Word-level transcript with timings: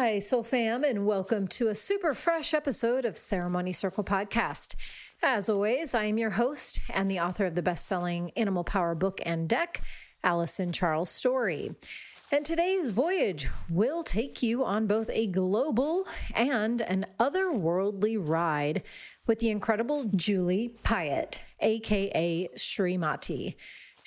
Hi, 0.00 0.20
Soul 0.20 0.44
Fam, 0.44 0.84
and 0.84 1.06
welcome 1.06 1.48
to 1.48 1.66
a 1.66 1.74
super 1.74 2.14
fresh 2.14 2.54
episode 2.54 3.04
of 3.04 3.16
Ceremony 3.16 3.72
Circle 3.72 4.04
Podcast. 4.04 4.76
As 5.24 5.48
always, 5.48 5.92
I 5.92 6.04
am 6.04 6.18
your 6.18 6.30
host 6.30 6.80
and 6.94 7.10
the 7.10 7.18
author 7.18 7.46
of 7.46 7.56
the 7.56 7.64
best 7.64 7.84
selling 7.84 8.30
Animal 8.36 8.62
Power 8.62 8.94
book 8.94 9.20
and 9.26 9.48
deck, 9.48 9.82
Allison 10.22 10.70
Charles 10.70 11.10
Story. 11.10 11.70
And 12.30 12.44
today's 12.44 12.92
voyage 12.92 13.48
will 13.68 14.04
take 14.04 14.40
you 14.40 14.64
on 14.64 14.86
both 14.86 15.10
a 15.12 15.26
global 15.26 16.06
and 16.32 16.80
an 16.80 17.04
otherworldly 17.18 18.18
ride 18.20 18.84
with 19.26 19.40
the 19.40 19.50
incredible 19.50 20.04
Julie 20.14 20.76
Piatt, 20.84 21.40
aka 21.58 22.48
Srimati. 22.54 23.56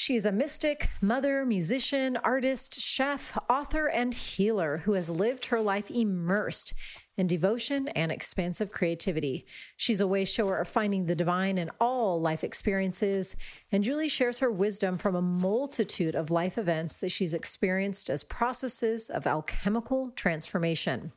She 0.01 0.15
is 0.15 0.25
a 0.25 0.31
mystic, 0.31 0.89
mother, 0.99 1.45
musician, 1.45 2.17
artist, 2.17 2.81
chef, 2.81 3.37
author, 3.47 3.85
and 3.85 4.11
healer 4.11 4.77
who 4.77 4.93
has 4.93 5.11
lived 5.11 5.45
her 5.45 5.61
life 5.61 5.91
immersed 5.91 6.73
in 7.17 7.27
devotion 7.27 7.87
and 7.89 8.11
expansive 8.11 8.71
creativity. 8.71 9.45
She's 9.77 10.01
a 10.01 10.07
way 10.07 10.25
shower 10.25 10.57
of 10.57 10.67
finding 10.67 11.05
the 11.05 11.13
divine 11.13 11.59
in 11.59 11.69
all 11.79 12.19
life 12.19 12.43
experiences, 12.43 13.35
and 13.71 13.83
Julie 13.83 14.09
shares 14.09 14.39
her 14.39 14.49
wisdom 14.49 14.97
from 14.97 15.15
a 15.15 15.21
multitude 15.21 16.15
of 16.15 16.31
life 16.31 16.57
events 16.57 16.97
that 16.97 17.11
she's 17.11 17.35
experienced 17.35 18.09
as 18.09 18.23
processes 18.23 19.07
of 19.11 19.27
alchemical 19.27 20.09
transformation. 20.15 21.11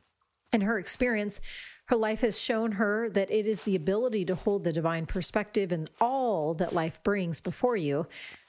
In 0.53 0.61
her 0.61 0.77
experience, 0.77 1.41
her 1.85 1.95
life 1.95 2.21
has 2.21 2.39
shown 2.39 2.73
her 2.73 3.09
that 3.09 3.31
it 3.31 3.47
is 3.47 3.63
the 3.63 3.75
ability 3.75 4.25
to 4.25 4.35
hold 4.35 4.63
the 4.63 4.71
divine 4.71 5.07
perspective 5.07 5.71
in 5.71 5.87
all 5.99 6.53
that 6.53 6.73
life 6.73 7.01
brings 7.01 7.39
before 7.39 7.77
you 7.77 8.05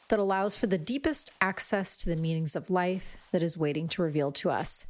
that 0.08 0.18
allows 0.18 0.56
for 0.56 0.66
the 0.66 0.78
deepest 0.78 1.30
access 1.40 1.96
to 1.98 2.08
the 2.08 2.16
meanings 2.16 2.56
of 2.56 2.70
life 2.70 3.16
that 3.32 3.42
is 3.42 3.58
waiting 3.58 3.88
to 3.88 4.02
reveal 4.02 4.32
to 4.32 4.50
us. 4.50 4.86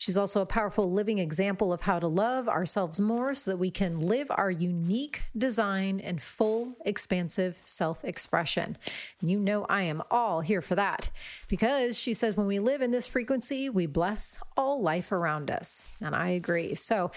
She's 0.00 0.16
also 0.16 0.40
a 0.40 0.46
powerful 0.46 0.90
living 0.90 1.18
example 1.18 1.74
of 1.74 1.82
how 1.82 1.98
to 1.98 2.06
love 2.06 2.48
ourselves 2.48 2.98
more 2.98 3.34
so 3.34 3.50
that 3.50 3.58
we 3.58 3.70
can 3.70 4.00
live 4.00 4.30
our 4.30 4.50
unique 4.50 5.24
design 5.36 6.00
and 6.00 6.22
full, 6.22 6.72
expansive 6.86 7.60
self 7.64 8.02
expression. 8.02 8.78
And 9.20 9.30
you 9.30 9.38
know, 9.38 9.66
I 9.68 9.82
am 9.82 10.02
all 10.10 10.40
here 10.40 10.62
for 10.62 10.74
that 10.74 11.10
because 11.48 11.98
she 12.00 12.14
says 12.14 12.34
when 12.34 12.46
we 12.46 12.58
live 12.60 12.80
in 12.80 12.92
this 12.92 13.06
frequency, 13.06 13.68
we 13.68 13.84
bless 13.84 14.42
all 14.56 14.80
life 14.80 15.12
around 15.12 15.50
us. 15.50 15.86
And 16.02 16.14
I 16.14 16.28
agree. 16.28 16.72
So, 16.72 17.10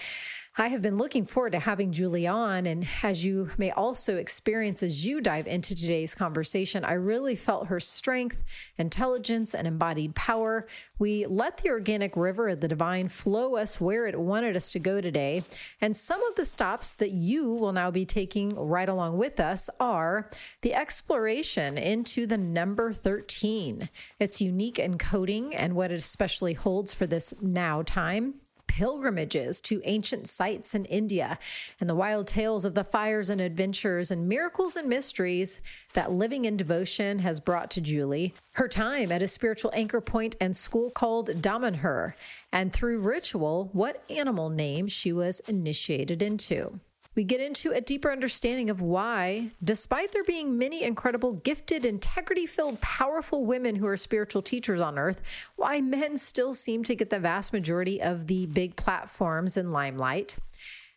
I 0.56 0.68
have 0.68 0.82
been 0.82 0.94
looking 0.94 1.24
forward 1.24 1.50
to 1.52 1.58
having 1.58 1.90
Julie 1.90 2.28
on. 2.28 2.66
And 2.66 2.86
as 3.02 3.24
you 3.24 3.50
may 3.58 3.72
also 3.72 4.18
experience 4.18 4.84
as 4.84 5.04
you 5.04 5.20
dive 5.20 5.48
into 5.48 5.74
today's 5.74 6.14
conversation, 6.14 6.84
I 6.84 6.92
really 6.92 7.34
felt 7.34 7.66
her 7.66 7.80
strength, 7.80 8.44
intelligence, 8.78 9.56
and 9.56 9.66
embodied 9.66 10.14
power. 10.14 10.68
We 11.00 11.26
let 11.26 11.56
the 11.56 11.70
organic 11.70 12.16
river 12.16 12.50
of 12.50 12.60
the 12.60 12.68
divine 12.68 13.08
flow 13.08 13.56
us 13.56 13.80
where 13.80 14.06
it 14.06 14.16
wanted 14.16 14.54
us 14.54 14.70
to 14.72 14.78
go 14.78 15.00
today. 15.00 15.42
And 15.80 15.96
some 15.96 16.22
of 16.22 16.36
the 16.36 16.44
stops 16.44 16.94
that 16.94 17.10
you 17.10 17.52
will 17.54 17.72
now 17.72 17.90
be 17.90 18.06
taking 18.06 18.54
right 18.54 18.88
along 18.88 19.18
with 19.18 19.40
us 19.40 19.68
are 19.80 20.30
the 20.60 20.74
exploration 20.74 21.76
into 21.76 22.26
the 22.26 22.38
number 22.38 22.92
13, 22.92 23.88
its 24.20 24.40
unique 24.40 24.76
encoding 24.76 25.52
and 25.56 25.74
what 25.74 25.90
it 25.90 25.96
especially 25.96 26.52
holds 26.52 26.94
for 26.94 27.06
this 27.08 27.34
now 27.42 27.82
time 27.82 28.34
pilgrimages 28.76 29.60
to 29.60 29.80
ancient 29.84 30.28
sites 30.28 30.74
in 30.74 30.84
India 30.86 31.38
and 31.78 31.88
the 31.88 31.94
wild 31.94 32.26
tales 32.26 32.64
of 32.64 32.74
the 32.74 32.82
fires 32.82 33.30
and 33.30 33.40
adventures 33.40 34.10
and 34.10 34.28
miracles 34.28 34.74
and 34.74 34.88
mysteries 34.88 35.62
that 35.92 36.10
living 36.10 36.44
in 36.44 36.56
devotion 36.56 37.20
has 37.20 37.38
brought 37.38 37.70
to 37.70 37.80
Julie. 37.80 38.34
Her 38.54 38.66
time 38.66 39.12
at 39.12 39.22
a 39.22 39.28
spiritual 39.28 39.70
anchor 39.74 40.00
point 40.00 40.34
and 40.40 40.56
school 40.56 40.90
called 40.90 41.28
Damanhur, 41.40 42.14
and 42.52 42.72
through 42.72 42.98
ritual, 42.98 43.70
what 43.72 44.02
animal 44.10 44.50
name 44.50 44.88
she 44.88 45.12
was 45.12 45.38
initiated 45.40 46.20
into. 46.20 46.80
We 47.14 47.22
get 47.22 47.40
into 47.40 47.70
a 47.70 47.80
deeper 47.80 48.10
understanding 48.10 48.70
of 48.70 48.80
why, 48.80 49.50
despite 49.62 50.12
there 50.12 50.24
being 50.24 50.58
many 50.58 50.82
incredible, 50.82 51.34
gifted, 51.34 51.84
integrity 51.84 52.44
filled, 52.44 52.80
powerful 52.80 53.46
women 53.46 53.76
who 53.76 53.86
are 53.86 53.96
spiritual 53.96 54.42
teachers 54.42 54.80
on 54.80 54.98
earth, 54.98 55.22
why 55.54 55.80
men 55.80 56.16
still 56.16 56.54
seem 56.54 56.82
to 56.84 56.96
get 56.96 57.10
the 57.10 57.20
vast 57.20 57.52
majority 57.52 58.02
of 58.02 58.26
the 58.26 58.46
big 58.46 58.74
platforms 58.74 59.56
and 59.56 59.72
limelight. 59.72 60.36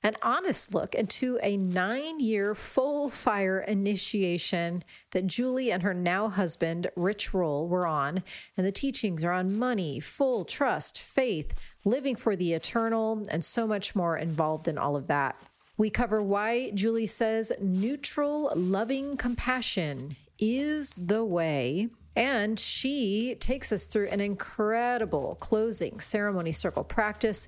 An 0.02 0.16
honest 0.24 0.74
look 0.74 0.96
into 0.96 1.40
a 1.44 1.58
nine 1.58 2.20
year 2.20 2.56
full 2.56 3.10
fire 3.10 3.60
initiation 3.60 4.84
that 5.12 5.28
Julie 5.28 5.72
and 5.72 5.84
her 5.84 5.94
now 5.94 6.30
husband, 6.30 6.88
Rich 6.96 7.34
Roll, 7.34 7.68
were 7.68 7.86
on. 7.86 8.24
And 8.56 8.66
the 8.66 8.72
teachings 8.72 9.24
are 9.24 9.32
on 9.32 9.58
money, 9.58 10.00
full 10.00 10.46
trust, 10.46 11.00
faith, 11.00 11.60
living 11.84 12.16
for 12.16 12.36
the 12.36 12.54
eternal, 12.54 13.24
and 13.30 13.44
so 13.44 13.68
much 13.68 13.96
more 13.96 14.18
involved 14.18 14.68
in 14.68 14.78
all 14.78 14.96
of 14.96 15.08
that. 15.08 15.36
We 15.78 15.92
cover 15.92 16.24
why 16.24 16.72
Julie 16.72 17.06
says 17.06 17.52
neutral, 17.62 18.52
loving 18.56 19.16
compassion 19.16 20.16
is 20.40 20.96
the 20.96 21.24
way. 21.24 21.90
And 22.16 22.60
she 22.60 23.36
takes 23.40 23.72
us 23.72 23.86
through 23.86 24.08
an 24.08 24.20
incredible 24.20 25.38
closing 25.40 26.00
ceremony 26.00 26.52
circle 26.52 26.84
practice 26.84 27.48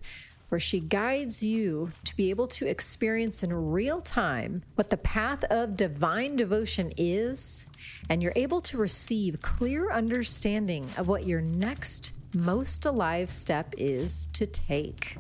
where 0.50 0.60
she 0.60 0.80
guides 0.80 1.42
you 1.42 1.92
to 2.06 2.16
be 2.16 2.30
able 2.30 2.48
to 2.48 2.68
experience 2.68 3.42
in 3.42 3.72
real 3.72 4.00
time 4.00 4.62
what 4.76 4.90
the 4.90 4.98
path 4.98 5.44
of 5.46 5.76
divine 5.76 6.36
devotion 6.36 6.92
is. 6.98 7.66
And 8.10 8.22
you're 8.22 8.34
able 8.36 8.62
to 8.62 8.78
receive 8.78 9.42
clear 9.42 9.92
understanding 9.92 10.88
of 10.98 11.08
what 11.08 11.26
your 11.26 11.42
next 11.42 12.14
most 12.36 12.86
alive 12.86 13.32
step 13.32 13.74
is 13.78 14.28
to 14.34 14.46
take. 14.46 15.18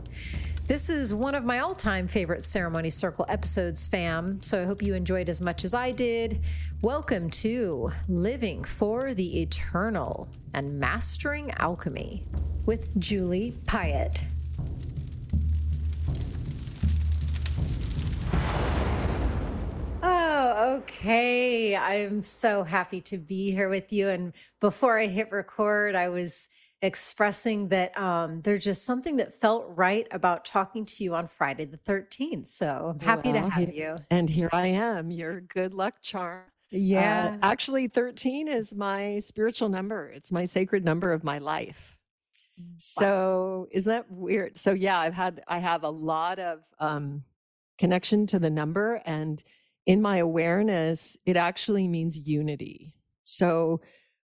This 0.69 0.87
is 0.87 1.15
one 1.15 1.33
of 1.33 1.45
my 1.45 1.57
all 1.61 1.73
time 1.73 2.07
favorite 2.07 2.43
Ceremony 2.43 2.91
Circle 2.91 3.25
episodes, 3.27 3.87
fam. 3.87 4.39
So 4.39 4.61
I 4.61 4.65
hope 4.65 4.83
you 4.83 4.93
enjoyed 4.93 5.27
as 5.27 5.41
much 5.41 5.65
as 5.65 5.73
I 5.73 5.89
did. 5.89 6.41
Welcome 6.83 7.31
to 7.31 7.91
Living 8.07 8.63
for 8.63 9.15
the 9.15 9.41
Eternal 9.41 10.27
and 10.53 10.79
Mastering 10.79 11.49
Alchemy 11.57 12.23
with 12.67 12.95
Julie 12.99 13.55
Piatt. 13.65 14.23
Oh, 20.03 20.75
okay. 20.77 21.75
I'm 21.75 22.21
so 22.21 22.63
happy 22.63 23.01
to 23.01 23.17
be 23.17 23.49
here 23.49 23.69
with 23.69 23.91
you. 23.91 24.09
And 24.09 24.33
before 24.59 24.99
I 24.99 25.07
hit 25.07 25.31
record, 25.31 25.95
I 25.95 26.09
was 26.09 26.47
expressing 26.81 27.67
that 27.69 27.97
um, 27.97 28.41
there's 28.41 28.63
just 28.63 28.85
something 28.85 29.17
that 29.17 29.33
felt 29.33 29.65
right 29.69 30.07
about 30.11 30.45
talking 30.45 30.85
to 30.85 31.03
you 31.03 31.13
on 31.13 31.27
Friday 31.27 31.65
the 31.65 31.77
13th. 31.77 32.47
So 32.47 32.93
I'm 32.93 32.99
happy 33.05 33.31
well, 33.31 33.43
to 33.43 33.49
have 33.49 33.73
you. 33.73 33.95
And 34.09 34.29
here 34.29 34.49
I 34.53 34.67
am, 34.67 35.11
your 35.11 35.41
good 35.41 35.73
luck 35.73 35.95
charm. 36.01 36.43
Yeah. 36.71 37.35
Uh, 37.35 37.37
actually, 37.41 37.87
13 37.87 38.47
is 38.47 38.75
my 38.75 39.19
spiritual 39.19 39.69
number, 39.69 40.09
it's 40.09 40.31
my 40.31 40.45
sacred 40.45 40.85
number 40.85 41.11
of 41.11 41.23
my 41.23 41.39
life. 41.39 41.97
Wow. 42.57 42.65
So 42.77 43.67
isn't 43.71 43.89
that 43.89 44.11
weird? 44.11 44.57
So 44.57 44.73
yeah, 44.73 44.99
I've 44.99 45.13
had 45.13 45.41
I 45.47 45.59
have 45.59 45.83
a 45.83 45.89
lot 45.89 46.39
of 46.39 46.59
um, 46.79 47.23
connection 47.77 48.27
to 48.27 48.39
the 48.39 48.49
number, 48.49 49.01
and 49.05 49.41
in 49.85 50.01
my 50.01 50.17
awareness, 50.17 51.17
it 51.25 51.37
actually 51.37 51.87
means 51.87 52.19
unity. 52.19 52.93
So 53.23 53.81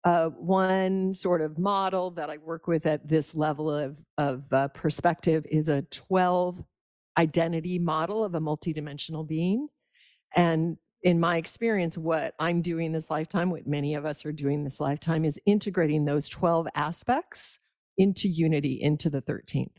uh, 0.03 0.27
one 0.29 1.13
sort 1.13 1.41
of 1.41 1.57
model 1.57 2.11
that 2.11 2.29
I 2.29 2.37
work 2.37 2.67
with 2.67 2.85
at 2.85 3.07
this 3.07 3.35
level 3.35 3.69
of, 3.69 3.97
of 4.17 4.43
uh, 4.53 4.69
perspective 4.69 5.45
is 5.49 5.67
a 5.69 5.81
12 5.83 6.63
identity 7.17 7.79
model 7.79 8.23
of 8.23 8.35
a 8.35 8.39
multidimensional 8.39 9.27
being. 9.27 9.67
And 10.35 10.77
in 11.03 11.19
my 11.19 11.37
experience, 11.37 11.97
what 11.97 12.33
I'm 12.39 12.61
doing 12.61 12.91
this 12.91 13.09
lifetime, 13.09 13.49
what 13.49 13.67
many 13.67 13.95
of 13.95 14.05
us 14.05 14.25
are 14.25 14.31
doing 14.31 14.63
this 14.63 14.79
lifetime, 14.79 15.25
is 15.25 15.39
integrating 15.45 16.05
those 16.05 16.29
12 16.29 16.67
aspects 16.75 17.59
into 17.97 18.29
unity, 18.29 18.79
into 18.81 19.09
the 19.09 19.21
13th. 19.21 19.71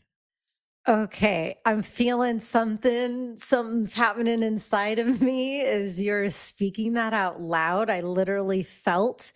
Okay, 0.87 1.55
I'm 1.63 1.83
feeling 1.83 2.39
something. 2.39 3.37
Something's 3.37 3.93
happening 3.93 4.41
inside 4.41 4.97
of 4.97 5.21
me 5.21 5.61
as 5.61 6.01
you're 6.01 6.29
speaking 6.29 6.93
that 6.93 7.13
out 7.13 7.39
loud. 7.41 7.89
I 7.89 8.01
literally 8.01 8.63
felt 8.63 9.31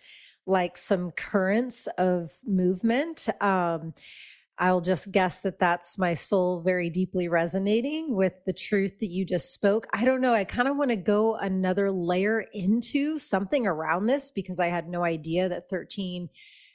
like 0.46 0.76
some 0.76 1.10
currents 1.10 1.88
of 1.98 2.32
movement. 2.46 3.28
Um, 3.40 3.94
I'll 4.58 4.80
just 4.80 5.12
guess 5.12 5.42
that 5.42 5.58
that's 5.58 5.98
my 5.98 6.14
soul 6.14 6.62
very 6.62 6.88
deeply 6.88 7.28
resonating 7.28 8.14
with 8.14 8.32
the 8.46 8.54
truth 8.54 9.00
that 9.00 9.08
you 9.08 9.26
just 9.26 9.52
spoke. 9.52 9.86
I 9.92 10.04
don't 10.04 10.22
know. 10.22 10.32
I 10.32 10.44
kind 10.44 10.66
of 10.66 10.76
want 10.76 10.90
to 10.90 10.96
go 10.96 11.34
another 11.36 11.90
layer 11.90 12.40
into 12.54 13.18
something 13.18 13.66
around 13.66 14.06
this 14.06 14.30
because 14.30 14.58
I 14.58 14.68
had 14.68 14.88
no 14.88 15.04
idea 15.04 15.48
that 15.50 15.68
13 15.68 16.30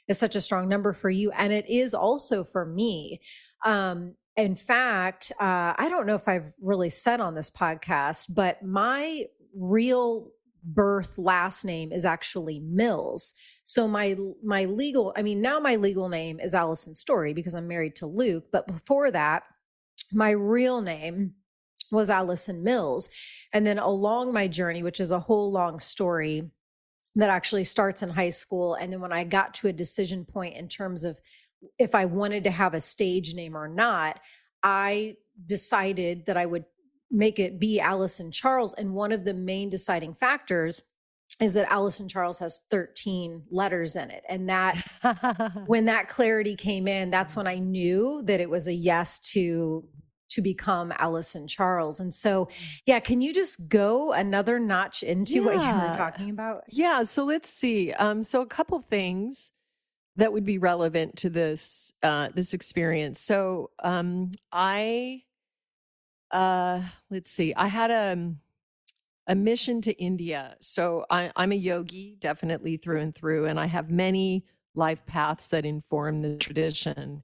is 0.06 0.18
such 0.18 0.36
a 0.36 0.40
strong 0.40 0.68
number 0.68 0.92
for 0.92 1.10
you. 1.10 1.32
And 1.32 1.52
it 1.52 1.68
is 1.68 1.92
also 1.92 2.44
for 2.44 2.64
me. 2.64 3.20
Um, 3.64 4.14
in 4.36 4.54
fact, 4.54 5.32
uh, 5.40 5.74
I 5.76 5.88
don't 5.88 6.06
know 6.06 6.14
if 6.14 6.28
I've 6.28 6.52
really 6.60 6.88
said 6.88 7.20
on 7.20 7.34
this 7.34 7.50
podcast, 7.50 8.34
but 8.34 8.62
my 8.62 9.24
real 9.54 10.30
birth 10.62 11.18
last 11.18 11.64
name 11.64 11.92
is 11.92 12.04
actually 12.04 12.60
Mills. 12.60 13.34
So 13.64 13.88
my 13.88 14.16
my 14.42 14.64
legal, 14.64 15.12
I 15.16 15.22
mean 15.22 15.42
now 15.42 15.58
my 15.58 15.76
legal 15.76 16.08
name 16.08 16.40
is 16.40 16.54
Allison 16.54 16.94
Story 16.94 17.34
because 17.34 17.54
I'm 17.54 17.68
married 17.68 17.96
to 17.96 18.06
Luke, 18.06 18.46
but 18.52 18.66
before 18.66 19.10
that 19.10 19.42
my 20.12 20.30
real 20.30 20.80
name 20.80 21.34
was 21.90 22.10
Allison 22.10 22.62
Mills. 22.62 23.08
And 23.52 23.66
then 23.66 23.78
along 23.78 24.32
my 24.32 24.48
journey, 24.48 24.82
which 24.82 25.00
is 25.00 25.10
a 25.10 25.20
whole 25.20 25.50
long 25.52 25.78
story 25.78 26.50
that 27.16 27.30
actually 27.30 27.64
starts 27.64 28.02
in 28.02 28.08
high 28.08 28.30
school. 28.30 28.74
And 28.74 28.92
then 28.92 29.00
when 29.00 29.12
I 29.12 29.24
got 29.24 29.54
to 29.54 29.68
a 29.68 29.72
decision 29.72 30.24
point 30.24 30.56
in 30.56 30.68
terms 30.68 31.04
of 31.04 31.20
if 31.78 31.94
I 31.94 32.06
wanted 32.06 32.44
to 32.44 32.50
have 32.50 32.74
a 32.74 32.80
stage 32.80 33.34
name 33.34 33.56
or 33.56 33.68
not, 33.68 34.18
I 34.62 35.16
decided 35.46 36.26
that 36.26 36.36
I 36.36 36.46
would 36.46 36.64
make 37.12 37.38
it 37.38 37.60
be 37.60 37.78
Allison 37.78 38.30
Charles. 38.30 38.74
And 38.74 38.94
one 38.94 39.12
of 39.12 39.24
the 39.24 39.34
main 39.34 39.68
deciding 39.68 40.14
factors 40.14 40.82
is 41.40 41.54
that 41.54 41.70
Allison 41.70 42.08
Charles 42.08 42.38
has 42.38 42.62
13 42.70 43.42
letters 43.50 43.96
in 43.96 44.10
it. 44.10 44.22
And 44.28 44.48
that 44.48 44.76
when 45.66 45.84
that 45.84 46.08
clarity 46.08 46.56
came 46.56 46.88
in, 46.88 47.10
that's 47.10 47.36
when 47.36 47.46
I 47.46 47.58
knew 47.58 48.22
that 48.24 48.40
it 48.40 48.48
was 48.48 48.66
a 48.66 48.74
yes 48.74 49.18
to 49.32 49.84
to 50.30 50.40
become 50.40 50.94
Allison 50.96 51.46
Charles. 51.46 52.00
And 52.00 52.12
so, 52.12 52.48
yeah, 52.86 53.00
can 53.00 53.20
you 53.20 53.34
just 53.34 53.68
go 53.68 54.12
another 54.12 54.58
notch 54.58 55.02
into 55.02 55.34
yeah. 55.34 55.40
what 55.40 55.54
you 55.56 55.60
were 55.60 55.96
talking 55.96 56.30
about? 56.30 56.62
Yeah. 56.68 57.02
So 57.02 57.26
let's 57.26 57.50
see. 57.50 57.92
Um, 57.92 58.22
so 58.22 58.40
a 58.40 58.46
couple 58.46 58.80
things 58.80 59.52
that 60.16 60.32
would 60.32 60.46
be 60.46 60.56
relevant 60.56 61.16
to 61.16 61.28
this 61.28 61.92
uh, 62.02 62.30
this 62.34 62.54
experience. 62.54 63.20
So 63.20 63.70
um, 63.82 64.30
I 64.50 65.22
uh, 66.32 66.82
let's 67.10 67.30
see. 67.30 67.54
I 67.54 67.66
had 67.68 67.90
a 67.90 68.12
um, 68.12 68.38
a 69.28 69.34
mission 69.34 69.80
to 69.82 69.92
India. 69.92 70.56
So 70.60 71.04
I, 71.10 71.30
I'm 71.36 71.52
a 71.52 71.56
yogi, 71.56 72.16
definitely 72.20 72.76
through 72.76 73.00
and 73.00 73.14
through, 73.14 73.46
and 73.46 73.58
I 73.58 73.66
have 73.66 73.90
many 73.90 74.44
life 74.74 75.04
paths 75.06 75.48
that 75.50 75.64
inform 75.64 76.22
the 76.22 76.36
tradition. 76.36 77.22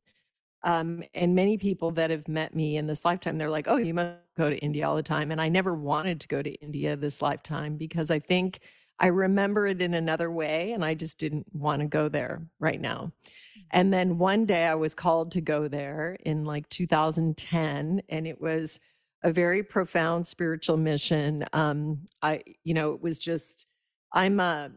Um, 0.65 1.03
and 1.15 1.35
many 1.35 1.57
people 1.57 1.91
that 1.93 2.11
have 2.11 2.29
met 2.29 2.55
me 2.55 2.77
in 2.77 2.87
this 2.87 3.05
lifetime, 3.05 3.39
they're 3.39 3.51
like, 3.51 3.69
"Oh, 3.69 3.77
you 3.77 3.95
must 3.95 4.17
go 4.37 4.51
to 4.51 4.57
India 4.59 4.89
all 4.89 4.97
the 4.97 5.03
time." 5.03 5.31
And 5.31 5.41
I 5.41 5.49
never 5.49 5.75
wanted 5.75 6.21
to 6.21 6.29
go 6.29 6.43
to 6.43 6.51
India 6.51 6.97
this 6.97 7.23
lifetime 7.23 7.77
because 7.77 8.11
I 8.11 8.19
think 8.19 8.61
I 8.99 9.07
remember 9.07 9.67
it 9.67 9.81
in 9.81 9.95
another 9.95 10.31
way, 10.31 10.73
and 10.73 10.85
I 10.85 10.95
just 10.95 11.19
didn't 11.19 11.47
want 11.53 11.81
to 11.81 11.89
go 11.89 12.09
there 12.09 12.43
right 12.59 12.81
now. 12.81 13.13
Mm. 13.57 13.63
And 13.71 13.93
then 13.93 14.19
one 14.19 14.47
day 14.47 14.67
I 14.67 14.75
was 14.75 14.95
called 14.95 15.33
to 15.33 15.41
go 15.41 15.69
there 15.69 16.17
in 16.25 16.45
like 16.45 16.69
2010, 16.71 18.03
and 18.09 18.27
it 18.27 18.41
was 18.41 18.81
a 19.23 19.32
very 19.32 19.62
profound 19.62 20.26
spiritual 20.26 20.76
mission. 20.76 21.44
Um, 21.53 22.05
I, 22.23 22.43
you 22.65 22.75
know, 22.75 22.93
it 22.93 23.03
was 23.03 23.19
just, 23.19 23.67
I'm 24.12 24.41
a, 24.41 24.70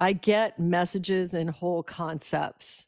I 0.00 0.12
get 0.12 0.58
messages 0.58 1.34
and 1.34 1.48
whole 1.48 1.82
concepts, 1.82 2.86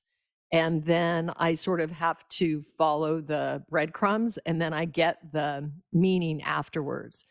and 0.52 0.84
then 0.84 1.30
I 1.36 1.54
sort 1.54 1.80
of 1.80 1.90
have 1.92 2.26
to 2.28 2.62
follow 2.76 3.20
the 3.20 3.62
breadcrumbs, 3.70 4.38
and 4.38 4.60
then 4.60 4.72
I 4.72 4.84
get 4.84 5.32
the 5.32 5.70
meaning 5.92 6.42
afterwards. 6.42 7.24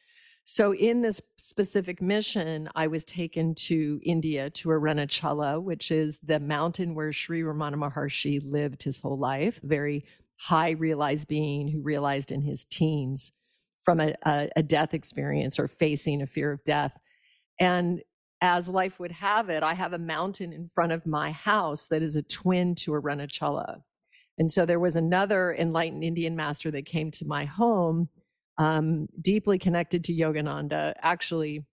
So, 0.45 0.73
in 0.73 1.01
this 1.01 1.21
specific 1.37 2.01
mission, 2.01 2.69
I 2.73 2.87
was 2.87 3.03
taken 3.03 3.53
to 3.55 3.99
India 4.01 4.49
to 4.51 4.69
Arunachala, 4.69 5.61
which 5.61 5.91
is 5.91 6.19
the 6.19 6.39
mountain 6.39 6.95
where 6.95 7.11
Sri 7.11 7.41
Ramana 7.41 7.75
Maharshi 7.75 8.39
lived 8.43 8.81
his 8.81 8.99
whole 8.99 9.17
life, 9.17 9.59
very 9.61 10.05
high 10.37 10.71
realized 10.71 11.27
being 11.27 11.67
who 11.67 11.81
realized 11.81 12.31
in 12.31 12.41
his 12.41 12.63
teens 12.65 13.33
from 13.87 14.01
a, 14.01 14.13
a, 14.25 14.49
a 14.57 14.63
death 14.63 14.93
experience 14.93 15.57
or 15.57 15.65
facing 15.65 16.21
a 16.21 16.27
fear 16.27 16.51
of 16.51 16.61
death. 16.65 16.91
And 17.57 18.01
as 18.41 18.67
life 18.67 18.99
would 18.99 19.13
have 19.13 19.49
it, 19.49 19.63
I 19.63 19.75
have 19.75 19.93
a 19.93 19.97
mountain 19.97 20.51
in 20.51 20.67
front 20.67 20.91
of 20.91 21.05
my 21.05 21.31
house 21.31 21.87
that 21.87 22.01
is 22.03 22.17
a 22.17 22.21
twin 22.21 22.75
to 22.75 22.91
Arunachala. 22.91 23.79
And 24.37 24.51
so 24.51 24.65
there 24.65 24.81
was 24.81 24.97
another 24.97 25.55
enlightened 25.57 26.03
Indian 26.03 26.35
master 26.35 26.69
that 26.71 26.85
came 26.85 27.11
to 27.11 27.25
my 27.25 27.45
home, 27.45 28.09
um, 28.57 29.07
deeply 29.21 29.57
connected 29.57 30.03
to 30.03 30.13
Yogananda. 30.13 30.93
Actually, 31.01 31.65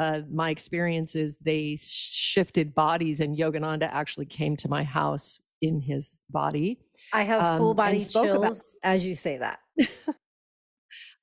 uh, 0.00 0.22
my 0.28 0.50
experience 0.50 1.14
is 1.14 1.36
they 1.36 1.76
shifted 1.80 2.74
bodies, 2.74 3.20
and 3.20 3.38
Yogananda 3.38 3.88
actually 3.92 4.26
came 4.26 4.56
to 4.56 4.68
my 4.68 4.82
house 4.82 5.38
in 5.62 5.80
his 5.80 6.20
body. 6.30 6.80
I 7.12 7.22
have 7.22 7.58
full 7.58 7.70
um, 7.70 7.76
body 7.76 8.04
chills 8.04 8.74
about- 8.82 8.90
as 8.92 9.06
you 9.06 9.14
say 9.14 9.38
that. 9.38 9.60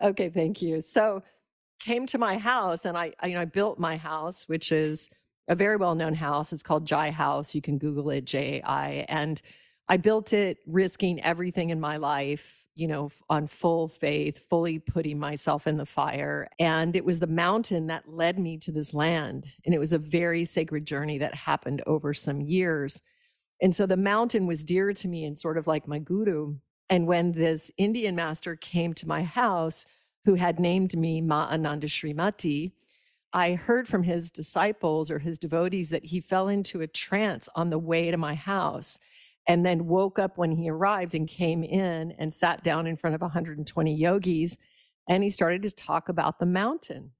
Okay, 0.01 0.29
thank 0.29 0.61
you. 0.61 0.81
So 0.81 1.23
came 1.79 2.05
to 2.07 2.17
my 2.17 2.37
house 2.37 2.85
and 2.85 2.97
I, 2.97 3.13
I 3.19 3.27
you 3.27 3.35
know 3.35 3.41
I 3.41 3.45
built 3.45 3.79
my 3.79 3.97
house, 3.97 4.47
which 4.47 4.71
is 4.71 5.09
a 5.47 5.55
very 5.55 5.77
well-known 5.77 6.13
house. 6.13 6.51
It's 6.51 6.63
called 6.63 6.85
Jai 6.85 7.09
House. 7.11 7.55
You 7.55 7.61
can 7.61 7.77
Google 7.77 8.09
it, 8.09 8.25
J 8.25 8.59
A 8.59 8.69
I. 8.69 9.05
And 9.07 9.41
I 9.87 9.97
built 9.97 10.33
it 10.33 10.57
risking 10.67 11.21
everything 11.23 11.69
in 11.69 11.79
my 11.79 11.97
life, 11.97 12.65
you 12.75 12.87
know, 12.87 13.09
on 13.29 13.47
full 13.47 13.87
faith, 13.87 14.43
fully 14.49 14.79
putting 14.79 15.17
myself 15.17 15.65
in 15.65 15.77
the 15.77 15.85
fire. 15.85 16.49
And 16.59 16.95
it 16.95 17.05
was 17.05 17.19
the 17.19 17.27
mountain 17.27 17.87
that 17.87 18.09
led 18.09 18.37
me 18.37 18.57
to 18.57 18.71
this 18.71 18.93
land. 18.93 19.45
And 19.65 19.73
it 19.73 19.79
was 19.79 19.93
a 19.93 19.97
very 19.97 20.43
sacred 20.43 20.85
journey 20.85 21.17
that 21.19 21.33
happened 21.33 21.81
over 21.87 22.13
some 22.13 22.41
years. 22.41 23.01
And 23.61 23.73
so 23.73 23.85
the 23.85 23.97
mountain 23.97 24.45
was 24.45 24.63
dear 24.63 24.93
to 24.93 25.07
me 25.07 25.25
and 25.25 25.39
sort 25.39 25.57
of 25.57 25.65
like 25.65 25.87
my 25.87 25.99
guru. 25.99 26.57
And 26.89 27.07
when 27.07 27.33
this 27.33 27.71
Indian 27.77 28.15
master 28.15 28.55
came 28.55 28.93
to 28.95 29.07
my 29.07 29.23
house, 29.23 29.85
who 30.25 30.35
had 30.35 30.59
named 30.59 30.97
me 30.97 31.21
Ma 31.21 31.47
Ananda 31.49 31.87
Srimati, 31.87 32.71
I 33.33 33.53
heard 33.53 33.87
from 33.87 34.03
his 34.03 34.31
disciples 34.31 35.11
or 35.11 35.19
his 35.19 35.37
devotees 35.37 35.89
that 35.89 36.05
he 36.05 36.19
fell 36.19 36.47
into 36.47 36.81
a 36.81 36.87
trance 36.87 37.49
on 37.55 37.69
the 37.69 37.79
way 37.79 38.09
to 38.09 38.17
my 38.17 38.35
house 38.35 38.99
and 39.47 39.65
then 39.65 39.87
woke 39.87 40.19
up 40.19 40.37
when 40.37 40.51
he 40.51 40.69
arrived 40.69 41.15
and 41.15 41.27
came 41.27 41.63
in 41.63 42.13
and 42.17 42.33
sat 42.33 42.63
down 42.63 42.87
in 42.87 42.97
front 42.97 43.15
of 43.15 43.21
120 43.21 43.93
yogis 43.93 44.57
and 45.07 45.23
he 45.23 45.29
started 45.29 45.61
to 45.63 45.71
talk 45.71 46.09
about 46.09 46.39
the 46.39 46.45
mountain. 46.45 47.11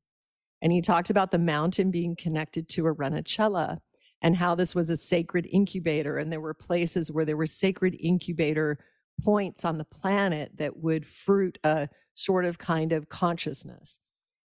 And 0.62 0.72
he 0.74 0.81
talked 0.81 1.10
about 1.10 1.31
the 1.31 1.38
mountain 1.38 1.91
being 1.91 2.15
connected 2.15 2.68
to 2.70 2.88
a 2.88 2.94
Arunachala 2.94 3.80
and 4.22 4.36
how 4.36 4.56
this 4.56 4.74
was 4.74 4.89
a 4.89 4.98
sacred 4.98 5.48
incubator 5.51 6.18
and 6.18 6.32
there 6.32 6.41
were 6.41 6.53
places 6.53 7.12
where 7.12 7.25
there 7.25 7.38
were 7.38 7.48
sacred 7.48 7.96
incubator 8.00 8.80
points 9.24 9.65
on 9.65 9.77
the 9.77 9.86
planet 9.86 10.51
that 10.57 10.77
would 10.77 11.05
fruit 11.05 11.57
a 11.63 11.89
sort 12.13 12.45
of 12.45 12.57
kind 12.57 12.91
of 12.91 13.09
consciousness. 13.09 14.00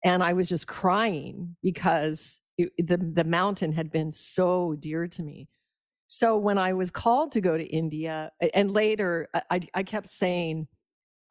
And 0.04 0.22
I 0.22 0.32
was 0.32 0.48
just 0.48 0.66
crying 0.66 1.56
because 1.62 2.40
it, 2.58 2.70
the, 2.78 2.96
the 2.96 3.24
mountain 3.24 3.72
had 3.72 3.90
been 3.90 4.12
so 4.12 4.74
dear 4.78 5.06
to 5.06 5.22
me. 5.22 5.48
So 6.08 6.36
when 6.36 6.58
I 6.58 6.74
was 6.74 6.90
called 6.90 7.32
to 7.32 7.40
go 7.40 7.56
to 7.56 7.64
India, 7.64 8.32
and 8.52 8.70
later 8.70 9.28
I, 9.50 9.60
I 9.72 9.82
kept 9.82 10.08
saying, 10.08 10.68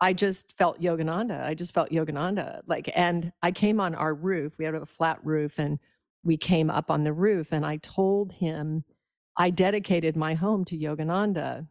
I 0.01 0.13
just 0.13 0.57
felt 0.57 0.81
Yogananda. 0.81 1.45
I 1.45 1.53
just 1.53 1.73
felt 1.73 1.91
Yogananda. 1.91 2.61
Like, 2.65 2.91
and 2.95 3.31
I 3.43 3.51
came 3.51 3.79
on 3.79 3.93
our 3.93 4.15
roof. 4.15 4.53
We 4.57 4.65
had 4.65 4.73
a 4.73 4.85
flat 4.85 5.19
roof, 5.23 5.59
and 5.59 5.77
we 6.23 6.38
came 6.38 6.71
up 6.71 6.89
on 6.89 7.03
the 7.03 7.13
roof, 7.13 7.51
and 7.51 7.63
I 7.63 7.77
told 7.77 8.31
him 8.31 8.83
I 9.38 9.51
dedicated 9.51 10.15
my 10.15 10.33
home 10.33 10.65
to 10.65 10.77
Yogananda. 10.77 11.67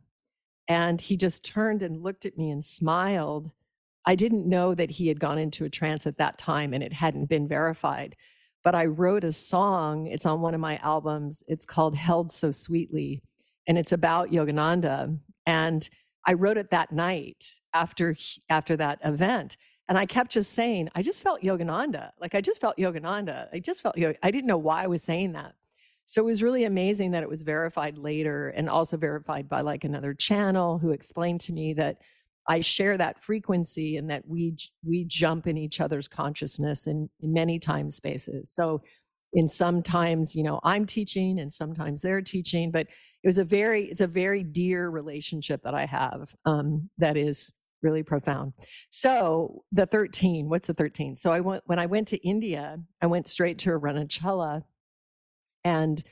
And 0.71 1.01
he 1.01 1.17
just 1.17 1.45
turned 1.45 1.83
and 1.83 2.01
looked 2.01 2.25
at 2.27 2.39
me 2.39 2.49
and 2.49 2.65
smiled. 2.65 3.51
I 4.07 4.15
didn't 4.15 4.49
know 4.49 4.73
that 4.77 4.93
he 4.93 5.09
had 5.09 5.19
gone 5.19 5.37
into 5.37 5.65
a 5.65 5.69
trance 5.69 6.07
at 6.07 6.19
that 6.19 6.39
time 6.39 6.73
and 6.73 6.81
it 6.81 6.93
hadn't 6.93 7.27
been 7.27 7.49
verified. 7.49 8.15
But 8.63 8.77
I 8.77 8.85
wrote 8.85 9.25
a 9.25 9.33
song, 9.33 10.07
it's 10.07 10.27
on 10.27 10.43
one 10.43 10.55
of 10.55 10.61
my 10.61 10.77
albums. 10.77 11.43
It's 11.49 11.67
called 11.67 11.97
Held 11.97 12.31
So 12.31 12.53
Sweetly, 12.53 13.21
and 13.67 13.77
it's 13.79 13.91
about 13.91 14.31
Yogananda. 14.31 15.19
And 15.45 15.91
I 16.25 16.35
wrote 16.35 16.57
it 16.57 16.71
that 16.71 16.93
night 16.93 17.59
after 17.75 18.17
after 18.49 18.77
that 18.77 19.01
event. 19.03 19.57
And 19.89 19.99
I 19.99 20.07
kept 20.07 20.31
just 20.31 20.53
saying, 20.53 20.89
I 20.95 21.03
just 21.03 21.21
felt 21.21 21.43
Yogananda. 21.43 22.13
Like 22.21 22.37
I 22.37 22.41
just 22.41 22.61
felt 22.61 22.77
Yogananda. 22.77 23.49
I 23.53 23.59
just 23.59 23.83
felt 23.83 23.97
I 23.99 24.31
didn't 24.31 24.47
know 24.47 24.59
why 24.59 24.85
I 24.85 24.87
was 24.87 25.03
saying 25.03 25.33
that. 25.33 25.55
So 26.11 26.21
it 26.21 26.25
was 26.25 26.43
really 26.43 26.65
amazing 26.65 27.13
that 27.13 27.23
it 27.23 27.29
was 27.29 27.43
verified 27.43 27.97
later 27.97 28.49
and 28.49 28.69
also 28.69 28.97
verified 28.97 29.49
by 29.49 29.61
like 29.61 29.85
another 29.85 30.13
channel 30.13 30.77
who 30.77 30.91
explained 30.91 31.41
to 31.43 31.53
me 31.53 31.73
that 31.75 31.99
I 32.49 32.63
share 32.63 32.99
that 32.99 33.23
frequency 33.23 33.97
and 33.97 34.11
that 34.11 34.27
we 34.27 34.57
we 34.85 35.05
jump 35.05 35.47
in 35.47 35.57
each 35.57 35.81
other's 35.81 36.09
consciousness 36.09 36.89
in, 36.89 37.09
in 37.21 37.33
many 37.33 37.61
time 37.61 37.91
spaces. 37.91 38.53
So 38.53 38.83
in 39.35 39.47
sometimes, 39.47 40.35
you 40.35 40.43
know, 40.43 40.59
I'm 40.65 40.85
teaching 40.85 41.39
and 41.39 41.53
sometimes 41.53 42.03
they're 42.03 42.23
teaching, 42.23 42.73
but 42.73 42.89
it 43.23 43.29
was 43.29 43.39
a 43.39 43.45
very 43.45 43.85
it's 43.85 44.01
a 44.01 44.09
very 44.09 44.43
dear 44.43 44.91
relationship 44.91 45.63
that 45.63 45.75
I 45.75 45.87
have 45.87 46.35
um, 46.45 46.89
that 46.99 47.17
is 47.17 47.53
really 47.85 48.03
profound. 48.03 48.55
So 48.91 49.63
the 49.71 49.87
13, 49.87 50.49
what's 50.49 50.67
the 50.67 50.75
13? 50.75 51.15
So 51.15 51.31
I 51.31 51.39
went 51.39 51.63
when 51.67 51.79
I 51.79 51.87
went 51.87 52.09
to 52.09 52.17
India, 52.27 52.81
I 53.01 53.07
went 53.07 53.29
straight 53.29 53.59
to 53.61 53.71
a 53.71 53.79
Arunachala 53.79 54.65
and 55.65 56.03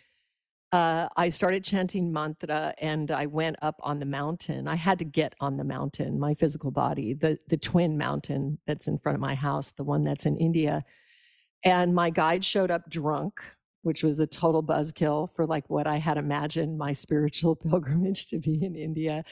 uh, 0.70 1.08
I 1.16 1.28
started 1.28 1.64
chanting 1.64 2.12
mantra 2.12 2.74
and 2.78 3.10
I 3.10 3.26
went 3.26 3.56
up 3.62 3.76
on 3.82 3.98
the 3.98 4.06
mountain. 4.06 4.68
I 4.68 4.76
had 4.76 4.98
to 4.98 5.04
get 5.04 5.34
on 5.40 5.56
the 5.56 5.64
mountain, 5.64 6.20
my 6.20 6.34
physical 6.34 6.70
body, 6.70 7.14
the, 7.14 7.38
the 7.48 7.56
twin 7.56 7.96
mountain 7.96 8.58
that's 8.66 8.86
in 8.86 8.98
front 8.98 9.16
of 9.16 9.20
my 9.20 9.34
house, 9.34 9.70
the 9.70 9.84
one 9.84 10.04
that's 10.04 10.26
in 10.26 10.36
India. 10.36 10.84
And 11.64 11.94
my 11.94 12.10
guide 12.10 12.44
showed 12.44 12.70
up 12.70 12.90
drunk, 12.90 13.40
which 13.82 14.04
was 14.04 14.18
a 14.18 14.26
total 14.26 14.62
buzzkill 14.62 15.30
for 15.34 15.46
like 15.46 15.70
what 15.70 15.86
I 15.86 15.96
had 15.96 16.18
imagined 16.18 16.76
my 16.76 16.92
spiritual 16.92 17.56
pilgrimage 17.68 18.26
to 18.26 18.38
be 18.38 18.62
in 18.62 18.76
India. 18.76 19.24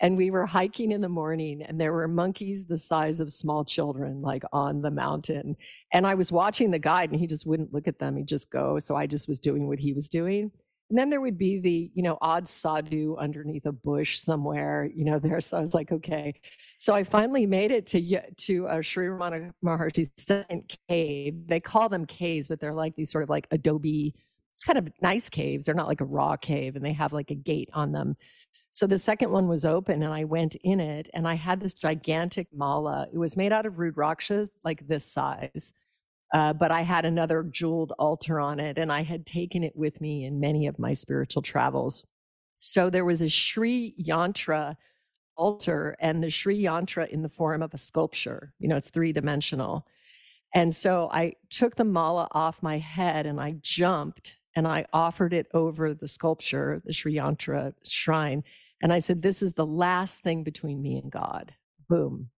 And 0.00 0.16
we 0.16 0.30
were 0.30 0.46
hiking 0.46 0.92
in 0.92 1.00
the 1.00 1.08
morning 1.08 1.62
and 1.62 1.80
there 1.80 1.92
were 1.92 2.08
monkeys 2.08 2.64
the 2.66 2.78
size 2.78 3.20
of 3.20 3.30
small 3.30 3.64
children 3.64 4.20
like 4.20 4.42
on 4.52 4.80
the 4.80 4.90
mountain 4.90 5.56
and 5.92 6.06
i 6.06 6.14
was 6.14 6.32
watching 6.32 6.70
the 6.70 6.78
guide 6.78 7.10
and 7.10 7.20
he 7.20 7.26
just 7.26 7.46
wouldn't 7.46 7.72
look 7.72 7.86
at 7.86 7.98
them 7.98 8.16
he'd 8.16 8.26
just 8.26 8.50
go 8.50 8.78
so 8.78 8.96
i 8.96 9.06
just 9.06 9.28
was 9.28 9.38
doing 9.38 9.66
what 9.66 9.78
he 9.78 9.92
was 9.92 10.08
doing 10.08 10.50
and 10.90 10.98
then 10.98 11.08
there 11.08 11.20
would 11.20 11.38
be 11.38 11.60
the 11.60 11.90
you 11.94 12.02
know 12.02 12.18
odd 12.20 12.48
sadhu 12.48 13.16
underneath 13.18 13.66
a 13.66 13.72
bush 13.72 14.18
somewhere 14.18 14.90
you 14.94 15.04
know 15.04 15.18
there 15.18 15.40
so 15.40 15.56
i 15.56 15.60
was 15.60 15.74
like 15.74 15.92
okay. 15.92 16.34
So 16.76 16.94
i 16.94 17.04
finally 17.04 17.46
made 17.46 17.70
it 17.70 17.86
to 17.88 18.20
to 18.46 18.66
uh, 18.66 18.82
Sri 18.82 19.06
Ramana 19.06 19.50
Maharshi's 19.62 20.08
second 20.16 20.74
cave. 20.88 21.46
They 21.46 21.60
call 21.60 21.88
them 21.88 22.06
caves 22.06 22.48
but 22.48 22.58
they're 22.58 22.74
like 22.74 22.96
these 22.96 23.10
sort 23.10 23.22
of 23.22 23.30
like 23.30 23.46
adobe 23.50 24.14
kind 24.64 24.78
of 24.78 24.88
nice 25.00 25.28
caves 25.28 25.66
they're 25.66 25.74
not 25.74 25.88
like 25.88 26.00
a 26.00 26.04
raw 26.04 26.36
cave 26.36 26.76
and 26.76 26.84
they 26.84 26.92
have 26.92 27.12
like 27.12 27.30
a 27.30 27.34
gate 27.34 27.70
on 27.72 27.92
them 27.92 28.16
so 28.72 28.86
the 28.86 28.98
second 28.98 29.30
one 29.30 29.48
was 29.48 29.64
open 29.64 30.02
and 30.02 30.12
I 30.12 30.24
went 30.24 30.54
in 30.62 30.78
it 30.78 31.10
and 31.12 31.26
I 31.26 31.34
had 31.34 31.60
this 31.60 31.74
gigantic 31.74 32.48
mala. 32.52 33.08
It 33.12 33.18
was 33.18 33.36
made 33.36 33.52
out 33.52 33.66
of 33.66 33.78
rude 33.78 33.96
rudrakshas, 33.96 34.50
like 34.64 34.86
this 34.86 35.04
size. 35.04 35.72
Uh, 36.32 36.52
but 36.52 36.70
I 36.70 36.82
had 36.82 37.04
another 37.04 37.42
jeweled 37.42 37.92
altar 37.98 38.38
on 38.38 38.60
it 38.60 38.78
and 38.78 38.92
I 38.92 39.02
had 39.02 39.26
taken 39.26 39.64
it 39.64 39.74
with 39.74 40.00
me 40.00 40.24
in 40.24 40.38
many 40.38 40.68
of 40.68 40.78
my 40.78 40.92
spiritual 40.92 41.42
travels. 41.42 42.06
So 42.60 42.90
there 42.90 43.04
was 43.04 43.20
a 43.20 43.28
Sri 43.28 43.94
Yantra 44.00 44.76
altar 45.36 45.96
and 45.98 46.22
the 46.22 46.30
Sri 46.30 46.62
Yantra 46.62 47.08
in 47.08 47.22
the 47.22 47.28
form 47.28 47.62
of 47.62 47.74
a 47.74 47.78
sculpture. 47.78 48.54
You 48.60 48.68
know, 48.68 48.76
it's 48.76 48.90
three 48.90 49.12
dimensional. 49.12 49.86
And 50.54 50.72
so 50.74 51.08
I 51.12 51.32
took 51.48 51.74
the 51.74 51.84
mala 51.84 52.28
off 52.32 52.62
my 52.62 52.78
head 52.78 53.26
and 53.26 53.40
I 53.40 53.56
jumped 53.60 54.39
and 54.56 54.66
I 54.66 54.86
offered 54.92 55.32
it 55.32 55.46
over 55.54 55.94
the 55.94 56.08
sculpture, 56.08 56.82
the 56.84 56.92
Sri 56.92 57.14
Yantra 57.14 57.72
shrine. 57.84 58.42
And 58.82 58.92
I 58.92 58.98
said, 58.98 59.22
This 59.22 59.42
is 59.42 59.52
the 59.52 59.66
last 59.66 60.22
thing 60.22 60.42
between 60.42 60.82
me 60.82 60.96
and 60.96 61.10
God. 61.10 61.54
Boom. 61.88 62.30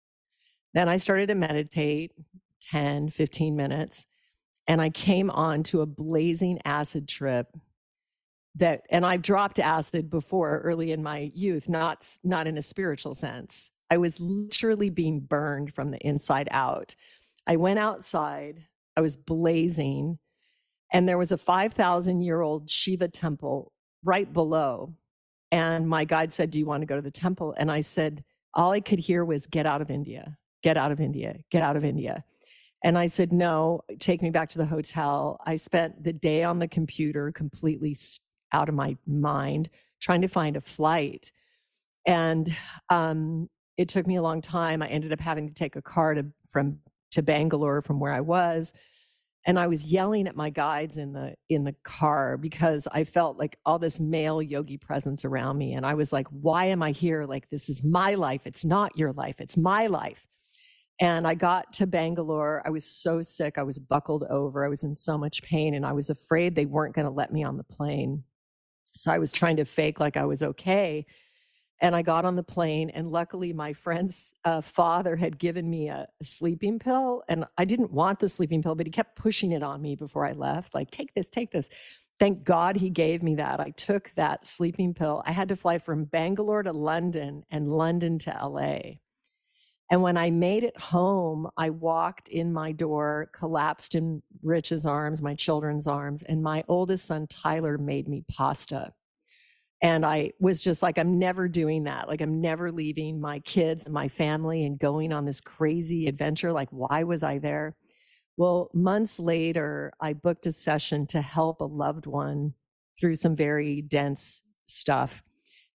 Then 0.74 0.90
I 0.90 0.98
started 0.98 1.28
to 1.28 1.36
meditate 1.36 2.14
10, 2.62 3.10
15 3.10 3.56
minutes. 3.56 4.08
And 4.68 4.82
I 4.82 4.90
came 4.90 5.30
on 5.30 5.64
to 5.64 5.82
a 5.82 5.86
blazing 5.86 6.60
acid 6.66 7.08
trip 7.08 7.48
that 8.56 8.82
and 8.90 9.06
I've 9.06 9.22
dropped 9.22 9.60
acid 9.60 10.10
before 10.10 10.60
early 10.60 10.92
in 10.92 11.02
my 11.02 11.32
youth, 11.34 11.70
not 11.70 12.08
not 12.24 12.48
in 12.48 12.58
a 12.58 12.62
spiritual 12.62 13.16
sense. 13.16 13.72
I 13.90 13.98
was 13.98 14.20
literally 14.20 14.90
being 14.90 15.20
burned 15.20 15.74
from 15.74 15.92
the 15.92 16.00
inside 16.00 16.48
out. 16.52 16.96
I 17.48 17.56
went 17.56 17.80
outside, 17.80 18.66
I 18.96 19.02
was 19.02 19.16
blazing, 19.16 20.20
and 20.92 21.08
there 21.08 21.18
was 21.18 21.32
a 21.32 21.38
5,000 21.38 22.22
year 22.22 22.42
old 22.42 22.70
Shiva 22.70 23.08
temple 23.08 23.72
right 24.04 24.32
below. 24.32 24.94
And 25.52 25.88
my 25.88 26.06
guide 26.06 26.32
said, 26.32 26.52
Do 26.52 26.60
you 26.60 26.66
want 26.66 26.82
to 26.82 26.86
go 26.86 26.96
to 26.96 27.02
the 27.02 27.12
temple? 27.12 27.54
And 27.58 27.72
I 27.72 27.82
said, 27.82 28.24
All 28.54 28.72
I 28.72 28.80
could 28.80 29.00
hear 29.00 29.26
was, 29.26 29.46
Get 29.48 29.66
out 29.66 29.82
of 29.82 29.90
India, 29.90 30.38
get 30.64 30.78
out 30.78 30.92
of 30.92 31.00
India, 31.00 31.38
get 31.50 31.62
out 31.62 31.76
of 31.76 31.86
India. 31.86 32.24
And 32.84 32.98
I 32.98 33.08
said, 33.08 33.32
No, 33.32 33.82
take 34.00 34.22
me 34.22 34.30
back 34.30 34.50
to 34.50 34.58
the 34.58 34.66
hotel. 34.66 35.40
I 35.46 35.56
spent 35.56 36.04
the 36.04 36.14
day 36.14 36.44
on 36.44 36.60
the 36.60 36.68
computer 36.68 37.32
completely 37.32 37.96
out 38.54 38.70
of 38.70 38.76
my 38.76 38.98
mind 39.06 39.70
trying 40.02 40.22
to 40.22 40.28
find 40.28 40.58
a 40.58 40.62
flight. 40.62 41.32
And 42.06 42.56
um, 42.90 43.50
it 43.78 43.88
took 43.88 44.08
me 44.08 44.16
a 44.16 44.22
long 44.22 44.42
time. 44.42 44.82
I 44.82 44.88
ended 44.88 45.14
up 45.14 45.20
having 45.20 45.48
to 45.48 45.54
take 45.54 45.76
a 45.76 45.82
car 45.82 46.16
to, 46.16 46.26
from 46.50 46.80
to 47.12 47.22
Bangalore 47.22 47.82
from 47.82 48.00
where 48.00 48.14
I 48.14 48.22
was 48.22 48.74
and 49.46 49.60
i 49.60 49.68
was 49.68 49.86
yelling 49.86 50.28
at 50.28 50.36
my 50.36 50.50
guides 50.50 50.98
in 50.98 51.14
the 51.14 51.34
in 51.50 51.64
the 51.64 51.76
car 51.84 52.38
because 52.38 52.88
i 52.92 53.04
felt 53.04 53.38
like 53.38 53.58
all 53.66 53.80
this 53.80 54.00
male 54.00 54.42
yogi 54.42 54.78
presence 54.78 55.26
around 55.26 55.58
me 55.58 55.74
and 55.74 55.86
i 55.86 55.94
was 55.94 56.14
like 56.14 56.28
why 56.30 56.66
am 56.66 56.82
i 56.84 56.92
here? 56.92 57.26
Like 57.26 57.50
this 57.50 57.70
is 57.70 57.84
my 57.84 58.16
life. 58.16 58.42
It's 58.46 58.64
not 58.64 58.98
your 58.98 59.12
life. 59.14 59.36
It's 59.40 59.58
my 59.58 59.88
life. 59.88 60.28
And 61.00 61.28
i 61.28 61.34
got 61.34 61.74
to 61.74 61.88
bangalore. 61.88 62.62
I 62.66 62.70
was 62.70 62.86
so 62.86 63.22
sick. 63.22 63.58
I 63.58 63.64
was 63.64 63.80
buckled 63.80 64.24
over. 64.30 64.64
I 64.64 64.70
was 64.70 64.84
in 64.84 64.96
so 64.96 65.18
much 65.18 65.42
pain 65.42 65.74
and 65.74 65.86
i 65.86 65.92
was 65.92 66.10
afraid 66.10 66.56
they 66.56 66.66
weren't 66.66 66.96
going 66.96 67.08
to 67.08 67.12
let 67.12 67.34
me 67.34 67.44
on 67.44 67.58
the 67.58 67.64
plane. 67.64 68.24
So 68.98 69.12
i 69.12 69.20
was 69.20 69.32
trying 69.32 69.58
to 69.58 69.66
fake 69.66 70.00
like 70.00 70.18
i 70.18 70.26
was 70.26 70.44
okay 70.44 71.06
and 71.82 71.96
I 71.96 72.04
got 72.04 72.26
on 72.26 72.36
the 72.36 72.44
plane, 72.44 72.92
and 72.92 73.12
luckily, 73.12 73.54
my 73.54 73.74
friend's 73.74 74.36
uh, 74.46 74.62
father 74.62 75.16
had 75.16 75.40
given 75.40 75.68
me 75.68 75.90
a, 75.90 76.08
a, 76.20 76.24
sleeping 76.24 76.78
pill, 76.78 77.24
and 77.28 77.46
I 77.58 77.66
didn't 77.66 77.92
want 77.92 78.20
the 78.20 78.30
sleeping 78.30 78.62
pill, 78.62 78.76
but 78.76 78.86
he 78.86 78.92
kept 78.92 79.16
pushing 79.16 79.52
it 79.52 79.64
on 79.64 79.82
me 79.82 79.96
before 79.96 80.28
I 80.28 80.34
left. 80.34 80.76
Like, 80.76 80.92
take 80.92 81.14
this, 81.16 81.28
take 81.30 81.52
this. 81.52 81.70
Thank 82.20 82.44
God 82.44 82.78
he 82.78 82.92
gave 82.92 83.24
me 83.24 83.36
that. 83.36 83.60
I 83.60 83.72
took 83.72 84.12
that 84.16 84.46
sleeping 84.46 84.94
pill. 84.94 85.24
I 85.26 85.32
had 85.32 85.50
to 85.50 85.56
fly 85.56 85.80
from 85.80 86.06
Bangalore 86.06 86.62
to 86.62 86.72
London 86.72 87.44
and 87.50 87.76
London 87.76 88.20
to 88.20 88.30
LA. 88.30 89.00
And 89.90 90.04
when 90.04 90.18
I 90.18 90.30
made 90.30 90.64
it 90.64 90.80
home, 90.80 91.50
I 91.58 91.72
walked 91.72 92.30
in 92.30 92.54
my 92.54 92.74
door, 92.74 93.32
collapsed 93.34 93.96
in 93.96 94.22
Rich's 94.44 94.86
arms, 94.86 95.20
my 95.20 95.34
children's 95.34 95.88
arms, 95.88 96.22
and 96.22 96.44
my 96.44 96.64
oldest 96.68 97.06
son, 97.06 97.26
Tyler, 97.28 97.80
made 97.80 98.08
me 98.08 98.24
pasta 98.30 98.94
and 99.82 100.06
I 100.06 100.32
was 100.40 100.64
just 100.64 100.84
like, 100.84 101.00
I'm 101.00 101.18
never 101.18 101.48
doing 101.48 101.86
that. 101.86 102.08
Like, 102.08 102.22
I'm 102.22 102.40
never 102.40 102.72
leaving 102.72 103.20
my 103.20 103.40
kids 103.40 103.86
and 103.86 103.94
my 103.94 104.08
family 104.08 104.66
and 104.66 104.78
going 104.78 105.12
on 105.12 105.26
this 105.26 105.42
crazy 105.42 106.08
adventure. 106.08 106.54
Like, 106.54 106.70
why 106.70 107.04
was 107.04 107.24
I 107.24 107.40
there? 107.40 107.76
Well, 108.38 108.70
months 108.74 109.20
later, 109.20 109.92
I 110.00 110.14
booked 110.14 110.46
a 110.46 110.52
session 110.52 111.08
to 111.08 111.22
help 111.22 111.62
a 111.62 111.66
loved 111.66 112.06
one 112.06 112.54
through 113.00 113.16
some 113.16 113.36
very 113.36 113.82
dense 113.82 114.44
stuff. 114.68 115.24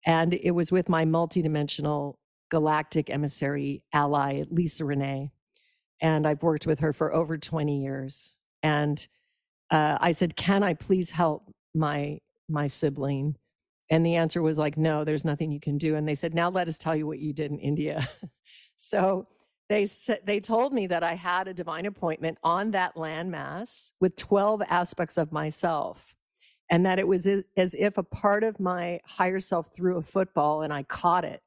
And 0.06 0.34
it 0.34 0.52
was 0.52 0.70
with 0.70 0.88
my 0.88 1.04
multidimensional 1.04 2.14
galactic 2.48 3.10
emissary 3.10 3.82
ally, 3.92 4.44
Lisa 4.50 4.84
Renee. 4.84 5.32
And 6.00 6.28
I've 6.28 6.42
worked 6.44 6.66
with 6.66 6.78
her 6.78 6.92
for 6.92 7.12
over 7.12 7.36
20 7.36 7.82
years. 7.82 8.34
And 8.62 9.06
uh, 9.70 9.98
I 10.00 10.12
said, 10.12 10.36
Can 10.36 10.62
I 10.62 10.74
please 10.74 11.10
help 11.10 11.52
my 11.74 12.20
my 12.48 12.68
sibling? 12.68 13.36
And 13.90 14.04
the 14.04 14.16
answer 14.16 14.42
was 14.42 14.58
like, 14.58 14.76
no, 14.76 15.04
there's 15.04 15.24
nothing 15.24 15.52
you 15.52 15.60
can 15.60 15.78
do. 15.78 15.94
And 15.94 16.08
they 16.08 16.14
said, 16.14 16.34
now 16.34 16.50
let 16.50 16.68
us 16.68 16.78
tell 16.78 16.96
you 16.96 17.06
what 17.06 17.20
you 17.20 17.32
did 17.32 17.50
in 17.50 17.58
India. 17.58 18.08
so 18.76 19.26
they 19.68 19.84
said 19.84 20.20
they 20.24 20.40
told 20.40 20.72
me 20.72 20.86
that 20.88 21.02
I 21.02 21.14
had 21.14 21.48
a 21.48 21.54
divine 21.54 21.86
appointment 21.86 22.38
on 22.42 22.72
that 22.72 22.94
landmass 22.96 23.92
with 24.00 24.16
12 24.16 24.62
aspects 24.68 25.16
of 25.16 25.32
myself. 25.32 26.14
And 26.68 26.84
that 26.84 26.98
it 26.98 27.06
was 27.06 27.28
as 27.56 27.74
if 27.74 27.96
a 27.96 28.02
part 28.02 28.42
of 28.42 28.58
my 28.58 28.98
higher 29.04 29.38
self 29.38 29.72
threw 29.72 29.98
a 29.98 30.02
football 30.02 30.62
and 30.62 30.72
I 30.72 30.82
caught 30.82 31.24
it. 31.24 31.42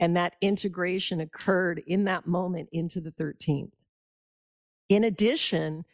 And 0.00 0.16
that 0.16 0.34
integration 0.40 1.20
occurred 1.20 1.82
in 1.86 2.04
that 2.04 2.26
moment 2.26 2.68
into 2.72 3.00
the 3.00 3.12
13th. 3.12 3.70
In 4.88 5.04
addition, 5.04 5.84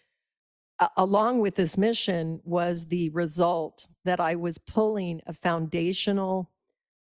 along 0.97 1.41
with 1.41 1.55
this 1.55 1.79
mission 1.79 2.41
was 2.45 2.87
the 2.87 3.09
result 3.11 3.87
that 4.05 4.21
I 4.21 4.37
was 4.37 4.59
pulling 4.59 5.21
a 5.27 5.33
foundational, 5.33 6.51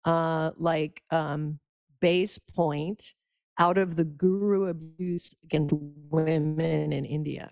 uh, 0.05 0.51
like, 0.57 1.01
um, 1.11 1.59
base 2.01 2.37
point 2.37 3.13
out 3.59 3.77
of 3.77 3.95
the 3.95 4.03
guru 4.03 4.65
abuse 4.65 5.33
against 5.43 5.75
women 6.09 6.91
in 6.91 7.05
India. 7.05 7.51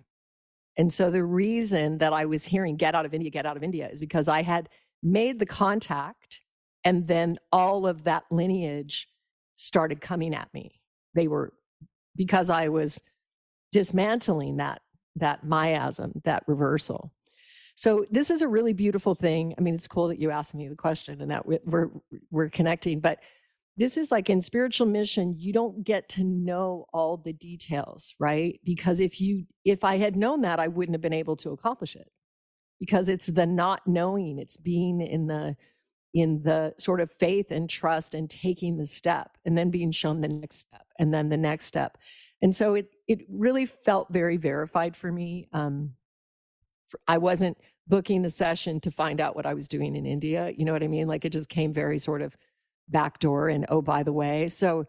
And 0.77 0.91
so 0.91 1.09
the 1.09 1.23
reason 1.23 1.97
that 1.99 2.13
I 2.13 2.25
was 2.25 2.45
hearing 2.45 2.75
get 2.75 2.95
out 2.95 3.05
of 3.05 3.13
India, 3.13 3.29
get 3.29 3.45
out 3.45 3.57
of 3.57 3.63
India 3.63 3.87
is 3.89 3.99
because 3.99 4.27
I 4.27 4.41
had 4.41 4.69
made 5.03 5.39
the 5.39 5.45
contact 5.45 6.41
and 6.83 7.07
then 7.07 7.37
all 7.51 7.85
of 7.85 8.03
that 8.05 8.23
lineage 8.31 9.07
started 9.55 10.01
coming 10.01 10.33
at 10.33 10.51
me. 10.53 10.81
They 11.13 11.27
were 11.27 11.53
because 12.15 12.49
I 12.49 12.69
was 12.69 13.01
dismantling 13.71 14.57
that 14.57 14.81
that 15.15 15.45
miasm, 15.45 16.23
that 16.23 16.43
reversal. 16.47 17.11
So 17.75 18.05
this 18.11 18.29
is 18.29 18.41
a 18.41 18.47
really 18.47 18.73
beautiful 18.73 19.15
thing. 19.15 19.55
I 19.57 19.61
mean, 19.61 19.75
it's 19.75 19.87
cool 19.87 20.09
that 20.09 20.19
you 20.19 20.29
asked 20.29 20.53
me 20.53 20.67
the 20.67 20.75
question 20.75 21.21
and 21.21 21.31
that 21.31 21.45
we're 21.45 21.89
we're 22.29 22.49
connecting, 22.49 22.99
but 22.99 23.19
this 23.77 23.97
is 23.97 24.11
like 24.11 24.29
in 24.29 24.41
spiritual 24.41 24.85
mission 24.87 25.35
you 25.37 25.53
don't 25.53 25.83
get 25.83 26.09
to 26.09 26.23
know 26.23 26.85
all 26.93 27.17
the 27.17 27.33
details 27.33 28.13
right 28.19 28.59
because 28.63 28.99
if 28.99 29.21
you 29.21 29.45
if 29.65 29.83
i 29.83 29.97
had 29.97 30.15
known 30.15 30.41
that 30.41 30.59
i 30.59 30.67
wouldn't 30.67 30.93
have 30.93 31.01
been 31.01 31.13
able 31.13 31.35
to 31.35 31.51
accomplish 31.51 31.95
it 31.95 32.11
because 32.79 33.09
it's 33.09 33.27
the 33.27 33.45
not 33.45 33.81
knowing 33.87 34.39
it's 34.39 34.57
being 34.57 35.01
in 35.01 35.27
the 35.27 35.55
in 36.13 36.41
the 36.43 36.73
sort 36.77 36.99
of 36.99 37.09
faith 37.13 37.51
and 37.51 37.69
trust 37.69 38.13
and 38.13 38.29
taking 38.29 38.77
the 38.77 38.85
step 38.85 39.37
and 39.45 39.57
then 39.57 39.69
being 39.69 39.91
shown 39.91 40.19
the 40.19 40.27
next 40.27 40.57
step 40.57 40.85
and 40.99 41.13
then 41.13 41.29
the 41.29 41.37
next 41.37 41.65
step 41.65 41.97
and 42.41 42.55
so 42.55 42.75
it 42.75 42.89
it 43.07 43.21
really 43.29 43.65
felt 43.65 44.07
very 44.11 44.37
verified 44.37 44.95
for 44.95 45.11
me. 45.11 45.47
Um, 45.53 45.93
I 47.07 47.17
wasn't 47.17 47.57
booking 47.87 48.21
the 48.21 48.29
session 48.29 48.79
to 48.81 48.91
find 48.91 49.19
out 49.19 49.35
what 49.35 49.45
I 49.45 49.53
was 49.53 49.67
doing 49.67 49.95
in 49.95 50.05
India. 50.05 50.51
You 50.55 50.65
know 50.65 50.73
what 50.73 50.83
I 50.83 50.87
mean? 50.87 51.07
Like 51.07 51.25
it 51.25 51.31
just 51.31 51.49
came 51.49 51.73
very 51.73 51.97
sort 51.97 52.21
of 52.21 52.35
backdoor 52.89 53.49
and 53.49 53.65
oh 53.69 53.81
by 53.81 54.03
the 54.03 54.13
way. 54.13 54.47
So 54.47 54.85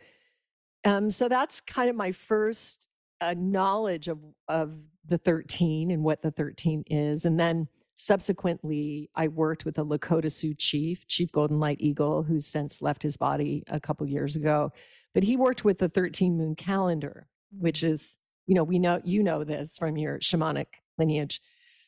um, 0.84 1.10
so 1.10 1.28
that's 1.28 1.60
kind 1.60 1.88
of 1.88 1.96
my 1.96 2.12
first 2.12 2.88
uh, 3.20 3.34
knowledge 3.36 4.08
of 4.08 4.18
of 4.48 4.74
the 5.06 5.18
13 5.18 5.90
and 5.90 6.04
what 6.04 6.22
the 6.22 6.30
13 6.30 6.84
is. 6.86 7.24
And 7.24 7.38
then 7.38 7.68
subsequently, 7.96 9.10
I 9.14 9.28
worked 9.28 9.64
with 9.64 9.78
a 9.78 9.84
Lakota 9.84 10.30
Sioux 10.30 10.54
chief, 10.54 11.06
Chief 11.06 11.30
Golden 11.32 11.60
Light 11.60 11.78
Eagle, 11.80 12.22
who's 12.22 12.46
since 12.46 12.82
left 12.82 13.02
his 13.02 13.16
body 13.16 13.64
a 13.68 13.80
couple 13.80 14.06
years 14.06 14.36
ago. 14.36 14.72
But 15.14 15.24
he 15.24 15.36
worked 15.36 15.64
with 15.64 15.78
the 15.78 15.88
13 15.88 16.36
moon 16.36 16.54
calendar, 16.54 17.26
which 17.58 17.82
is, 17.82 18.18
you 18.46 18.54
know, 18.54 18.64
we 18.64 18.78
know 18.78 19.00
you 19.04 19.22
know 19.22 19.44
this 19.44 19.78
from 19.78 19.96
your 19.96 20.18
shamanic 20.18 20.66
lineage. 20.98 21.40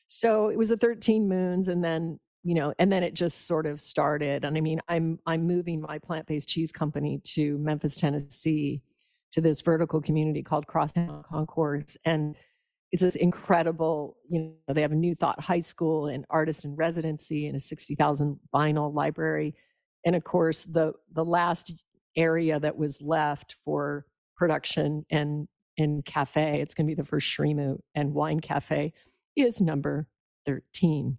So 0.09 0.49
it 0.49 0.59
was 0.59 0.68
the 0.68 0.76
13 0.76 1.28
moons, 1.28 1.68
and 1.68 1.83
then 1.83 2.18
you 2.44 2.54
know, 2.54 2.75
and 2.78 2.92
then 2.92 3.02
it 3.02 3.14
just 3.14 3.47
sort 3.47 3.64
of 3.64 3.80
started. 3.80 4.44
And 4.44 4.56
I 4.56 4.61
mean, 4.61 4.80
I'm 4.88 5.18
I'm 5.26 5.47
moving 5.47 5.80
my 5.80 5.99
plant-based 5.99 6.49
cheese 6.49 6.71
company 6.71 7.21
to 7.25 7.59
Memphis, 7.59 7.97
Tennessee, 7.97 8.83
to 9.33 9.40
this 9.40 9.62
vertical 9.62 10.00
community 10.00 10.42
called 10.42 10.66
Crosstown 10.66 11.25
Concourse, 11.28 11.97
and 12.04 12.37
it's 12.92 13.02
this 13.02 13.16
incredible. 13.16 14.18
You 14.28 14.54
know, 14.68 14.75
they 14.75 14.83
have 14.83 14.92
a 14.92 14.97
New 14.97 15.14
Thought 15.14 15.40
High 15.40 15.61
School 15.61 16.06
and 16.06 16.26
artist 16.28 16.66
in 16.66 16.76
residency 16.76 17.47
and 17.47 17.56
a 17.56 17.59
60,000 17.59 18.38
vinyl 18.54 18.94
library, 18.94 19.54
and 20.04 20.14
of 20.14 20.23
course, 20.23 20.64
the 20.64 20.92
the 21.12 21.25
last 21.25 21.73
area 22.16 22.61
that 22.61 22.76
was 22.76 23.00
left 23.00 23.56
for 23.64 24.04
production 24.37 25.04
and 25.11 25.49
and 25.78 26.04
cafe. 26.04 26.61
It's 26.61 26.75
going 26.75 26.87
to 26.87 26.90
be 26.90 26.95
the 27.00 27.07
first 27.07 27.26
Srimu 27.26 27.78
and 27.95 28.14
wine 28.14 28.40
cafe. 28.40 28.93
Is 29.37 29.61
number 29.61 30.07
13. 30.47 31.19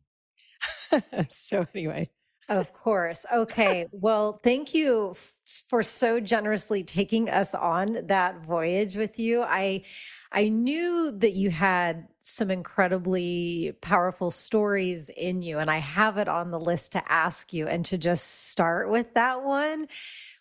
so 1.29 1.67
anyway 1.73 2.09
of 2.49 2.73
course. 2.73 3.25
Okay. 3.33 3.87
Well, 4.05 4.33
thank 4.33 4.75
you 4.75 5.11
f- 5.11 5.33
for 5.67 5.81
so 5.81 6.19
generously 6.19 6.83
taking 6.83 7.29
us 7.29 7.55
on 7.55 8.05
that 8.07 8.43
voyage 8.45 8.95
with 8.95 9.17
you. 9.17 9.41
I 9.41 9.83
I 10.31 10.49
knew 10.49 11.11
that 11.17 11.31
you 11.31 11.49
had 11.49 12.07
some 12.19 12.51
incredibly 12.51 13.73
powerful 13.81 14.29
stories 14.29 15.09
in 15.09 15.41
you 15.41 15.57
and 15.57 15.71
I 15.71 15.77
have 15.77 16.17
it 16.17 16.27
on 16.27 16.51
the 16.51 16.59
list 16.59 16.91
to 16.91 17.11
ask 17.11 17.53
you 17.53 17.67
and 17.67 17.83
to 17.85 17.97
just 17.97 18.49
start 18.49 18.91
with 18.91 19.13
that 19.15 19.43
one 19.43 19.87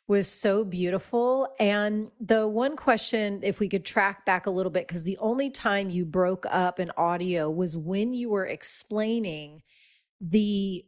was 0.06 0.28
so 0.28 0.64
beautiful. 0.64 1.48
And 1.58 2.10
the 2.20 2.46
one 2.46 2.76
question, 2.76 3.40
if 3.42 3.58
we 3.58 3.68
could 3.68 3.84
track 3.84 4.26
back 4.26 4.46
a 4.46 4.50
little 4.50 4.70
bit, 4.70 4.86
because 4.86 5.04
the 5.04 5.18
only 5.18 5.50
time 5.50 5.88
you 5.90 6.04
broke 6.04 6.44
up 6.50 6.78
an 6.78 6.92
audio 6.96 7.50
was 7.50 7.76
when 7.76 8.12
you 8.12 8.30
were 8.30 8.46
explaining 8.46 9.62
the 10.20 10.84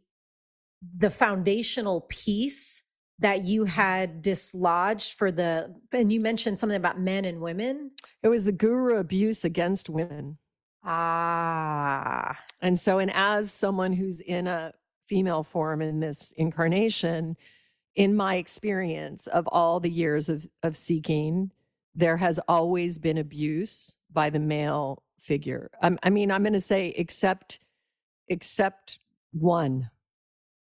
the 0.95 1.09
foundational 1.09 2.01
piece 2.01 2.83
that 3.19 3.43
you 3.43 3.65
had 3.65 4.21
dislodged 4.21 5.13
for 5.13 5.31
the 5.31 5.73
and 5.91 6.11
you 6.11 6.19
mentioned 6.19 6.59
something 6.59 6.77
about 6.77 6.99
men 6.99 7.25
and 7.25 7.41
women. 7.41 7.91
It 8.21 8.27
was 8.27 8.45
the 8.45 8.51
guru 8.51 8.97
abuse 8.97 9.43
against 9.43 9.89
women. 9.89 10.37
Ah. 10.83 12.37
And 12.61 12.79
so 12.79 12.99
and 12.99 13.11
as 13.13 13.51
someone 13.51 13.93
who's 13.93 14.19
in 14.19 14.45
a 14.45 14.73
female 15.07 15.43
form 15.43 15.81
in 15.81 15.99
this 15.99 16.31
incarnation 16.33 17.35
in 17.97 18.15
my 18.15 18.35
experience 18.35 19.27
of 19.27 19.45
all 19.47 19.81
the 19.81 19.89
years 19.89 20.29
of 20.29 20.47
of 20.63 20.77
seeking 20.77 21.51
there 21.95 22.17
has 22.17 22.39
always 22.47 22.99
been 22.99 23.17
abuse 23.17 23.97
by 24.13 24.29
the 24.29 24.39
male 24.39 25.03
figure. 25.19 25.69
Um, 25.81 25.99
i 26.03 26.09
mean 26.09 26.31
i'm 26.31 26.43
going 26.43 26.53
to 26.53 26.59
say 26.59 26.93
except 26.95 27.59
except 28.29 28.99
one 29.31 29.89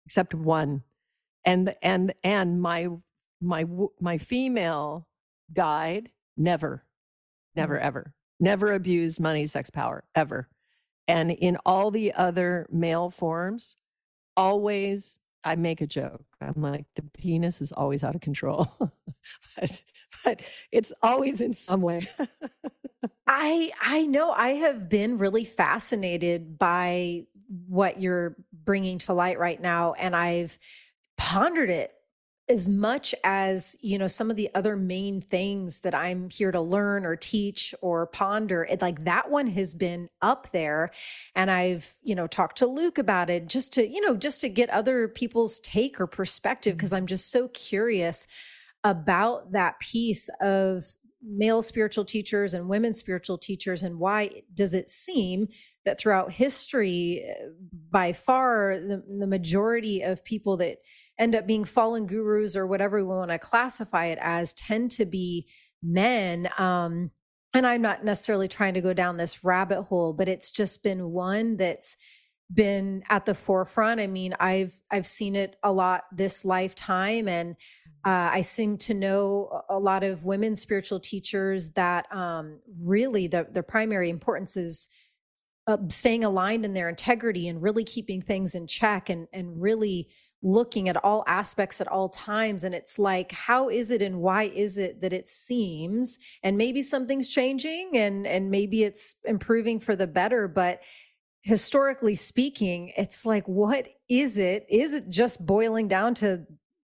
except 0.08 0.32
one. 0.32 0.82
And 1.44 1.74
and 1.82 2.14
and 2.24 2.62
my 2.62 2.88
my 3.42 3.66
my 4.00 4.16
female 4.16 5.06
guide 5.52 6.08
never 6.36 6.82
never 7.54 7.74
mm-hmm. 7.74 7.86
ever. 7.86 8.14
Never 8.40 8.72
abused 8.72 9.20
money 9.20 9.44
sex 9.44 9.68
power 9.68 10.04
ever. 10.14 10.48
And 11.06 11.30
in 11.30 11.58
all 11.66 11.90
the 11.90 12.14
other 12.14 12.66
male 12.70 13.10
forms 13.10 13.76
always 14.36 15.18
i 15.44 15.56
make 15.56 15.80
a 15.80 15.86
joke. 15.86 16.24
I'm 16.40 16.60
like 16.62 16.86
the 16.96 17.02
penis 17.02 17.60
is 17.60 17.72
always 17.72 18.04
out 18.04 18.14
of 18.14 18.20
control. 18.20 18.68
But 19.60 19.82
but 20.24 20.40
it's 20.72 20.92
always 21.02 21.40
in 21.42 21.52
some 21.52 21.82
way. 21.82 22.08
I 23.26 23.72
i 23.80 24.06
know 24.06 24.30
i 24.30 24.54
have 24.54 24.88
been 24.88 25.18
really 25.18 25.44
fascinated 25.44 26.58
by 26.58 27.26
what 27.66 28.00
you're 28.00 28.36
bringing 28.52 28.98
to 28.98 29.12
light 29.12 29.38
right 29.38 29.60
now 29.60 29.94
and 29.94 30.14
I've 30.14 30.58
pondered 31.16 31.70
it 31.70 31.92
as 32.48 32.66
much 32.66 33.14
as 33.24 33.76
you 33.82 33.98
know 33.98 34.06
some 34.06 34.30
of 34.30 34.36
the 34.36 34.48
other 34.54 34.76
main 34.76 35.20
things 35.20 35.80
that 35.80 35.94
i'm 35.94 36.30
here 36.30 36.50
to 36.50 36.60
learn 36.60 37.04
or 37.04 37.14
teach 37.14 37.74
or 37.82 38.06
ponder 38.06 38.64
it 38.64 38.80
like 38.80 39.04
that 39.04 39.30
one 39.30 39.48
has 39.48 39.74
been 39.74 40.08
up 40.22 40.50
there. 40.52 40.90
And 41.34 41.50
i've 41.50 41.94
you 42.02 42.14
know 42.14 42.26
talked 42.26 42.58
to 42.58 42.66
luke 42.66 42.98
about 42.98 43.30
it 43.30 43.48
just 43.48 43.72
to 43.74 43.86
you 43.86 44.00
know 44.00 44.16
just 44.16 44.40
to 44.40 44.48
get 44.48 44.70
other 44.70 45.08
people's 45.08 45.60
take 45.60 46.00
or 46.00 46.06
perspective 46.06 46.72
mm-hmm. 46.72 46.78
because 46.78 46.92
i'm 46.92 47.06
just 47.06 47.30
so 47.30 47.48
curious 47.48 48.26
about 48.84 49.52
that 49.52 49.78
piece 49.80 50.30
of 50.40 50.84
male 51.28 51.62
spiritual 51.62 52.04
teachers 52.04 52.54
and 52.54 52.68
women 52.68 52.94
spiritual 52.94 53.36
teachers 53.36 53.82
and 53.82 53.98
why 53.98 54.30
does 54.54 54.72
it 54.72 54.88
seem 54.88 55.48
that 55.84 56.00
throughout 56.00 56.32
history 56.32 57.24
eh, 57.28 57.48
by 57.90 58.12
far 58.12 58.78
the, 58.78 59.02
the 59.18 59.26
majority 59.26 60.02
of 60.02 60.24
people 60.24 60.56
that 60.56 60.78
end 61.18 61.34
up 61.34 61.46
being 61.46 61.64
fallen 61.64 62.06
gurus 62.06 62.56
or 62.56 62.66
whatever 62.66 62.98
we 62.98 63.04
want 63.04 63.30
to 63.30 63.38
classify 63.38 64.06
it 64.06 64.18
as 64.22 64.54
tend 64.54 64.90
to 64.90 65.04
be 65.04 65.46
men 65.82 66.48
um, 66.56 67.10
and 67.52 67.66
i'm 67.66 67.82
not 67.82 68.04
necessarily 68.04 68.48
trying 68.48 68.74
to 68.74 68.80
go 68.80 68.94
down 68.94 69.16
this 69.16 69.44
rabbit 69.44 69.82
hole 69.82 70.12
but 70.12 70.28
it's 70.28 70.50
just 70.50 70.82
been 70.82 71.10
one 71.10 71.56
that's 71.56 71.96
been 72.52 73.02
at 73.10 73.26
the 73.26 73.34
forefront. 73.34 74.00
I 74.00 74.06
mean 74.06 74.34
i've 74.40 74.72
i've 74.90 75.06
seen 75.06 75.36
it 75.36 75.56
a 75.62 75.70
lot 75.70 76.04
this 76.10 76.44
lifetime 76.46 77.28
and 77.28 77.56
uh, 78.04 78.30
I 78.32 78.42
seem 78.42 78.78
to 78.78 78.94
know 78.94 79.62
a 79.68 79.78
lot 79.78 80.04
of 80.04 80.24
women 80.24 80.54
spiritual 80.54 81.00
teachers 81.00 81.70
that 81.72 82.10
um, 82.14 82.60
really 82.80 83.26
the, 83.26 83.64
primary 83.66 84.08
importance 84.08 84.56
is 84.56 84.88
uh, 85.66 85.76
staying 85.88 86.24
aligned 86.24 86.64
in 86.64 86.74
their 86.74 86.88
integrity 86.88 87.48
and 87.48 87.60
really 87.60 87.84
keeping 87.84 88.22
things 88.22 88.54
in 88.54 88.66
check 88.66 89.10
and, 89.10 89.26
and 89.32 89.60
really 89.60 90.08
looking 90.42 90.88
at 90.88 90.96
all 91.04 91.24
aspects 91.26 91.80
at 91.80 91.88
all 91.88 92.08
times. 92.08 92.62
And 92.62 92.74
it's 92.74 92.98
like, 92.98 93.32
how 93.32 93.68
is 93.68 93.90
it 93.90 94.00
and 94.00 94.20
why 94.20 94.44
is 94.44 94.78
it 94.78 95.00
that 95.00 95.12
it 95.12 95.26
seems, 95.26 96.18
and 96.42 96.56
maybe 96.56 96.82
something's 96.82 97.28
changing 97.28 97.96
and, 97.96 98.26
and 98.26 98.50
maybe 98.50 98.84
it's 98.84 99.16
improving 99.24 99.80
for 99.80 99.96
the 99.96 100.06
better, 100.06 100.46
but 100.46 100.82
historically 101.42 102.14
speaking, 102.14 102.92
it's 102.96 103.26
like, 103.26 103.46
what 103.48 103.88
is 104.08 104.38
it? 104.38 104.66
Is 104.70 104.92
it 104.92 105.08
just 105.08 105.44
boiling 105.44 105.88
down 105.88 106.14
to 106.16 106.46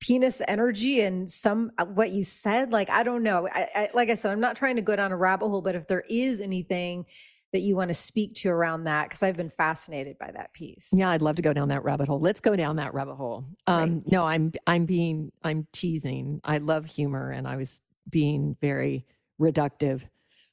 penis 0.04 0.42
energy 0.48 1.00
and 1.00 1.30
some 1.30 1.72
uh, 1.78 1.86
what 1.86 2.10
you 2.10 2.22
said 2.22 2.72
like 2.72 2.90
i 2.90 3.02
don't 3.02 3.22
know. 3.22 3.48
I, 3.48 3.68
I, 3.74 3.90
like 3.94 4.10
i 4.10 4.14
said 4.14 4.32
i'm 4.32 4.40
not 4.40 4.54
trying 4.54 4.76
to 4.76 4.82
go 4.82 4.94
down 4.94 5.12
a 5.12 5.16
rabbit 5.16 5.48
hole 5.48 5.62
but 5.62 5.74
if 5.74 5.86
there 5.86 6.04
is 6.10 6.42
anything 6.42 7.06
that 7.54 7.60
you 7.60 7.74
want 7.74 7.88
to 7.88 7.94
speak 7.94 8.34
to 8.34 8.50
around 8.50 8.84
that 8.84 9.04
because 9.04 9.22
i've 9.22 9.36
been 9.36 9.48
fascinated 9.48 10.18
by 10.18 10.30
that 10.32 10.52
piece. 10.52 10.90
Yeah 10.92 11.08
i'd 11.10 11.22
love 11.22 11.36
to 11.36 11.42
go 11.42 11.54
down 11.54 11.68
that 11.68 11.84
rabbit 11.84 12.08
hole. 12.08 12.20
Let's 12.20 12.40
go 12.40 12.54
down 12.54 12.76
that 12.76 12.92
rabbit 12.92 13.14
hole. 13.14 13.46
Um 13.66 13.94
right. 13.94 14.12
no 14.12 14.24
i'm 14.26 14.52
i'm 14.66 14.84
being 14.84 15.32
i'm 15.42 15.66
teasing. 15.72 16.40
I 16.44 16.58
love 16.58 16.84
humor 16.84 17.30
and 17.30 17.48
i 17.48 17.56
was 17.56 17.80
being 18.10 18.56
very 18.60 19.06
reductive. 19.40 20.02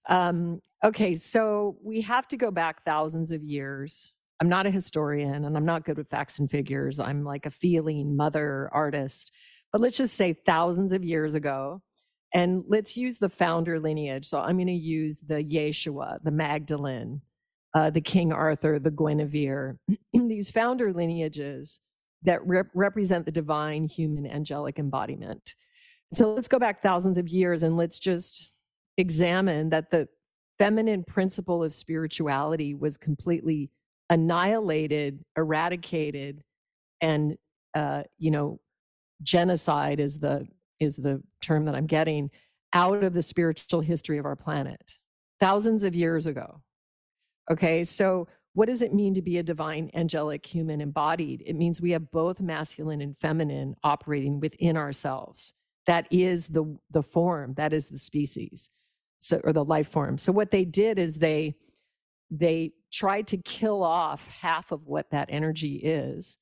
Um 0.07 0.61
okay 0.81 1.13
so 1.15 1.75
we 1.83 1.99
have 2.01 2.25
to 2.29 2.37
go 2.37 2.51
back 2.51 2.85
thousands 2.85 3.31
of 3.31 3.43
years 3.43 4.13
I'm 4.41 4.49
not 4.49 4.65
a 4.65 4.71
historian 4.71 5.45
and 5.45 5.55
I'm 5.55 5.65
not 5.65 5.85
good 5.85 5.97
with 5.97 6.09
facts 6.09 6.39
and 6.39 6.49
figures. 6.49 6.99
I'm 6.99 7.23
like 7.23 7.45
a 7.45 7.51
feeling 7.51 8.17
mother 8.17 8.69
artist. 8.73 9.31
But 9.71 9.81
let's 9.81 9.97
just 9.97 10.15
say 10.15 10.33
thousands 10.33 10.93
of 10.93 11.03
years 11.03 11.35
ago, 11.35 11.81
and 12.33 12.63
let's 12.67 12.97
use 12.97 13.19
the 13.19 13.29
founder 13.29 13.79
lineage. 13.79 14.25
So 14.25 14.39
I'm 14.39 14.57
going 14.57 14.65
to 14.67 14.73
use 14.73 15.19
the 15.19 15.43
Yeshua, 15.43 16.17
the 16.23 16.31
Magdalene, 16.31 17.21
uh, 17.75 17.91
the 17.91 18.01
King 18.01 18.33
Arthur, 18.33 18.79
the 18.79 18.89
Guinevere, 18.89 19.77
these 20.13 20.49
founder 20.49 20.91
lineages 20.91 21.79
that 22.23 22.45
rep- 22.45 22.71
represent 22.73 23.25
the 23.25 23.31
divine 23.31 23.85
human 23.85 24.25
angelic 24.25 24.79
embodiment. 24.79 25.55
So 26.13 26.33
let's 26.33 26.47
go 26.47 26.57
back 26.57 26.81
thousands 26.81 27.17
of 27.17 27.27
years 27.27 27.61
and 27.63 27.77
let's 27.77 27.99
just 27.99 28.51
examine 28.97 29.69
that 29.69 29.91
the 29.91 30.07
feminine 30.57 31.03
principle 31.03 31.63
of 31.63 31.73
spirituality 31.73 32.73
was 32.73 32.97
completely 32.97 33.69
annihilated, 34.11 35.23
eradicated, 35.37 36.43
and 36.99 37.35
uh, 37.73 38.03
you 38.19 38.29
know, 38.29 38.59
genocide 39.23 39.99
is 39.99 40.19
the 40.19 40.45
is 40.79 40.97
the 40.97 41.23
term 41.41 41.65
that 41.65 41.73
I'm 41.73 41.87
getting 41.87 42.29
out 42.73 43.03
of 43.03 43.13
the 43.13 43.21
spiritual 43.21 43.81
history 43.81 44.17
of 44.17 44.25
our 44.25 44.35
planet 44.35 44.97
thousands 45.39 45.83
of 45.83 45.95
years 45.95 46.25
ago. 46.25 46.61
Okay, 47.49 47.83
so 47.83 48.27
what 48.53 48.67
does 48.67 48.81
it 48.81 48.93
mean 48.93 49.13
to 49.13 49.21
be 49.21 49.37
a 49.37 49.43
divine, 49.43 49.89
angelic, 49.93 50.45
human 50.45 50.81
embodied? 50.81 51.43
It 51.45 51.55
means 51.55 51.81
we 51.81 51.91
have 51.91 52.11
both 52.11 52.41
masculine 52.41 53.01
and 53.01 53.17
feminine 53.19 53.75
operating 53.83 54.39
within 54.39 54.75
ourselves. 54.75 55.53
That 55.87 56.05
is 56.11 56.47
the 56.47 56.77
the 56.91 57.01
form. 57.01 57.53
That 57.55 57.71
is 57.71 57.87
the 57.89 57.97
species, 57.97 58.69
so 59.19 59.39
or 59.43 59.53
the 59.53 59.63
life 59.63 59.89
form. 59.89 60.17
So 60.17 60.31
what 60.33 60.51
they 60.51 60.65
did 60.65 60.99
is 60.99 61.15
they 61.15 61.55
they 62.31 62.71
tried 62.91 63.27
to 63.27 63.37
kill 63.37 63.83
off 63.83 64.27
half 64.27 64.71
of 64.71 64.87
what 64.87 65.11
that 65.11 65.29
energy 65.29 65.75
is. 65.75 66.37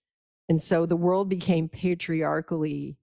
And 0.48 0.62
so 0.62 0.86
the 0.86 0.96
world 0.96 1.30
became 1.30 1.68
patriarchally 1.68 2.98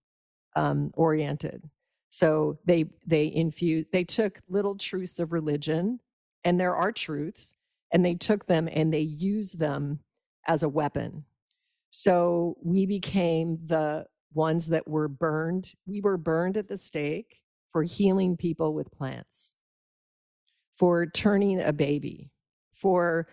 um, 0.54 0.90
oriented. 0.94 1.68
So 2.10 2.58
they 2.64 2.86
they 3.06 3.32
infused 3.34 3.88
they 3.92 4.04
took 4.04 4.40
little 4.48 4.76
truths 4.76 5.18
of 5.18 5.32
religion, 5.32 6.00
and 6.44 6.58
there 6.58 6.74
are 6.74 6.92
truths, 6.92 7.56
and 7.92 8.04
they 8.04 8.14
took 8.14 8.46
them 8.46 8.68
and 8.72 8.92
they 8.92 9.00
used 9.00 9.58
them 9.58 10.00
as 10.46 10.62
a 10.62 10.68
weapon. 10.68 11.24
So 11.90 12.56
we 12.62 12.86
became 12.86 13.58
the 13.66 14.06
ones 14.34 14.68
that 14.68 14.86
were 14.88 15.08
burned. 15.08 15.72
We 15.86 16.00
were 16.00 16.16
burned 16.16 16.56
at 16.56 16.68
the 16.68 16.76
stake 16.76 17.40
for 17.72 17.82
healing 17.82 18.36
people 18.36 18.74
with 18.74 18.90
plants, 18.92 19.54
for 20.74 21.06
turning 21.06 21.60
a 21.60 21.72
baby, 21.72 22.30
for 22.76 23.26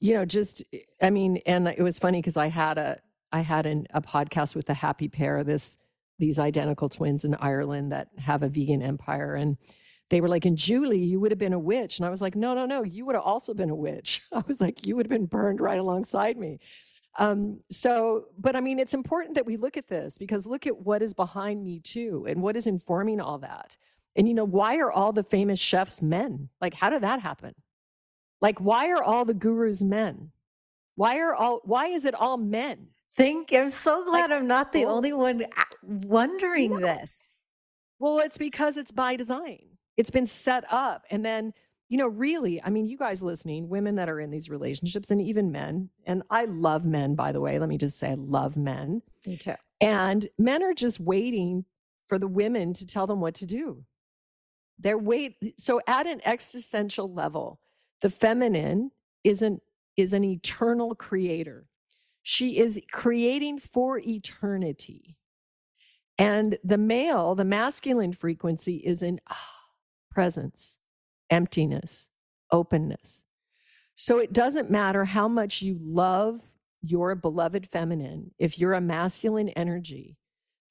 you 0.00 0.14
know 0.14 0.24
just 0.24 0.64
I 1.00 1.10
mean, 1.10 1.38
and 1.46 1.68
it 1.68 1.82
was 1.82 1.98
funny 1.98 2.18
because 2.18 2.36
I 2.36 2.48
had 2.48 2.78
a 2.78 2.98
I 3.32 3.40
had 3.40 3.66
an, 3.66 3.86
a 3.90 4.00
podcast 4.00 4.54
with 4.54 4.66
the 4.66 4.74
Happy 4.74 5.08
Pear, 5.08 5.44
this 5.44 5.78
these 6.18 6.38
identical 6.38 6.88
twins 6.88 7.24
in 7.24 7.34
Ireland 7.34 7.92
that 7.92 8.08
have 8.18 8.42
a 8.42 8.48
vegan 8.48 8.82
empire, 8.82 9.34
and 9.34 9.56
they 10.08 10.20
were 10.20 10.28
like, 10.28 10.44
and 10.44 10.56
Julie, 10.56 11.02
you 11.02 11.20
would 11.20 11.32
have 11.32 11.38
been 11.38 11.52
a 11.52 11.58
witch. 11.58 11.98
And 11.98 12.06
I 12.06 12.10
was 12.10 12.22
like, 12.22 12.36
no, 12.36 12.54
no, 12.54 12.64
no, 12.64 12.84
you 12.84 13.04
would 13.04 13.16
have 13.16 13.24
also 13.24 13.52
been 13.54 13.70
a 13.70 13.74
witch. 13.74 14.22
I 14.32 14.42
was 14.46 14.60
like, 14.60 14.86
you 14.86 14.96
would 14.96 15.06
have 15.06 15.10
been 15.10 15.26
burned 15.26 15.60
right 15.60 15.78
alongside 15.78 16.36
me. 16.36 16.60
Um, 17.18 17.60
so, 17.70 18.26
but 18.38 18.54
I 18.56 18.60
mean, 18.60 18.78
it's 18.78 18.94
important 18.94 19.34
that 19.34 19.46
we 19.46 19.56
look 19.56 19.76
at 19.76 19.88
this 19.88 20.18
because 20.18 20.46
look 20.46 20.66
at 20.66 20.76
what 20.78 21.02
is 21.02 21.14
behind 21.14 21.64
me 21.64 21.80
too 21.80 22.26
and 22.28 22.42
what 22.42 22.56
is 22.56 22.66
informing 22.66 23.20
all 23.20 23.38
that. 23.38 23.76
And, 24.16 24.28
you 24.28 24.34
know, 24.34 24.44
why 24.44 24.76
are 24.76 24.92
all 24.92 25.12
the 25.12 25.22
famous 25.22 25.58
chefs 25.58 26.00
men? 26.00 26.48
Like, 26.60 26.74
how 26.74 26.90
did 26.90 27.02
that 27.02 27.20
happen? 27.20 27.54
Like, 28.40 28.60
why 28.60 28.90
are 28.90 29.02
all 29.02 29.24
the 29.24 29.34
gurus 29.34 29.82
men? 29.82 30.30
Why 30.94 31.18
are 31.18 31.34
all, 31.34 31.60
why 31.64 31.88
is 31.88 32.04
it 32.04 32.14
all 32.14 32.36
men? 32.36 32.88
Think, 33.12 33.52
I'm 33.52 33.70
so 33.70 34.04
glad 34.04 34.30
like, 34.30 34.38
I'm 34.38 34.46
not 34.46 34.72
the 34.72 34.84
oh 34.84 34.90
only 34.90 35.12
one 35.12 35.44
uh, 35.44 35.64
wondering 35.82 36.78
this. 36.78 37.24
Well, 37.98 38.18
it's 38.18 38.36
because 38.36 38.76
it's 38.76 38.92
by 38.92 39.16
design. 39.16 39.60
It's 39.96 40.10
been 40.10 40.26
set 40.26 40.64
up. 40.70 41.04
And 41.10 41.24
then, 41.24 41.54
you 41.88 41.96
know, 41.96 42.08
really, 42.08 42.62
I 42.62 42.68
mean, 42.68 42.84
you 42.84 42.98
guys 42.98 43.22
listening, 43.22 43.68
women 43.70 43.94
that 43.94 44.10
are 44.10 44.20
in 44.20 44.30
these 44.30 44.50
relationships 44.50 45.10
and 45.10 45.22
even 45.22 45.50
men, 45.50 45.88
and 46.04 46.22
I 46.28 46.44
love 46.44 46.84
men, 46.84 47.14
by 47.14 47.32
the 47.32 47.40
way. 47.40 47.58
Let 47.58 47.70
me 47.70 47.78
just 47.78 47.98
say, 47.98 48.10
I 48.10 48.16
love 48.18 48.56
men. 48.56 49.00
Me 49.26 49.36
too. 49.38 49.54
And 49.80 50.26
men 50.38 50.62
are 50.62 50.74
just 50.74 51.00
waiting 51.00 51.64
for 52.06 52.18
the 52.18 52.28
women 52.28 52.74
to 52.74 52.86
tell 52.86 53.06
them 53.06 53.20
what 53.20 53.34
to 53.36 53.46
do. 53.46 53.82
They're 54.78 54.98
wait. 54.98 55.36
So 55.58 55.80
at 55.86 56.06
an 56.06 56.20
existential 56.24 57.12
level, 57.12 57.60
the 58.02 58.10
feminine 58.10 58.90
is 59.24 59.42
an 59.42 59.60
is 59.96 60.12
an 60.12 60.24
eternal 60.24 60.94
creator. 60.94 61.66
She 62.22 62.58
is 62.58 62.80
creating 62.92 63.60
for 63.60 63.98
eternity. 63.98 65.16
And 66.18 66.58
the 66.64 66.78
male, 66.78 67.34
the 67.34 67.44
masculine 67.44 68.12
frequency 68.12 68.76
is 68.76 69.02
in 69.02 69.20
ah, 69.30 69.50
presence, 70.10 70.78
emptiness, 71.30 72.10
openness. 72.50 73.24
So 73.96 74.18
it 74.18 74.32
doesn't 74.32 74.70
matter 74.70 75.04
how 75.04 75.28
much 75.28 75.62
you 75.62 75.78
love 75.80 76.42
your 76.82 77.14
beloved 77.14 77.68
feminine, 77.70 78.30
if 78.38 78.58
you're 78.58 78.74
a 78.74 78.80
masculine 78.80 79.48
energy, 79.50 80.16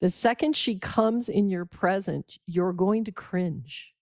the 0.00 0.08
second 0.08 0.54
she 0.54 0.78
comes 0.78 1.28
in 1.28 1.48
your 1.48 1.64
present, 1.64 2.38
you're 2.46 2.72
going 2.72 3.04
to 3.04 3.12
cringe 3.12 3.92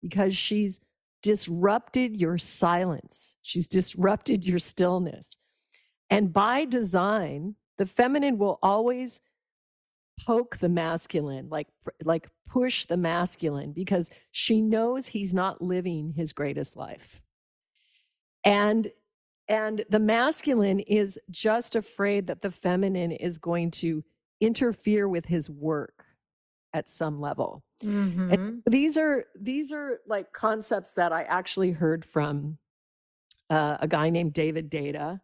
because 0.00 0.36
she's 0.36 0.80
disrupted 1.22 2.16
your 2.16 2.38
silence. 2.38 3.36
She's 3.42 3.68
disrupted 3.68 4.44
your 4.44 4.58
stillness. 4.58 5.36
And 6.10 6.32
by 6.32 6.64
design, 6.66 7.54
the 7.78 7.86
feminine 7.86 8.38
will 8.38 8.58
always 8.62 9.20
poke 10.26 10.58
the 10.58 10.68
masculine, 10.68 11.48
like 11.48 11.68
like 12.04 12.28
push 12.48 12.84
the 12.84 12.96
masculine 12.96 13.72
because 13.72 14.10
she 14.30 14.60
knows 14.60 15.06
he's 15.06 15.32
not 15.32 15.62
living 15.62 16.12
his 16.14 16.32
greatest 16.32 16.76
life. 16.76 17.22
And 18.44 18.90
and 19.48 19.84
the 19.90 19.98
masculine 19.98 20.80
is 20.80 21.18
just 21.30 21.76
afraid 21.76 22.26
that 22.26 22.42
the 22.42 22.50
feminine 22.50 23.12
is 23.12 23.38
going 23.38 23.70
to 23.70 24.04
interfere 24.40 25.08
with 25.08 25.26
his 25.26 25.48
work 25.48 26.04
at 26.74 26.88
some 26.88 27.20
level. 27.20 27.62
Mm-hmm. 27.82 28.58
these 28.66 28.96
are 28.96 29.24
these 29.34 29.72
are 29.72 29.98
like 30.06 30.32
concepts 30.32 30.94
that 30.94 31.12
I 31.12 31.24
actually 31.24 31.72
heard 31.72 32.04
from 32.04 32.58
uh, 33.50 33.76
a 33.80 33.88
guy 33.88 34.08
named 34.08 34.32
David 34.32 34.70
Deida, 34.70 35.20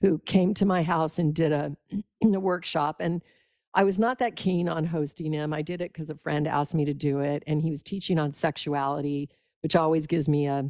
who 0.00 0.18
came 0.18 0.54
to 0.54 0.66
my 0.66 0.82
house 0.82 1.18
and 1.18 1.34
did 1.34 1.52
a, 1.52 1.74
a 2.24 2.40
workshop. 2.40 2.96
And 3.00 3.22
I 3.74 3.84
was 3.84 3.98
not 3.98 4.18
that 4.18 4.36
keen 4.36 4.68
on 4.68 4.84
hosting 4.84 5.32
him. 5.32 5.52
I 5.52 5.62
did 5.62 5.80
it 5.80 5.92
because 5.92 6.10
a 6.10 6.16
friend 6.16 6.46
asked 6.48 6.74
me 6.74 6.84
to 6.84 6.94
do 6.94 7.20
it, 7.20 7.42
and 7.46 7.62
he 7.62 7.70
was 7.70 7.82
teaching 7.82 8.18
on 8.18 8.32
sexuality, 8.32 9.30
which 9.62 9.76
always 9.76 10.06
gives 10.06 10.28
me 10.28 10.46
a, 10.46 10.68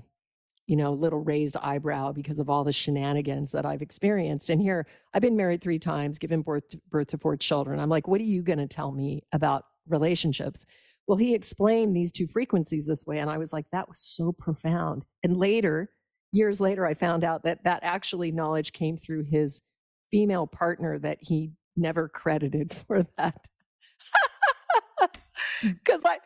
you 0.67 0.77
know, 0.77 0.93
little 0.93 1.21
raised 1.21 1.57
eyebrow 1.57 2.13
because 2.13 2.39
of 2.39 2.51
all 2.51 2.63
the 2.63 2.73
shenanigans 2.73 3.51
that 3.53 3.65
I've 3.65 3.83
experienced. 3.83 4.51
And 4.51 4.61
here, 4.61 4.87
I've 5.15 5.23
been 5.23 5.37
married 5.37 5.63
three 5.63 5.79
times, 5.79 6.19
given 6.19 6.43
birth 6.43 6.69
to, 6.69 6.81
birth 6.91 7.09
to 7.09 7.19
four 7.19 7.37
children. 7.37 7.81
I'm 7.81 7.89
like, 7.89 8.07
what 8.07 8.21
are 8.21 8.25
you 8.25 8.43
going 8.43 8.59
to 8.59 8.69
tell 8.69 8.93
me 8.93 9.25
about 9.33 9.65
relationships? 9.91 10.67
Well, 11.07 11.19
he 11.19 11.35
explained 11.35 11.95
these 11.95 12.13
two 12.13 12.27
frequencies 12.27 12.87
this 12.87 13.07
way, 13.07 13.19
and 13.19 13.31
I 13.31 13.39
was 13.39 13.53
like, 13.53 13.67
that 13.73 13.89
was 13.89 13.99
so 13.99 14.33
profound. 14.33 15.05
And 15.25 15.37
later, 15.37 15.91
years 16.33 16.61
later, 16.61 16.87
I 16.87 16.95
found 16.95 17.25
out 17.25 17.43
that 17.45 17.65
that 17.65 17.81
actually 17.83 18.31
knowledge 18.31 18.73
came 18.73 18.97
through 18.97 19.25
his 19.25 19.63
female 20.11 20.47
partner 20.47 20.99
that 21.01 21.19
he 21.21 21.53
never 21.77 22.09
credited 22.09 22.73
for 22.87 23.07
that. 23.19 23.47
Because 25.63 26.03
I, 26.07 26.19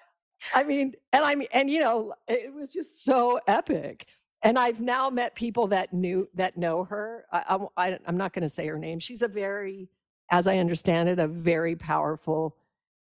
I 0.54 0.62
mean, 0.62 0.94
and 1.12 1.24
I 1.24 1.34
mean, 1.34 1.48
and 1.52 1.68
you 1.68 1.80
know, 1.80 2.14
it 2.28 2.54
was 2.54 2.72
just 2.72 3.04
so 3.04 3.40
epic. 3.48 4.06
And 4.42 4.58
I've 4.58 4.80
now 4.80 5.10
met 5.10 5.34
people 5.34 5.66
that 5.68 5.92
knew 5.92 6.28
that 6.34 6.56
know 6.56 6.84
her. 6.84 7.24
I, 7.32 7.58
I, 7.76 7.98
I'm 8.06 8.16
not 8.16 8.32
going 8.32 8.42
to 8.42 8.48
say 8.48 8.66
her 8.66 8.78
name. 8.78 9.00
She's 9.00 9.22
a 9.22 9.28
very, 9.28 9.88
as 10.30 10.46
I 10.46 10.58
understand 10.58 11.08
it, 11.08 11.18
a 11.18 11.26
very 11.26 11.74
powerful 11.74 12.56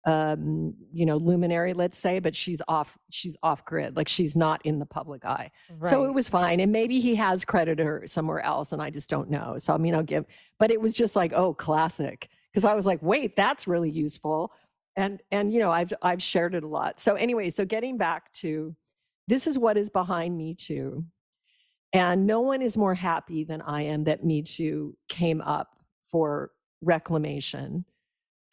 um 0.07 0.75
you 0.93 1.05
know 1.05 1.19
luminary 1.19 1.75
let's 1.75 1.99
say 1.99 2.19
but 2.21 2.35
she's 2.35 2.63
off 2.69 2.97
she's 3.11 3.37
off 3.43 3.63
grid 3.67 3.97
like 3.97 4.09
she's 4.09 4.35
not 4.35 4.65
in 4.65 4.79
the 4.79 4.87
public 4.87 5.27
eye 5.27 5.51
right. 5.79 5.91
so 5.91 6.05
it 6.05 6.15
was 6.15 6.27
fine 6.27 6.59
and 6.61 6.73
maybe 6.73 7.01
he 7.01 7.15
has 7.15 7.45
credited 7.45 7.85
her 7.85 8.03
somewhere 8.07 8.41
else 8.41 8.73
and 8.73 8.81
i 8.81 8.89
just 8.89 9.11
don't 9.11 9.29
know 9.29 9.57
so 9.59 9.75
i 9.75 9.77
mean 9.77 9.95
i'll 9.95 10.03
give 10.03 10.25
but 10.59 10.71
it 10.71 10.81
was 10.81 10.95
just 10.95 11.17
like 11.17 11.35
oh 11.35 11.53
classic 11.53 12.31
because 12.53 12.65
I 12.65 12.75
was 12.75 12.87
like, 12.87 13.01
wait, 13.03 13.37
that's 13.37 13.69
really 13.69 13.91
useful. 13.91 14.53
And 14.97 15.23
and 15.31 15.53
you 15.53 15.61
know, 15.61 15.71
I've 15.71 15.93
I've 16.03 16.23
shared 16.23 16.55
it 16.55 16.65
a 16.65 16.69
lot. 16.69 17.01
So 17.01 17.15
anyway, 17.15 17.49
so 17.51 17.65
getting 17.65 17.97
back 17.97 18.33
to 18.35 18.75
this 19.29 19.47
is 19.47 19.59
what 19.59 19.77
is 19.77 19.89
behind 19.89 20.37
Me 20.37 20.55
Too. 20.55 21.05
And 21.93 22.27
no 22.27 22.41
one 22.41 22.63
is 22.63 22.77
more 22.77 22.95
happy 22.95 23.45
than 23.45 23.63
I 23.63 23.83
am 23.83 24.05
that 24.05 24.25
Me 24.25 24.43
Too 24.43 24.97
came 25.09 25.41
up 25.41 25.77
for 26.03 26.51
reclamation. 26.83 27.85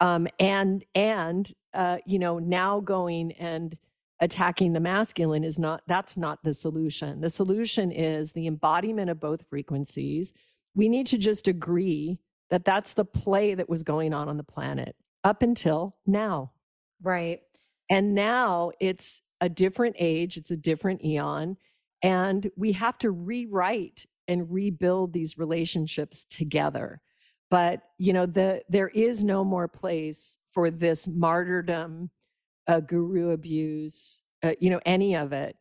Um, 0.00 0.28
and 0.38 0.84
and 0.94 1.50
uh, 1.74 1.98
you 2.06 2.18
know, 2.18 2.38
now 2.38 2.80
going 2.80 3.32
and 3.32 3.76
attacking 4.20 4.72
the 4.72 4.80
masculine 4.80 5.44
is 5.44 5.58
not 5.58 5.82
that's 5.86 6.16
not 6.16 6.42
the 6.42 6.52
solution. 6.52 7.20
The 7.20 7.30
solution 7.30 7.92
is 7.92 8.32
the 8.32 8.46
embodiment 8.46 9.10
of 9.10 9.20
both 9.20 9.46
frequencies. 9.48 10.32
We 10.74 10.88
need 10.88 11.06
to 11.08 11.18
just 11.18 11.48
agree 11.48 12.18
that 12.50 12.64
that's 12.64 12.94
the 12.94 13.04
play 13.04 13.54
that 13.54 13.68
was 13.68 13.82
going 13.82 14.14
on 14.14 14.28
on 14.28 14.36
the 14.36 14.44
planet 14.44 14.96
up 15.24 15.42
until 15.42 15.96
now. 16.06 16.52
Right. 17.02 17.40
And 17.90 18.14
now 18.14 18.72
it's 18.80 19.22
a 19.40 19.48
different 19.48 19.96
age, 19.98 20.36
it's 20.36 20.50
a 20.50 20.56
different 20.56 21.04
eon. 21.04 21.56
And 22.02 22.50
we 22.56 22.72
have 22.72 22.98
to 22.98 23.10
rewrite 23.10 24.06
and 24.28 24.50
rebuild 24.50 25.12
these 25.12 25.38
relationships 25.38 26.26
together. 26.28 27.00
But, 27.50 27.82
you 27.98 28.12
know, 28.12 28.26
the, 28.26 28.62
there 28.68 28.88
is 28.88 29.24
no 29.24 29.44
more 29.44 29.68
place 29.68 30.38
for 30.52 30.70
this 30.70 31.08
martyrdom, 31.08 32.10
uh, 32.66 32.80
guru 32.80 33.30
abuse, 33.30 34.20
uh, 34.42 34.52
you 34.60 34.70
know, 34.70 34.80
any 34.84 35.16
of 35.16 35.32
it. 35.32 35.56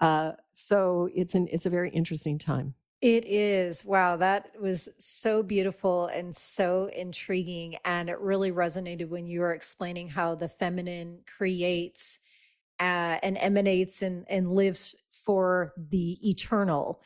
Uh, 0.00 0.32
so 0.52 1.08
it's 1.14 1.34
an 1.34 1.48
it's 1.50 1.66
a 1.66 1.70
very 1.70 1.90
interesting 1.90 2.38
time. 2.38 2.74
It 3.00 3.24
is. 3.24 3.84
Wow, 3.84 4.16
that 4.16 4.50
was 4.60 4.88
so 4.98 5.42
beautiful 5.42 6.06
and 6.06 6.32
so 6.32 6.88
intriguing. 6.94 7.76
And 7.84 8.08
it 8.08 8.20
really 8.20 8.52
resonated 8.52 9.08
when 9.08 9.26
you 9.26 9.40
were 9.40 9.54
explaining 9.54 10.08
how 10.08 10.36
the 10.36 10.46
feminine 10.46 11.18
creates 11.26 12.20
uh, 12.78 13.18
and 13.22 13.36
emanates 13.38 14.02
and, 14.02 14.24
and 14.28 14.52
lives 14.52 14.94
for 15.08 15.72
the 15.76 16.18
eternal, 16.28 17.00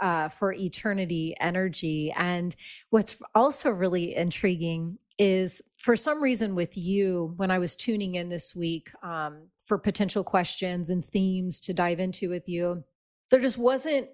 uh, 0.00 0.28
for 0.28 0.52
eternity 0.52 1.34
energy. 1.40 2.12
And 2.16 2.54
what's 2.90 3.20
also 3.34 3.70
really 3.70 4.14
intriguing 4.14 4.98
is 5.18 5.62
for 5.78 5.96
some 5.96 6.22
reason 6.22 6.54
with 6.54 6.76
you, 6.76 7.32
when 7.36 7.50
I 7.50 7.58
was 7.58 7.76
tuning 7.76 8.16
in 8.16 8.28
this 8.28 8.54
week 8.54 8.90
um, 9.02 9.48
for 9.64 9.78
potential 9.78 10.22
questions 10.22 10.90
and 10.90 11.04
themes 11.04 11.60
to 11.60 11.72
dive 11.72 12.00
into 12.00 12.28
with 12.28 12.48
you, 12.48 12.84
there 13.30 13.40
just 13.40 13.58
wasn't 13.58 14.08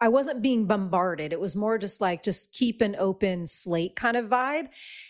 I 0.00 0.08
wasn't 0.08 0.40
being 0.40 0.66
bombarded. 0.66 1.32
It 1.32 1.40
was 1.40 1.54
more 1.54 1.76
just 1.76 2.00
like, 2.00 2.22
just 2.22 2.52
keep 2.52 2.80
an 2.80 2.96
open 2.98 3.46
slate 3.46 3.96
kind 3.96 4.16
of 4.16 4.26
vibe. 4.26 4.68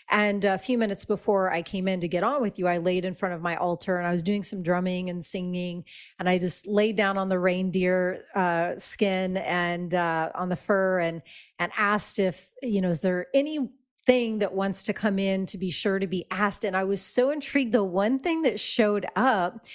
And 0.09 0.43
a 0.43 0.57
few 0.57 0.77
minutes 0.77 1.05
before 1.05 1.51
I 1.51 1.61
came 1.61 1.87
in 1.87 2.01
to 2.01 2.09
get 2.09 2.23
on 2.23 2.41
with 2.41 2.59
you, 2.59 2.67
I 2.67 2.77
laid 2.77 3.05
in 3.05 3.15
front 3.15 3.33
of 3.33 3.41
my 3.41 3.55
altar 3.55 3.97
and 3.97 4.05
I 4.05 4.11
was 4.11 4.21
doing 4.21 4.43
some 4.43 4.63
drumming 4.63 5.09
and 5.09 5.23
singing. 5.23 5.85
And 6.19 6.27
I 6.27 6.37
just 6.37 6.67
laid 6.67 6.97
down 6.97 7.17
on 7.17 7.29
the 7.29 7.39
reindeer 7.39 8.25
uh, 8.35 8.73
skin 8.77 9.37
and 9.37 9.93
uh, 9.93 10.31
on 10.35 10.49
the 10.49 10.57
fur 10.57 10.99
and, 10.99 11.21
and 11.57 11.71
asked 11.77 12.19
if, 12.19 12.51
you 12.61 12.81
know, 12.81 12.89
is 12.89 12.99
there 12.99 13.27
any 13.33 13.69
thing 14.05 14.39
that 14.39 14.53
wants 14.53 14.83
to 14.83 14.93
come 14.93 15.19
in 15.19 15.45
to 15.45 15.57
be 15.57 15.69
sure 15.69 15.99
to 15.99 16.07
be 16.07 16.25
asked. 16.31 16.63
And 16.63 16.75
I 16.75 16.83
was 16.83 17.01
so 17.01 17.29
intrigued. 17.29 17.71
The 17.71 17.83
one 17.83 18.19
thing 18.19 18.41
that 18.43 18.59
showed 18.59 19.05
up 19.15 19.65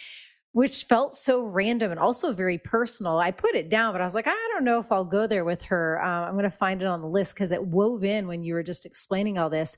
which 0.56 0.84
felt 0.84 1.12
so 1.12 1.44
random 1.44 1.90
and 1.90 2.00
also 2.00 2.32
very 2.32 2.56
personal. 2.56 3.18
I 3.18 3.30
put 3.30 3.54
it 3.54 3.68
down, 3.68 3.92
but 3.92 4.00
I 4.00 4.04
was 4.04 4.14
like, 4.14 4.26
I 4.26 4.50
don't 4.54 4.64
know 4.64 4.80
if 4.80 4.90
I'll 4.90 5.04
go 5.04 5.26
there 5.26 5.44
with 5.44 5.62
her. 5.64 6.02
Uh, 6.02 6.26
I'm 6.26 6.32
going 6.32 6.44
to 6.44 6.50
find 6.50 6.80
it 6.80 6.86
on 6.86 7.02
the 7.02 7.06
list 7.06 7.34
because 7.34 7.52
it 7.52 7.62
wove 7.62 8.04
in 8.04 8.26
when 8.26 8.42
you 8.42 8.54
were 8.54 8.62
just 8.62 8.86
explaining 8.86 9.36
all 9.36 9.50
this. 9.50 9.76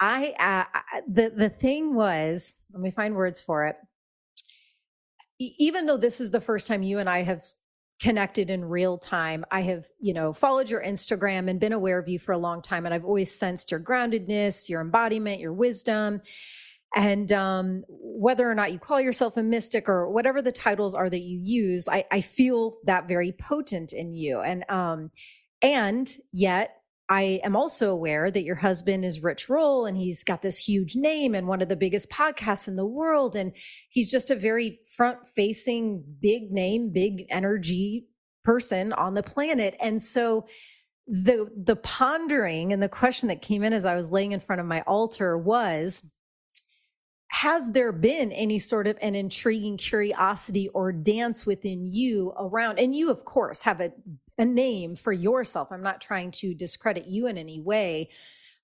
I, 0.00 0.34
uh, 0.40 1.00
the 1.06 1.30
the 1.30 1.48
thing 1.48 1.94
was, 1.94 2.56
let 2.72 2.82
me 2.82 2.90
find 2.90 3.14
words 3.14 3.40
for 3.40 3.66
it. 3.66 3.76
even 5.38 5.86
though 5.86 5.96
this 5.96 6.20
is 6.20 6.32
the 6.32 6.40
first 6.40 6.66
time 6.66 6.82
you 6.82 6.98
and 6.98 7.08
I 7.08 7.22
have 7.22 7.44
connected 8.02 8.50
in 8.50 8.64
real 8.64 8.98
time, 8.98 9.44
I 9.52 9.60
have, 9.60 9.86
you 10.00 10.14
know, 10.14 10.32
followed 10.32 10.68
your 10.68 10.82
Instagram 10.82 11.48
and 11.48 11.60
been 11.60 11.72
aware 11.72 11.96
of 12.00 12.08
you 12.08 12.18
for 12.18 12.32
a 12.32 12.38
long 12.38 12.60
time, 12.60 12.86
and 12.86 12.92
I've 12.92 13.04
always 13.04 13.30
sensed 13.30 13.70
your 13.70 13.78
groundedness, 13.78 14.68
your 14.68 14.80
embodiment, 14.80 15.38
your 15.38 15.52
wisdom 15.52 16.22
and 16.96 17.30
um, 17.32 17.84
whether 17.88 18.50
or 18.50 18.54
not 18.54 18.72
you 18.72 18.78
call 18.78 19.00
yourself 19.00 19.36
a 19.36 19.42
mystic 19.42 19.88
or 19.88 20.10
whatever 20.10 20.40
the 20.40 20.52
titles 20.52 20.94
are 20.94 21.10
that 21.10 21.20
you 21.20 21.40
use 21.42 21.88
i, 21.88 22.04
I 22.10 22.20
feel 22.20 22.76
that 22.84 23.08
very 23.08 23.32
potent 23.32 23.92
in 23.92 24.12
you 24.12 24.40
and 24.40 24.68
um, 24.70 25.10
and 25.62 26.10
yet 26.32 26.74
I 27.08 27.40
am 27.42 27.56
also 27.56 27.90
aware 27.90 28.30
that 28.30 28.44
your 28.44 28.56
husband 28.56 29.04
is 29.04 29.22
Rich 29.22 29.48
Roll 29.48 29.86
and 29.86 29.96
he's 29.96 30.22
got 30.22 30.42
this 30.42 30.68
huge 30.68 30.94
name 30.94 31.34
and 31.34 31.48
one 31.48 31.62
of 31.62 31.70
the 31.70 31.76
biggest 31.76 32.10
podcasts 32.10 32.68
in 32.68 32.76
the 32.76 32.86
world. 32.86 33.34
And 33.34 33.56
he's 33.88 34.10
just 34.10 34.30
a 34.30 34.36
very 34.36 34.78
front 34.96 35.26
facing, 35.26 36.04
big 36.20 36.52
name, 36.52 36.92
big 36.92 37.24
energy 37.30 38.06
person 38.44 38.92
on 38.92 39.14
the 39.14 39.22
planet. 39.22 39.74
And 39.80 40.02
so 40.02 40.46
the 41.06 41.48
the 41.56 41.76
pondering 41.76 42.74
and 42.74 42.82
the 42.82 42.88
question 42.88 43.28
that 43.28 43.40
came 43.40 43.62
in 43.62 43.72
as 43.72 43.86
I 43.86 43.96
was 43.96 44.12
laying 44.12 44.32
in 44.32 44.40
front 44.40 44.60
of 44.60 44.66
my 44.66 44.82
altar 44.82 45.38
was 45.38 46.10
has 47.30 47.72
there 47.72 47.92
been 47.92 48.32
any 48.32 48.58
sort 48.58 48.86
of 48.86 48.98
an 49.00 49.14
intriguing 49.14 49.76
curiosity 49.76 50.68
or 50.68 50.92
dance 50.92 51.44
within 51.44 51.86
you 51.86 52.32
around? 52.38 52.78
And 52.78 52.94
you 52.94 53.10
of 53.10 53.24
course 53.24 53.62
have 53.62 53.80
a, 53.80 53.92
a 54.38 54.44
name 54.44 54.96
for 54.96 55.12
yourself. 55.12 55.68
I'm 55.70 55.82
not 55.82 56.00
trying 56.00 56.30
to 56.32 56.54
discredit 56.54 57.06
you 57.06 57.26
in 57.26 57.38
any 57.38 57.60
way 57.60 58.08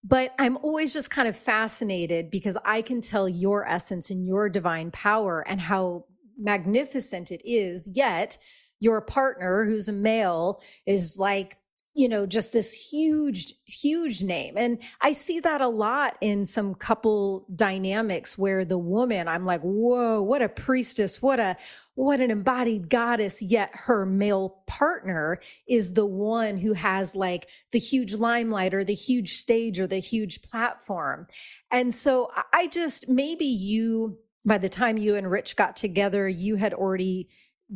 but 0.06 0.34
i'm 0.38 0.58
always 0.58 0.92
just 0.92 1.10
kind 1.10 1.26
of 1.26 1.36
fascinated 1.36 2.30
because 2.30 2.56
i 2.64 2.82
can 2.82 3.00
tell 3.00 3.28
your 3.28 3.66
essence 3.66 4.10
and 4.10 4.26
your 4.26 4.48
divine 4.48 4.90
power 4.90 5.44
and 5.48 5.60
how 5.60 6.04
magnificent 6.38 7.30
it 7.30 7.40
is 7.44 7.88
yet 7.94 8.36
your 8.80 9.00
partner 9.00 9.64
who's 9.64 9.88
a 9.88 9.92
male 9.92 10.60
is 10.86 11.16
like 11.18 11.56
you 11.94 12.08
know, 12.08 12.26
just 12.26 12.52
this 12.52 12.90
huge, 12.90 13.54
huge 13.64 14.22
name. 14.22 14.54
And 14.56 14.78
I 15.00 15.12
see 15.12 15.40
that 15.40 15.60
a 15.60 15.68
lot 15.68 16.16
in 16.20 16.46
some 16.46 16.74
couple 16.74 17.46
dynamics 17.54 18.36
where 18.36 18.64
the 18.64 18.78
woman, 18.78 19.28
I'm 19.28 19.46
like, 19.46 19.60
whoa, 19.60 20.22
what 20.22 20.42
a 20.42 20.48
priestess, 20.48 21.22
what 21.22 21.38
a, 21.38 21.56
what 21.94 22.20
an 22.20 22.30
embodied 22.30 22.88
goddess. 22.88 23.40
Yet 23.40 23.70
her 23.72 24.06
male 24.06 24.62
partner 24.66 25.38
is 25.68 25.92
the 25.92 26.06
one 26.06 26.58
who 26.58 26.72
has 26.72 27.14
like 27.14 27.48
the 27.70 27.78
huge 27.78 28.14
limelight 28.14 28.74
or 28.74 28.82
the 28.82 28.94
huge 28.94 29.34
stage 29.34 29.78
or 29.78 29.86
the 29.86 29.98
huge 29.98 30.42
platform. 30.42 31.26
And 31.70 31.94
so 31.94 32.30
I 32.52 32.66
just, 32.66 33.08
maybe 33.08 33.44
you, 33.44 34.18
by 34.44 34.58
the 34.58 34.68
time 34.68 34.98
you 34.98 35.16
and 35.16 35.30
Rich 35.30 35.56
got 35.56 35.76
together, 35.76 36.28
you 36.28 36.56
had 36.56 36.74
already 36.74 37.28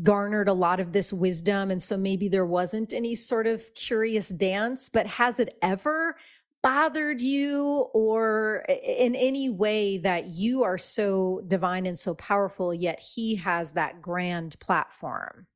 garnered 0.03 0.49
a 0.49 0.53
lot 0.53 0.81
of 0.81 0.93
this 0.93 1.13
wisdom. 1.13 1.71
And 1.71 1.83
so 1.83 1.97
maybe 1.97 2.29
there 2.29 2.47
wasn't 2.47 2.93
any 2.93 3.15
sort 3.15 3.47
of 3.47 3.63
curious 3.75 4.29
dance, 4.29 4.89
but 4.89 5.07
has 5.07 5.41
it 5.41 5.57
ever 5.63 6.17
bothered 6.63 7.21
you 7.21 7.89
or 7.95 8.65
in 8.69 9.15
any 9.15 9.49
way 9.49 9.99
that 9.99 10.27
you 10.27 10.65
are 10.65 10.79
so 10.79 11.43
divine 11.49 11.87
and 11.87 11.99
so 11.99 12.15
powerful, 12.15 12.75
yet 12.75 13.01
he 13.01 13.37
has 13.37 13.73
that 13.73 14.03
grand 14.03 14.59
platform? 14.61 15.47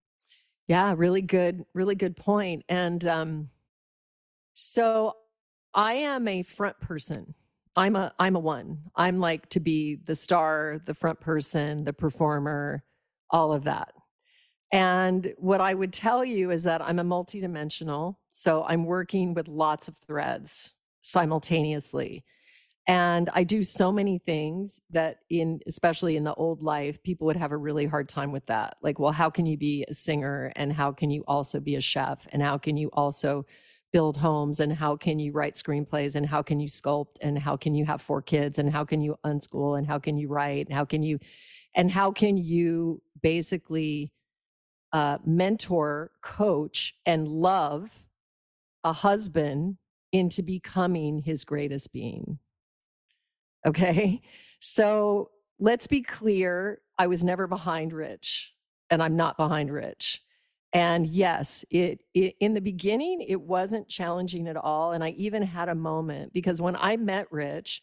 Yeah, 0.68 0.94
really 0.96 1.22
good, 1.22 1.64
really 1.74 1.96
good 1.96 2.16
point. 2.16 2.64
And 2.68 3.05
um, 3.07 3.48
so 4.55 5.14
I 5.74 5.94
am 5.94 6.28
a 6.28 6.42
front 6.42 6.81
person. 6.81 7.35
I'm 7.74 7.96
a 7.96 8.12
I'm 8.18 8.37
a 8.37 8.40
one. 8.40 8.78
I'm 8.94 9.18
like 9.18 9.48
to 9.50 9.61
be 9.61 9.98
the 10.05 10.14
star, 10.14 10.78
the 10.85 10.94
front 10.94 11.20
person, 11.20 11.85
the 11.85 11.92
performer, 11.92 12.85
all 13.31 13.52
of 13.52 13.64
that. 13.64 13.92
And 14.72 15.35
what 15.37 15.61
I 15.61 15.74
would 15.74 15.92
tell 15.92 16.24
you 16.24 16.50
is 16.50 16.62
that 16.62 16.80
I'm 16.80 16.98
a 16.98 17.04
multidimensional. 17.04 18.16
So 18.30 18.64
I'm 18.64 18.85
working 18.85 19.35
with 19.35 19.46
lots 19.46 19.87
of 19.87 19.98
threads 19.98 20.72
simultaneously. 21.02 22.24
And 22.88 23.28
I 23.32 23.44
do 23.44 23.62
so 23.62 23.92
many 23.92 24.18
things 24.18 24.80
that 24.90 25.18
in 25.30 25.61
especially 25.66 26.16
in 26.16 26.24
the 26.24 26.35
old 26.35 26.62
life, 26.62 27.00
people 27.02 27.26
would 27.26 27.37
have 27.37 27.52
a 27.52 27.56
really 27.56 27.87
hard 27.87 28.08
time 28.08 28.32
with 28.32 28.46
that. 28.46 28.76
Like, 28.82 28.98
well, 28.98 29.12
how 29.12 29.30
can 29.30 29.46
you 29.46 29.56
be 29.56 29.85
a 29.88 29.94
singer 29.94 30.50
and 30.56 30.72
how 30.72 30.90
can 30.90 31.11
you 31.11 31.22
also 31.28 31.61
be 31.61 31.76
a 31.76 31.80
chef 31.80 32.26
and 32.32 32.42
how 32.42 32.58
can 32.58 32.76
you 32.76 32.88
also 32.92 33.46
build 33.92 34.16
homes 34.16 34.58
and 34.58 34.72
how 34.72 34.96
can 34.96 35.18
you 35.18 35.32
write 35.32 35.54
screenplays 35.54 36.16
and 36.16 36.26
how 36.26 36.42
can 36.42 36.58
you 36.58 36.68
sculpt 36.68 37.18
and 37.20 37.38
how 37.38 37.56
can 37.56 37.74
you 37.74 37.85
have 37.85 38.00
four 38.00 38.22
kids 38.22 38.58
and 38.58 38.72
how 38.72 38.85
can 38.85 39.00
you 39.00 39.16
unschool 39.24 39.78
and 39.78 39.87
how 39.87 39.98
can 39.98 40.16
you 40.16 40.28
write 40.28 40.66
and 40.66 40.74
how 40.74 40.85
can 40.85 41.02
you 41.02 41.18
and 41.74 41.90
how 41.90 42.11
can 42.11 42.37
you 42.37 43.00
basically 43.22 44.11
uh, 44.92 45.18
mentor, 45.24 46.11
coach, 46.22 46.94
and 47.07 47.28
love 47.28 47.90
a 48.85 48.92
husband 48.92 49.76
into 50.12 50.42
becoming 50.42 51.18
his 51.18 51.44
greatest 51.44 51.92
being. 51.92 52.38
Okay. 53.66 54.20
So 54.61 55.31
let's 55.59 55.87
be 55.87 56.02
clear 56.02 56.81
I 56.98 57.07
was 57.07 57.24
never 57.24 57.46
behind 57.46 57.92
Rich, 57.92 58.52
and 58.90 59.02
I'm 59.02 59.16
not 59.16 59.37
behind 59.37 59.72
Rich. 59.72 60.22
And 60.72 61.07
yes, 61.07 61.64
it, 61.70 62.00
it, 62.14 62.35
in 62.40 62.55
the 62.55 62.61
beginning 62.61 63.22
it 63.22 63.40
wasn't 63.40 63.88
challenging 63.88 64.48
at 64.48 64.57
all 64.57 64.92
and 64.92 65.05
I 65.05 65.11
even 65.11 65.42
had 65.42 65.68
a 65.68 65.74
moment 65.74 66.33
because 66.33 66.62
when 66.62 66.76
I 66.76 66.96
met 66.96 67.31
Rich, 67.31 67.83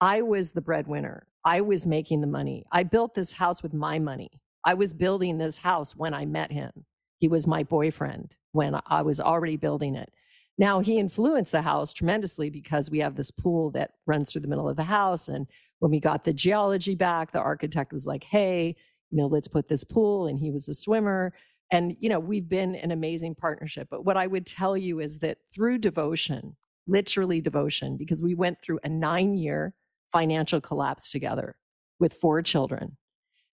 I 0.00 0.22
was 0.22 0.52
the 0.52 0.60
breadwinner. 0.60 1.26
I 1.44 1.62
was 1.62 1.86
making 1.86 2.20
the 2.20 2.26
money. 2.26 2.66
I 2.70 2.82
built 2.82 3.14
this 3.14 3.32
house 3.32 3.62
with 3.62 3.72
my 3.72 3.98
money. 3.98 4.30
I 4.66 4.74
was 4.74 4.92
building 4.92 5.38
this 5.38 5.58
house 5.58 5.94
when 5.94 6.12
I 6.12 6.26
met 6.26 6.50
him. 6.50 6.72
He 7.18 7.28
was 7.28 7.46
my 7.46 7.62
boyfriend 7.62 8.34
when 8.50 8.78
I 8.86 9.02
was 9.02 9.20
already 9.20 9.56
building 9.56 9.94
it. 9.94 10.12
Now, 10.58 10.80
he 10.80 10.98
influenced 10.98 11.52
the 11.52 11.62
house 11.62 11.94
tremendously 11.94 12.50
because 12.50 12.90
we 12.90 12.98
have 12.98 13.14
this 13.14 13.30
pool 13.30 13.70
that 13.70 13.92
runs 14.06 14.32
through 14.32 14.40
the 14.40 14.48
middle 14.48 14.68
of 14.68 14.76
the 14.76 14.84
house. 14.84 15.28
And 15.28 15.46
when 15.78 15.92
we 15.92 16.00
got 16.00 16.24
the 16.24 16.32
geology 16.32 16.96
back, 16.96 17.30
the 17.30 17.38
architect 17.38 17.92
was 17.92 18.06
like, 18.06 18.24
hey, 18.24 18.74
you 19.10 19.18
know, 19.18 19.26
let's 19.26 19.48
put 19.48 19.68
this 19.68 19.84
pool. 19.84 20.26
And 20.26 20.38
he 20.40 20.50
was 20.50 20.68
a 20.68 20.74
swimmer. 20.74 21.32
And, 21.70 21.96
you 22.00 22.08
know, 22.08 22.18
we've 22.18 22.48
been 22.48 22.74
an 22.74 22.90
amazing 22.90 23.36
partnership. 23.36 23.86
But 23.90 24.04
what 24.04 24.16
I 24.16 24.26
would 24.26 24.46
tell 24.46 24.76
you 24.76 24.98
is 24.98 25.20
that 25.20 25.38
through 25.54 25.78
devotion, 25.78 26.56
literally 26.88 27.40
devotion, 27.40 27.96
because 27.96 28.22
we 28.22 28.34
went 28.34 28.60
through 28.62 28.80
a 28.82 28.88
nine 28.88 29.34
year 29.36 29.74
financial 30.10 30.60
collapse 30.60 31.10
together 31.10 31.56
with 32.00 32.14
four 32.14 32.42
children 32.42 32.96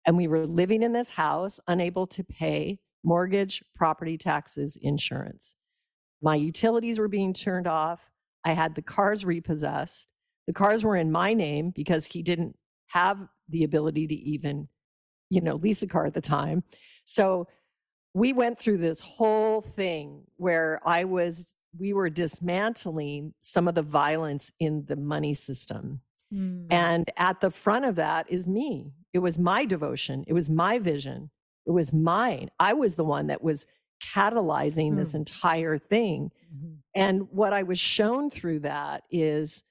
and 0.05 0.17
we 0.17 0.27
were 0.27 0.45
living 0.45 0.83
in 0.83 0.93
this 0.93 1.09
house, 1.09 1.59
unable 1.67 2.07
to 2.07 2.23
pay 2.23 2.79
mortgage, 3.03 3.63
property 3.75 4.17
taxes, 4.17 4.77
insurance. 4.81 5.55
My 6.21 6.35
utilities 6.35 6.99
were 6.99 7.07
being 7.07 7.33
turned 7.33 7.67
off. 7.67 7.99
I 8.45 8.53
had 8.53 8.75
the 8.75 8.81
cars 8.81 9.25
repossessed. 9.25 10.07
The 10.47 10.53
cars 10.53 10.83
were 10.83 10.97
in 10.97 11.11
my 11.11 11.33
name 11.33 11.71
because 11.71 12.05
he 12.05 12.21
didn't 12.21 12.55
have 12.87 13.17
the 13.49 13.63
ability 13.63 14.07
to 14.07 14.15
even, 14.15 14.67
you 15.29 15.41
know, 15.41 15.55
lease 15.55 15.83
a 15.83 15.87
car 15.87 16.05
at 16.05 16.13
the 16.13 16.21
time. 16.21 16.63
So 17.05 17.47
we 18.13 18.33
went 18.33 18.59
through 18.59 18.77
this 18.77 18.99
whole 18.99 19.61
thing 19.61 20.23
where 20.37 20.79
I 20.85 21.05
was, 21.05 21.53
we 21.77 21.93
were 21.93 22.09
dismantling 22.09 23.33
some 23.39 23.67
of 23.67 23.75
the 23.75 23.81
violence 23.81 24.51
in 24.59 24.85
the 24.85 24.95
money 24.95 25.33
system. 25.33 26.01
Mm. 26.33 26.67
And 26.71 27.11
at 27.17 27.41
the 27.41 27.49
front 27.49 27.85
of 27.85 27.95
that 27.95 28.29
is 28.29 28.47
me 28.47 28.93
it 29.13 29.19
was 29.19 29.37
my 29.37 29.63
devotion. 29.63 30.23
It 30.27 30.33
was 30.33 30.49
my 30.49 30.79
vision. 30.79 31.29
It 31.65 31.71
was 31.71 31.93
mine. 31.93 32.49
I 32.59 32.73
was 32.73 32.95
the 32.95 33.03
one 33.03 33.27
that 33.27 33.43
was 33.43 33.67
catalyzing 34.03 34.93
mm. 34.93 34.97
this 34.97 35.13
entire 35.13 35.77
thing. 35.77 36.31
Mm-hmm. 36.53 36.73
And 36.95 37.27
what 37.31 37.53
I 37.53 37.63
was 37.63 37.79
shown 37.79 38.29
through 38.29 38.61
that 38.61 39.03
is 39.11 39.63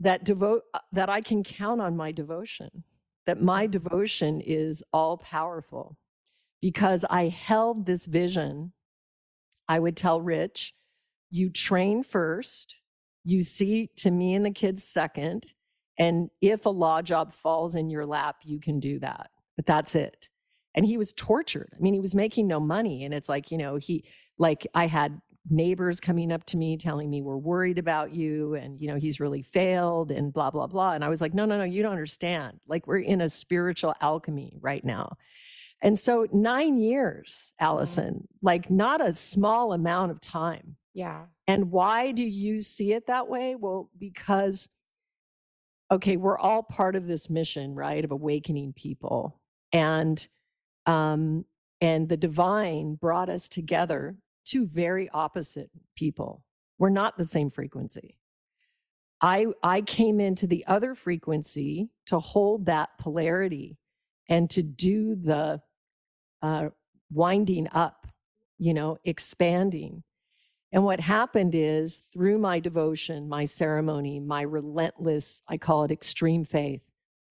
that 0.00 0.24
devote 0.24 0.62
uh, 0.74 0.80
that 0.92 1.08
I 1.08 1.22
can 1.22 1.42
count 1.42 1.80
on 1.80 1.96
my 1.96 2.12
devotion. 2.12 2.84
That 3.26 3.42
my 3.42 3.66
mm. 3.66 3.70
devotion 3.70 4.40
is 4.42 4.84
all 4.92 5.16
powerful 5.16 5.96
because 6.60 7.04
I 7.08 7.28
held 7.28 7.86
this 7.86 8.06
vision 8.06 8.72
I 9.68 9.80
would 9.80 9.96
tell 9.96 10.20
Rich, 10.20 10.74
you 11.30 11.50
train 11.50 12.04
first, 12.04 12.76
you 13.26 13.42
see 13.42 13.90
to 13.96 14.10
me 14.10 14.34
and 14.34 14.46
the 14.46 14.52
kids 14.52 14.84
second. 14.84 15.52
And 15.98 16.30
if 16.40 16.64
a 16.64 16.70
law 16.70 17.02
job 17.02 17.34
falls 17.34 17.74
in 17.74 17.90
your 17.90 18.06
lap, 18.06 18.36
you 18.44 18.60
can 18.60 18.78
do 18.78 19.00
that. 19.00 19.30
But 19.56 19.66
that's 19.66 19.96
it. 19.96 20.28
And 20.74 20.86
he 20.86 20.96
was 20.96 21.12
tortured. 21.14 21.70
I 21.74 21.80
mean, 21.80 21.94
he 21.94 22.00
was 22.00 22.14
making 22.14 22.46
no 22.46 22.60
money. 22.60 23.04
And 23.04 23.12
it's 23.12 23.28
like, 23.28 23.50
you 23.50 23.58
know, 23.58 23.76
he, 23.76 24.04
like, 24.38 24.66
I 24.74 24.86
had 24.86 25.20
neighbors 25.50 25.98
coming 25.98 26.30
up 26.30 26.44
to 26.44 26.56
me 26.56 26.76
telling 26.76 27.10
me 27.10 27.22
we're 27.22 27.36
worried 27.36 27.78
about 27.78 28.12
you 28.12 28.54
and 28.54 28.80
you 28.80 28.88
know 28.88 28.96
he's 28.96 29.20
really 29.20 29.42
failed 29.42 30.10
and 30.10 30.32
blah 30.32 30.50
blah 30.50 30.66
blah 30.66 30.90
and 30.90 31.04
i 31.04 31.08
was 31.08 31.20
like 31.20 31.32
no 31.34 31.44
no 31.44 31.56
no 31.56 31.62
you 31.62 31.84
don't 31.84 31.92
understand 31.92 32.58
like 32.66 32.84
we're 32.88 32.98
in 32.98 33.20
a 33.20 33.28
spiritual 33.28 33.94
alchemy 34.00 34.58
right 34.60 34.84
now 34.84 35.16
and 35.82 35.96
so 35.96 36.26
9 36.32 36.78
years 36.78 37.52
mm-hmm. 37.62 37.76
Alyson 37.76 38.26
like 38.42 38.70
not 38.70 39.00
a 39.00 39.12
small 39.12 39.72
amount 39.72 40.10
of 40.10 40.20
time 40.20 40.74
yeah 40.96 41.26
and 41.46 41.70
why 41.70 42.12
do 42.12 42.24
you 42.24 42.60
see 42.60 42.94
it 42.94 43.06
that 43.06 43.28
way 43.28 43.56
well 43.56 43.90
because 43.98 44.68
okay 45.92 46.16
we're 46.16 46.38
all 46.38 46.64
part 46.64 46.96
of 46.96 47.06
this 47.06 47.30
mission 47.30 47.74
right 47.74 48.04
of 48.04 48.12
awakening 48.12 48.72
people 48.74 49.40
and 49.72 50.28
um 50.86 51.44
and 51.80 52.08
the 52.08 52.16
divine 52.16 52.96
brought 52.96 53.28
us 53.30 53.48
together 53.48 54.16
two 54.46 54.66
very 54.66 55.10
opposite 55.10 55.70
people. 55.96 56.42
We're 56.78 56.90
not 56.90 57.18
the 57.18 57.24
same 57.24 57.50
frequency. 57.50 58.18
I 59.20 59.46
I 59.62 59.82
came 59.82 60.20
into 60.20 60.46
the 60.46 60.66
other 60.66 60.94
frequency 60.94 61.90
to 62.06 62.20
hold 62.20 62.66
that 62.66 62.90
polarity 62.98 63.78
and 64.28 64.48
to 64.50 64.62
do 64.62 65.16
the 65.16 65.60
uh, 66.42 66.68
winding 67.12 67.68
up, 67.72 68.06
you 68.58 68.74
know, 68.74 68.98
expanding. 69.04 70.02
And 70.72 70.84
what 70.84 71.00
happened 71.00 71.54
is 71.54 72.00
through 72.12 72.38
my 72.38 72.60
devotion, 72.60 73.28
my 73.28 73.44
ceremony, 73.44 74.20
my 74.20 74.42
relentless, 74.42 75.42
I 75.48 75.56
call 75.56 75.84
it 75.84 75.90
extreme 75.90 76.44
faith 76.44 76.82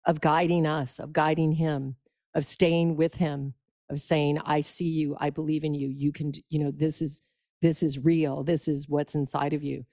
of 0.06 0.20
guiding 0.20 0.66
us, 0.66 0.98
of 0.98 1.12
guiding 1.12 1.52
him, 1.52 1.96
of 2.34 2.44
staying 2.44 2.96
with 2.96 3.14
him, 3.14 3.54
of 3.90 4.00
saying 4.00 4.38
i 4.44 4.60
see 4.60 4.88
you 4.88 5.16
i 5.18 5.30
believe 5.30 5.64
in 5.64 5.74
you 5.74 5.88
you 5.88 6.12
can 6.12 6.32
you 6.48 6.58
know 6.58 6.70
this 6.70 7.00
is 7.00 7.22
this 7.62 7.82
is 7.82 7.98
real 7.98 8.42
this 8.44 8.68
is 8.68 8.88
what's 8.88 9.14
inside 9.14 9.52
of 9.52 9.62
you. 9.62 9.84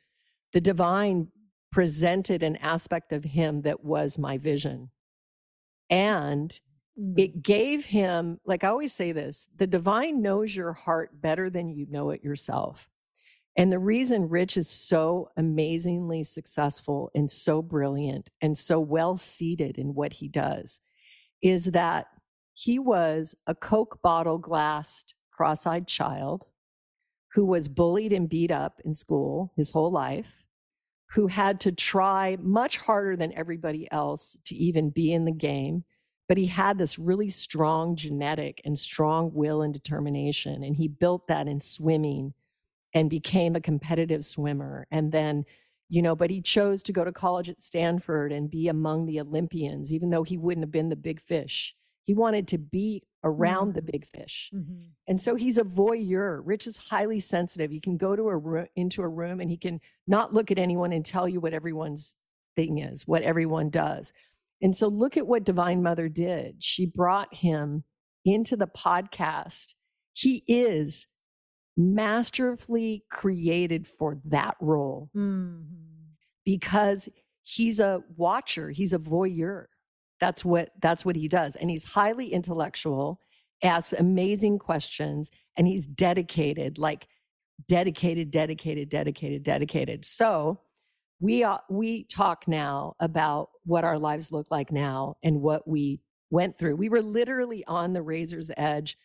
The 0.54 0.62
divine 0.62 1.30
presented 1.72 2.44
an 2.44 2.56
aspect 2.58 3.12
of 3.12 3.24
him 3.24 3.64
that 3.64 3.84
was 3.84 4.18
my 4.18 4.38
vision. 4.38 4.92
And 5.90 6.50
mm. 6.98 7.20
it 7.20 7.42
gave 7.42 7.86
him 7.86 8.40
like 8.46 8.64
i 8.64 8.68
always 8.68 8.94
say 8.94 9.12
this 9.12 9.50
the 9.56 9.68
divine 9.68 10.22
knows 10.22 10.56
your 10.56 10.74
heart 10.74 11.22
better 11.22 11.50
than 11.50 11.70
you 11.70 11.86
know 11.90 12.12
it 12.12 12.24
yourself 12.24 12.90
and 13.58 13.72
the 13.72 13.80
reason 13.80 14.30
rich 14.30 14.58
is 14.58 14.70
so 14.70 15.30
amazingly 15.38 16.24
successful 16.24 17.10
and 17.16 17.30
so 17.30 17.62
brilliant 17.62 18.30
and 18.42 18.58
so 18.58 18.80
well 18.80 19.16
seated 19.16 19.78
in 19.78 19.96
what 19.96 20.14
he 20.14 20.28
does 20.28 20.82
is 21.42 21.66
that 21.66 22.08
he 22.54 22.80
was 22.80 23.36
a 23.48 23.56
Coke 23.56 24.00
bottle 24.02 24.38
glassed, 24.38 25.16
cross 25.32 25.66
eyed 25.66 25.88
child 25.88 26.46
who 27.34 27.46
was 27.46 27.68
bullied 27.68 28.14
and 28.14 28.30
beat 28.30 28.52
up 28.52 28.82
in 28.86 28.94
school 28.94 29.52
his 29.58 29.70
whole 29.70 29.92
life, 29.92 30.46
who 31.12 31.28
had 31.28 31.60
to 31.60 31.72
try 31.72 32.38
much 32.42 32.78
harder 32.78 33.18
than 33.18 33.34
everybody 33.34 33.90
else 33.92 34.38
to 34.46 34.56
even 34.56 34.90
be 34.90 35.14
in 35.14 35.26
the 35.26 35.32
game. 35.32 35.84
But 36.28 36.38
he 36.38 36.46
had 36.46 36.78
this 36.78 36.98
really 36.98 37.30
strong 37.30 37.96
genetic 37.96 38.62
and 38.66 38.78
strong 38.78 39.32
will 39.34 39.62
and 39.62 39.74
determination. 39.74 40.64
And 40.64 40.76
he 40.76 40.88
built 40.88 41.28
that 41.28 41.48
in 41.48 41.60
swimming 41.60 42.34
and 42.96 43.10
became 43.10 43.56
a 43.56 43.62
competitive 43.62 44.24
swimmer. 44.26 44.88
And 44.90 45.12
then, 45.12 45.44
you 45.90 46.02
know, 46.02 46.16
but 46.16 46.32
he 46.32 46.42
chose 46.42 46.82
to 46.84 46.94
go 46.94 47.04
to 47.04 47.12
college 47.12 47.50
at 47.50 47.62
Stanford 47.62 48.32
and 48.32 48.50
be 48.50 48.70
among 48.70 49.06
the 49.06 49.20
Olympians, 49.20 49.94
even 49.94 50.10
though 50.10 50.24
he 50.24 50.38
wouldn't 50.38 50.64
have 50.64 50.72
been 50.72 50.90
the 50.90 50.96
big 50.96 51.22
fish. 51.22 51.76
He 52.06 52.14
wanted 52.14 52.48
to 52.48 52.58
be 52.58 53.04
around 53.24 53.70
mm-hmm. 53.70 53.86
the 53.86 53.92
big 53.92 54.08
fish. 54.08 54.50
Mm-hmm. 54.56 54.84
And 55.08 55.20
so 55.20 55.36
he's 55.36 55.58
a 55.58 55.64
voyeur. 55.64 56.42
Rich 56.44 56.68
is 56.68 56.78
highly 56.78 57.20
sensitive. 57.20 57.70
He 57.70 57.82
can 57.82 57.98
go 57.98 58.16
to 58.16 58.30
a 58.30 58.38
room, 58.38 58.68
into 58.76 59.02
a 59.02 59.08
room 59.08 59.42
and 59.42 59.52
he 59.52 59.58
can 59.58 59.82
not 60.08 60.34
look 60.34 60.50
at 60.50 60.60
anyone 60.60 60.94
and 60.94 61.06
tell 61.06 61.28
you 61.28 61.40
what 61.40 61.54
everyone's 61.54 62.16
thing 62.56 62.78
is, 62.78 63.06
what 63.06 63.24
everyone 63.24 63.70
does. 63.70 64.14
And 64.62 64.76
so 64.76 64.88
look 64.88 65.18
at 65.18 65.28
what 65.28 65.44
Divine 65.44 65.84
Mother 65.84 66.08
did. 66.08 66.64
She 66.64 66.86
brought 66.86 67.36
him 67.36 67.84
into 68.24 68.56
the 68.56 68.68
podcast. 68.68 69.74
He 70.14 70.44
is 70.48 71.08
masterfully 71.78 73.04
created 73.12 73.88
for 73.88 74.18
that 74.26 74.56
role 74.62 75.10
mm-hmm. 75.16 75.64
because 76.46 77.10
he's 77.44 77.80
a 77.80 78.02
watcher, 78.16 78.70
he's 78.70 78.94
a 78.94 79.00
voyeur. 79.00 79.66
That's 80.20 80.46
what 80.46 80.72
that's 80.82 81.04
what 81.04 81.16
he 81.16 81.28
does. 81.28 81.56
And 81.58 81.70
he's 81.70 81.84
highly 81.84 82.32
intellectual, 82.32 83.20
asks 83.62 83.94
amazing 83.94 84.60
questions, 84.60 85.30
and 85.58 85.68
he's 85.68 85.86
dedicated, 85.86 86.78
like 86.78 87.08
dedicated, 87.68 88.32
dedicated, 88.32 88.90
dedicated, 88.90 89.44
dedicated. 89.44 90.06
So 90.06 90.62
we 91.20 91.44
are, 91.44 91.62
we 91.70 92.04
talk 92.06 92.48
now 92.48 92.96
about 93.00 93.50
what 93.64 93.84
our 93.84 93.98
lives 93.98 94.32
look 94.32 94.48
like 94.52 94.72
now 94.72 95.16
and 95.24 95.42
what 95.42 95.68
we 95.68 96.00
went 96.30 96.58
through. 96.58 96.76
We 96.76 96.90
were 96.90 97.02
literally 97.02 97.64
on 97.66 97.94
the 97.94 98.02
razor's 98.02 98.52
edge 98.58 98.98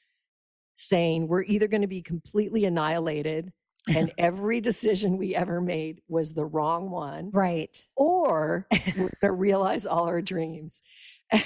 saying 0.80 1.28
we're 1.28 1.42
either 1.42 1.68
going 1.68 1.82
to 1.82 1.86
be 1.86 2.02
completely 2.02 2.64
annihilated 2.64 3.52
and 3.88 4.12
every 4.18 4.60
decision 4.60 5.16
we 5.16 5.34
ever 5.34 5.60
made 5.60 6.02
was 6.08 6.34
the 6.34 6.44
wrong 6.44 6.90
one. 6.90 7.30
Right. 7.32 7.84
Or 7.96 8.66
we're 8.70 8.94
going 8.96 9.10
to 9.22 9.32
realize 9.32 9.86
all 9.86 10.04
our 10.04 10.22
dreams. 10.22 10.82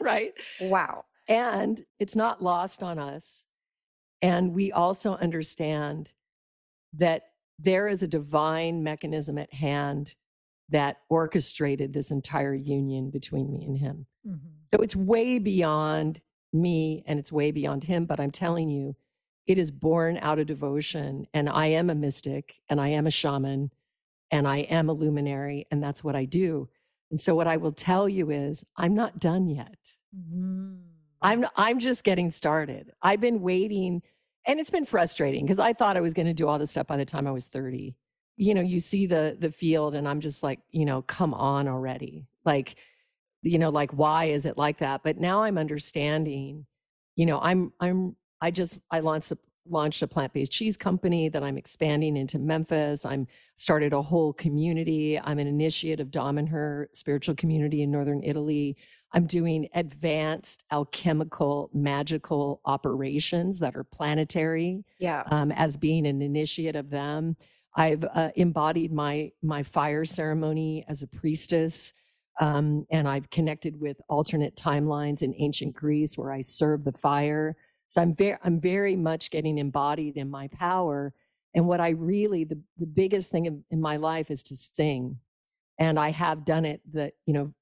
right. 0.00 0.32
Wow. 0.60 1.04
And 1.28 1.84
it's 1.98 2.16
not 2.16 2.42
lost 2.42 2.82
on 2.82 2.98
us. 2.98 3.46
And 4.22 4.54
we 4.54 4.72
also 4.72 5.16
understand 5.16 6.12
that 6.94 7.22
there 7.58 7.88
is 7.88 8.02
a 8.02 8.08
divine 8.08 8.82
mechanism 8.82 9.38
at 9.38 9.52
hand 9.52 10.14
that 10.70 10.98
orchestrated 11.08 11.92
this 11.92 12.10
entire 12.10 12.54
union 12.54 13.10
between 13.10 13.50
me 13.50 13.64
and 13.64 13.78
him. 13.78 14.06
Mm-hmm. 14.26 14.48
So 14.66 14.78
it's 14.78 14.96
way 14.96 15.38
beyond 15.38 16.20
me 16.54 17.02
and 17.06 17.18
it's 17.18 17.32
way 17.32 17.50
beyond 17.50 17.84
him. 17.84 18.06
But 18.06 18.20
I'm 18.20 18.30
telling 18.30 18.70
you, 18.70 18.96
it 19.46 19.58
is 19.58 19.70
born 19.70 20.18
out 20.22 20.38
of 20.38 20.46
devotion. 20.46 21.26
And 21.34 21.48
I 21.48 21.66
am 21.66 21.90
a 21.90 21.94
mystic 21.94 22.54
and 22.68 22.80
I 22.80 22.88
am 22.88 23.06
a 23.06 23.10
shaman 23.10 23.70
and 24.30 24.48
I 24.48 24.58
am 24.58 24.88
a 24.88 24.92
luminary. 24.94 25.66
And 25.70 25.82
that's 25.82 26.02
what 26.02 26.16
I 26.16 26.24
do. 26.24 26.68
And 27.10 27.20
so 27.20 27.34
what 27.34 27.46
I 27.46 27.58
will 27.58 27.72
tell 27.72 28.08
you 28.08 28.30
is 28.30 28.64
I'm 28.76 28.94
not 28.94 29.20
done 29.20 29.48
yet. 29.48 29.94
Mm-hmm. 30.16 30.76
I'm 31.22 31.46
I'm 31.56 31.78
just 31.78 32.04
getting 32.04 32.30
started. 32.30 32.92
I've 33.02 33.20
been 33.20 33.40
waiting 33.40 34.02
and 34.46 34.60
it's 34.60 34.70
been 34.70 34.84
frustrating 34.84 35.44
because 35.44 35.58
I 35.58 35.72
thought 35.72 35.96
I 35.96 36.00
was 36.00 36.12
going 36.12 36.26
to 36.26 36.34
do 36.34 36.46
all 36.46 36.58
this 36.58 36.70
stuff 36.70 36.86
by 36.86 36.96
the 36.96 37.04
time 37.04 37.26
I 37.26 37.32
was 37.32 37.46
30. 37.46 37.96
You 38.36 38.54
know, 38.54 38.60
you 38.60 38.78
see 38.78 39.06
the 39.06 39.36
the 39.38 39.50
field 39.50 39.94
and 39.94 40.06
I'm 40.06 40.20
just 40.20 40.42
like, 40.42 40.60
you 40.70 40.84
know, 40.84 41.02
come 41.02 41.32
on 41.34 41.66
already. 41.66 42.26
Like 42.44 42.76
you 43.44 43.58
know, 43.58 43.70
like 43.70 43.92
why 43.92 44.26
is 44.26 44.46
it 44.46 44.58
like 44.58 44.78
that? 44.78 45.02
But 45.04 45.18
now 45.18 45.42
I'm 45.42 45.58
understanding, 45.58 46.66
you 47.16 47.26
know, 47.26 47.38
I'm 47.40 47.72
I'm 47.80 48.16
I 48.40 48.50
just 48.50 48.80
I 48.90 49.00
launched 49.00 49.32
a 49.32 49.38
launched 49.66 50.02
a 50.02 50.06
plant-based 50.06 50.52
cheese 50.52 50.76
company 50.76 51.28
that 51.30 51.42
I'm 51.42 51.56
expanding 51.56 52.16
into 52.16 52.38
Memphis. 52.38 53.06
I'm 53.06 53.26
started 53.56 53.92
a 53.92 54.02
whole 54.02 54.32
community. 54.32 55.18
I'm 55.18 55.38
an 55.38 55.46
initiate 55.46 56.00
of 56.00 56.08
Damanhur 56.08 56.86
spiritual 56.92 57.34
community 57.34 57.82
in 57.82 57.90
northern 57.90 58.22
Italy. 58.22 58.76
I'm 59.12 59.26
doing 59.26 59.68
advanced 59.74 60.64
alchemical 60.72 61.70
magical 61.72 62.60
operations 62.64 63.58
that 63.60 63.76
are 63.76 63.84
planetary. 63.84 64.84
Yeah. 64.98 65.22
Um, 65.30 65.52
as 65.52 65.76
being 65.76 66.06
an 66.06 66.20
initiate 66.20 66.76
of 66.76 66.90
them. 66.90 67.36
I've 67.76 68.04
uh, 68.04 68.30
embodied 68.36 68.92
my 68.92 69.32
my 69.42 69.62
fire 69.62 70.04
ceremony 70.04 70.84
as 70.88 71.02
a 71.02 71.06
priestess. 71.06 71.92
Um, 72.40 72.86
and 72.90 73.08
I've 73.08 73.30
connected 73.30 73.80
with 73.80 74.00
alternate 74.08 74.56
timelines 74.56 75.22
in 75.22 75.34
ancient 75.38 75.74
Greece 75.74 76.18
where 76.18 76.32
I 76.32 76.40
serve 76.40 76.84
the 76.84 76.92
fire. 76.92 77.56
So 77.88 78.02
I'm 78.02 78.14
very, 78.14 78.38
I'm 78.42 78.60
very 78.60 78.96
much 78.96 79.30
getting 79.30 79.58
embodied 79.58 80.16
in 80.16 80.30
my 80.30 80.48
power. 80.48 81.12
And 81.54 81.68
what 81.68 81.80
I 81.80 81.90
really, 81.90 82.44
the, 82.44 82.60
the 82.78 82.86
biggest 82.86 83.30
thing 83.30 83.46
in, 83.46 83.64
in 83.70 83.80
my 83.80 83.96
life 83.96 84.30
is 84.30 84.42
to 84.44 84.56
sing. 84.56 85.18
And 85.78 85.98
I 85.98 86.10
have 86.10 86.44
done 86.44 86.64
it 86.64 86.80
that, 86.92 87.12
you 87.26 87.34
know, 87.34 87.52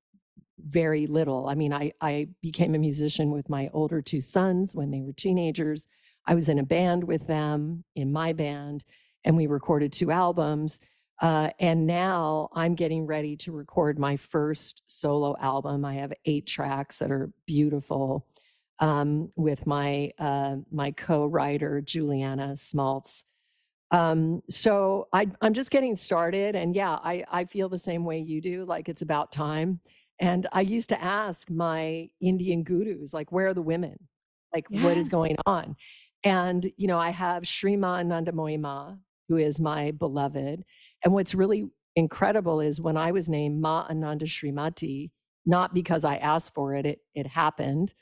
very 0.59 1.07
little. 1.07 1.49
I 1.49 1.55
mean, 1.55 1.73
I, 1.73 1.93
I 2.01 2.29
became 2.41 2.75
a 2.75 2.79
musician 2.79 3.31
with 3.31 3.49
my 3.49 3.69
older 3.73 4.01
two 4.01 4.21
sons 4.21 4.75
when 4.75 4.91
they 4.91 5.01
were 5.01 5.13
teenagers. 5.13 5.87
I 6.27 6.35
was 6.35 6.49
in 6.49 6.59
a 6.59 6.65
band 6.65 7.05
with 7.05 7.27
them, 7.27 7.85
in 7.97 8.13
my 8.13 8.33
band, 8.33 8.85
and 9.25 9.37
we 9.37 9.47
recorded 9.47 9.93
two 9.93 10.11
albums. 10.11 10.81
Uh, 11.21 11.51
and 11.61 11.87
now 11.87 12.49
I'm 12.53 12.75
getting 12.75 13.07
ready 13.07 13.37
to 13.37 13.53
record 13.53 13.99
my 13.99 14.17
first 14.17 14.83
solo 14.87 15.37
album. 15.41 15.85
I 15.85 15.95
have 15.95 16.13
eight 16.25 16.47
tracks 16.47 16.99
that 16.99 17.13
are 17.13 17.31
beautiful 17.47 18.27
um, 18.81 19.31
with 19.37 19.67
my 19.67 20.11
uh, 20.19 20.57
my 20.73 20.91
co-writer 20.91 21.81
Juliana 21.81 22.55
Smaltz. 22.55 23.25
Um, 23.93 24.43
so 24.49 25.07
I, 25.13 25.29
I'm 25.43 25.53
just 25.53 25.71
getting 25.71 25.95
started. 25.95 26.57
And 26.57 26.75
yeah, 26.75 26.95
I, 26.95 27.25
I 27.31 27.45
feel 27.45 27.69
the 27.69 27.79
same 27.79 28.05
way 28.05 28.19
you 28.19 28.41
do. 28.41 28.65
Like 28.65 28.89
it's 28.89 29.03
about 29.03 29.31
time. 29.31 29.81
And 30.19 30.47
I 30.53 30.63
used 30.63 30.89
to 30.89 31.03
ask 31.03 31.51
my 31.51 32.09
Indian 32.21 32.63
gurus, 32.63 33.13
like, 33.13 33.31
where 33.33 33.49
are 33.49 33.55
the 33.55 33.63
women? 33.63 33.99
Like, 34.55 34.67
yes. 34.71 34.85
what 34.85 34.97
is 34.97 35.09
going 35.09 35.37
on? 35.47 35.77
And, 36.25 36.71
you 36.77 36.87
know, 36.87 36.99
I 36.99 37.11
have 37.11 37.43
Shrima 37.43 38.05
Anandamoyi 38.05 38.61
Ma, 38.61 38.95
who 39.29 39.37
is 39.37 39.61
my 39.61 39.91
beloved. 39.91 40.65
And 41.05 41.13
what's 41.13 41.35
really 41.35 41.65
incredible 41.97 42.61
is 42.61 42.81
when 42.81 42.97
I 42.97 43.13
was 43.13 43.29
named 43.29 43.61
Ma 43.61 43.87
Ananda 43.89 44.27
Srimati, 44.27 45.11
not 45.45 45.75
because 45.75 46.05
I 46.05 46.17
asked 46.17 46.55
for 46.55 46.75
it, 46.75 46.87
it, 46.87 47.01
it 47.15 47.27
happened. 47.27 47.95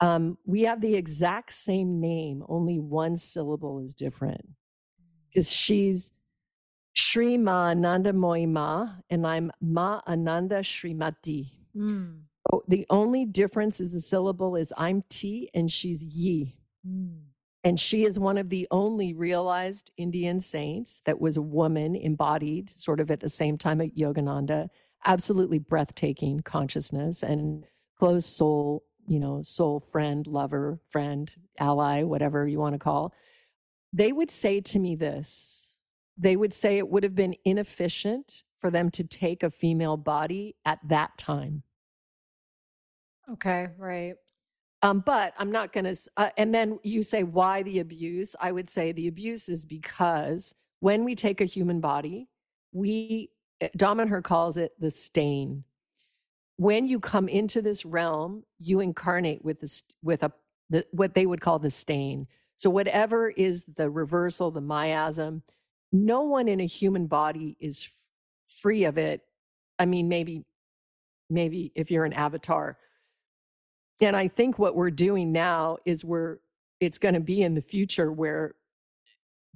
Um, 0.00 0.38
we 0.46 0.62
have 0.62 0.80
the 0.80 0.94
exact 0.94 1.52
same 1.52 2.00
name, 2.00 2.42
only 2.48 2.78
one 2.78 3.16
syllable 3.16 3.80
is 3.80 3.94
different. 3.94 4.46
Because 5.28 5.52
she's 5.52 6.12
Sri 6.94 7.36
Ma 7.38 7.68
Ananda 7.68 8.12
Moi 8.12 8.46
Ma, 8.46 8.94
and 9.10 9.26
I'm 9.26 9.52
Ma 9.60 10.00
Ananda 10.08 10.60
Srimati. 10.60 11.50
Mm. 11.76 12.22
Oh, 12.52 12.62
the 12.66 12.86
only 12.90 13.26
difference 13.26 13.80
is 13.80 13.92
the 13.92 14.00
syllable 14.00 14.56
is 14.56 14.72
I'm 14.76 15.04
T 15.08 15.50
and 15.54 15.70
she's 15.70 16.02
Yi. 16.02 16.56
Mm. 16.88 17.29
And 17.62 17.78
she 17.78 18.04
is 18.04 18.18
one 18.18 18.38
of 18.38 18.48
the 18.48 18.66
only 18.70 19.12
realized 19.12 19.90
Indian 19.96 20.40
saints 20.40 21.02
that 21.04 21.20
was 21.20 21.36
a 21.36 21.42
woman 21.42 21.94
embodied 21.94 22.70
sort 22.70 23.00
of 23.00 23.10
at 23.10 23.20
the 23.20 23.28
same 23.28 23.58
time 23.58 23.80
at 23.80 23.96
Yogananda. 23.96 24.68
Absolutely 25.04 25.58
breathtaking 25.58 26.40
consciousness 26.40 27.22
and 27.22 27.64
close 27.98 28.24
soul, 28.24 28.82
you 29.06 29.20
know, 29.20 29.42
soul 29.42 29.80
friend, 29.80 30.26
lover, 30.26 30.80
friend, 30.90 31.30
ally, 31.58 32.02
whatever 32.02 32.46
you 32.46 32.58
want 32.58 32.74
to 32.74 32.78
call. 32.78 33.12
They 33.92 34.12
would 34.12 34.30
say 34.30 34.60
to 34.62 34.78
me 34.78 34.96
this 34.96 35.66
they 36.20 36.36
would 36.36 36.52
say 36.52 36.76
it 36.76 36.88
would 36.88 37.02
have 37.02 37.14
been 37.14 37.34
inefficient 37.46 38.42
for 38.58 38.70
them 38.70 38.90
to 38.90 39.02
take 39.02 39.42
a 39.42 39.50
female 39.50 39.96
body 39.96 40.54
at 40.66 40.78
that 40.86 41.16
time. 41.16 41.62
Okay, 43.32 43.68
right. 43.78 44.16
Um, 44.82 45.00
but 45.04 45.34
I'm 45.38 45.52
not 45.52 45.72
going 45.72 45.84
to. 45.84 45.96
Uh, 46.16 46.30
and 46.36 46.54
then 46.54 46.78
you 46.82 47.02
say, 47.02 47.22
why 47.22 47.62
the 47.62 47.80
abuse? 47.80 48.34
I 48.40 48.52
would 48.52 48.68
say 48.68 48.92
the 48.92 49.08
abuse 49.08 49.48
is 49.48 49.64
because 49.64 50.54
when 50.80 51.04
we 51.04 51.14
take 51.14 51.40
a 51.40 51.44
human 51.46 51.80
body, 51.80 52.28
we, 52.72 53.30
eh, 53.60 53.68
her 53.78 54.22
calls 54.22 54.56
it 54.56 54.72
the 54.80 54.90
stain. 54.90 55.64
When 56.56 56.86
you 56.86 57.00
come 57.00 57.28
into 57.28 57.62
this 57.62 57.84
realm, 57.84 58.44
you 58.58 58.80
incarnate 58.80 59.44
with 59.44 59.60
this, 59.60 59.82
with 60.02 60.22
a, 60.22 60.32
the, 60.70 60.86
what 60.92 61.14
they 61.14 61.26
would 61.26 61.40
call 61.40 61.58
the 61.58 61.70
stain. 61.70 62.26
So 62.56 62.70
whatever 62.70 63.30
is 63.30 63.64
the 63.76 63.88
reversal, 63.88 64.50
the 64.50 64.60
miasm, 64.60 65.42
no 65.92 66.22
one 66.22 66.48
in 66.48 66.60
a 66.60 66.66
human 66.66 67.06
body 67.06 67.56
is 67.60 67.88
free 68.46 68.84
of 68.84 68.98
it. 68.98 69.22
I 69.78 69.86
mean, 69.86 70.08
maybe, 70.08 70.44
maybe 71.30 71.72
if 71.74 71.90
you're 71.90 72.04
an 72.04 72.12
avatar, 72.12 72.76
and 74.00 74.16
I 74.16 74.28
think 74.28 74.58
what 74.58 74.74
we're 74.74 74.90
doing 74.90 75.32
now 75.32 75.78
is 75.84 76.04
we're, 76.04 76.38
it's 76.80 76.98
going 76.98 77.14
to 77.14 77.20
be 77.20 77.42
in 77.42 77.54
the 77.54 77.60
future 77.60 78.10
where 78.10 78.54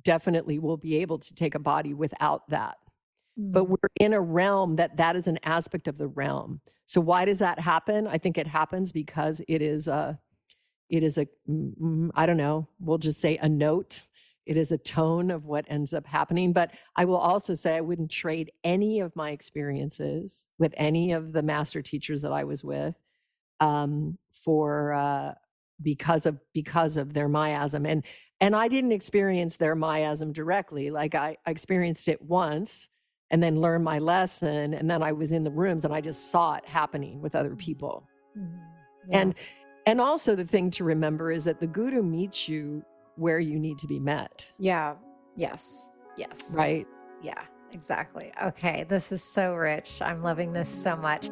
definitely 0.03 0.59
we'll 0.59 0.77
be 0.77 0.97
able 0.97 1.19
to 1.19 1.35
take 1.35 1.55
a 1.55 1.59
body 1.59 1.95
without 1.95 2.49
that. 2.51 2.77
Mm. 3.41 3.53
But 3.53 3.65
we're 3.65 3.89
in 4.01 4.13
a 4.13 4.21
realm 4.21 4.77
that 4.77 4.97
that 4.99 5.17
is 5.17 5.29
an 5.29 5.39
aspect 5.45 5.89
of 5.89 5.97
the 5.97 6.09
realm. 6.09 6.61
So 6.87 7.01
why 7.01 7.25
does 7.25 7.39
that 7.39 7.59
happen? 7.59 8.07
I 8.07 8.19
think 8.19 8.37
it 8.37 8.47
happens 8.47 8.93
because 8.93 9.41
it 9.49 9.63
is 9.63 9.89
a, 9.89 10.19
it 10.91 11.03
is 11.03 11.17
a, 11.17 11.27
mm, 11.49 12.11
don't 12.27 12.37
know, 12.37 12.69
we'll 12.81 12.99
just 12.99 13.21
say 13.21 13.39
a 13.39 13.49
note. 13.49 14.03
It 14.45 14.59
is 14.59 14.73
a 14.73 14.79
tone 14.79 15.31
of 15.31 15.47
what 15.47 15.65
ends 15.69 15.95
up 15.95 16.07
happening. 16.07 16.53
But 16.53 16.73
I 16.97 17.07
will 17.07 17.17
also 17.17 17.55
say 17.55 17.77
I 17.77 17.81
wouldn't 17.81 18.11
trade 18.11 18.53
any 18.63 19.01
of 19.01 19.17
my 19.17 19.31
experiences 19.31 20.45
with 20.59 20.75
any 20.77 21.13
of 21.13 21.33
the 21.33 21.43
master 21.43 21.81
teachers 21.81 22.21
that 22.21 22.33
I 22.33 22.45
was 22.45 22.63
with 22.63 22.95
um, 23.61 24.19
for 24.45 24.93
uh, 24.93 25.33
because 25.83 26.27
of 26.27 26.39
because 26.53 26.97
of 26.97 27.15
their 27.15 27.29
miasm 27.29 27.89
and 27.89 28.05
and 28.41 28.55
I 28.55 28.69
didn't 28.69 28.93
experience 28.93 29.57
their 29.57 29.75
miasm 29.75 30.33
directly 30.33 30.91
like 30.91 31.15
I, 31.15 31.37
I 31.47 31.51
experienced 31.51 32.09
it 32.09 32.21
once 32.23 32.89
and 33.31 33.43
then 33.43 33.61
learned 33.61 33.85
my 33.85 33.99
lesson 33.99 34.75
and 34.75 34.89
then 34.89 35.03
I 35.03 35.13
was 35.13 35.33
in 35.33 35.45
the 35.45 35.51
rooms 35.51 35.85
and 35.85 35.95
I 35.95 36.01
just 36.01 36.31
saw 36.31 36.55
it 36.55 36.67
happening 36.67 37.21
with 37.21 37.35
other 37.35 37.57
people. 37.57 38.07
Mm-hmm. 38.39 39.11
yeah. 39.11 39.19
and 39.19 39.35
and 39.87 40.01
also 40.01 40.35
the 40.35 40.45
thing 40.45 40.71
to 40.71 40.85
remember 40.85 41.31
is 41.31 41.45
that 41.45 41.61
the 41.61 41.67
guru 41.67 42.03
meets 42.03 42.49
you 42.49 42.85
where 43.17 43.39
you 43.39 43.59
need 43.59 43.79
to 43.79 43.87
be 43.87 44.01
met. 44.01 44.53
Yeah. 44.59 44.95
Yes. 45.37 45.91
Yes. 46.17 46.55
Right? 46.57 46.87
Yeah. 47.23 47.43
Exactly. 47.73 48.33
Okay. 48.43 48.87
This 48.89 49.13
is 49.13 49.23
so 49.23 49.55
rich. 49.55 50.01
I'm 50.01 50.23
loving 50.23 50.53
this 50.53 50.69
so 50.69 50.97
much 50.97 51.29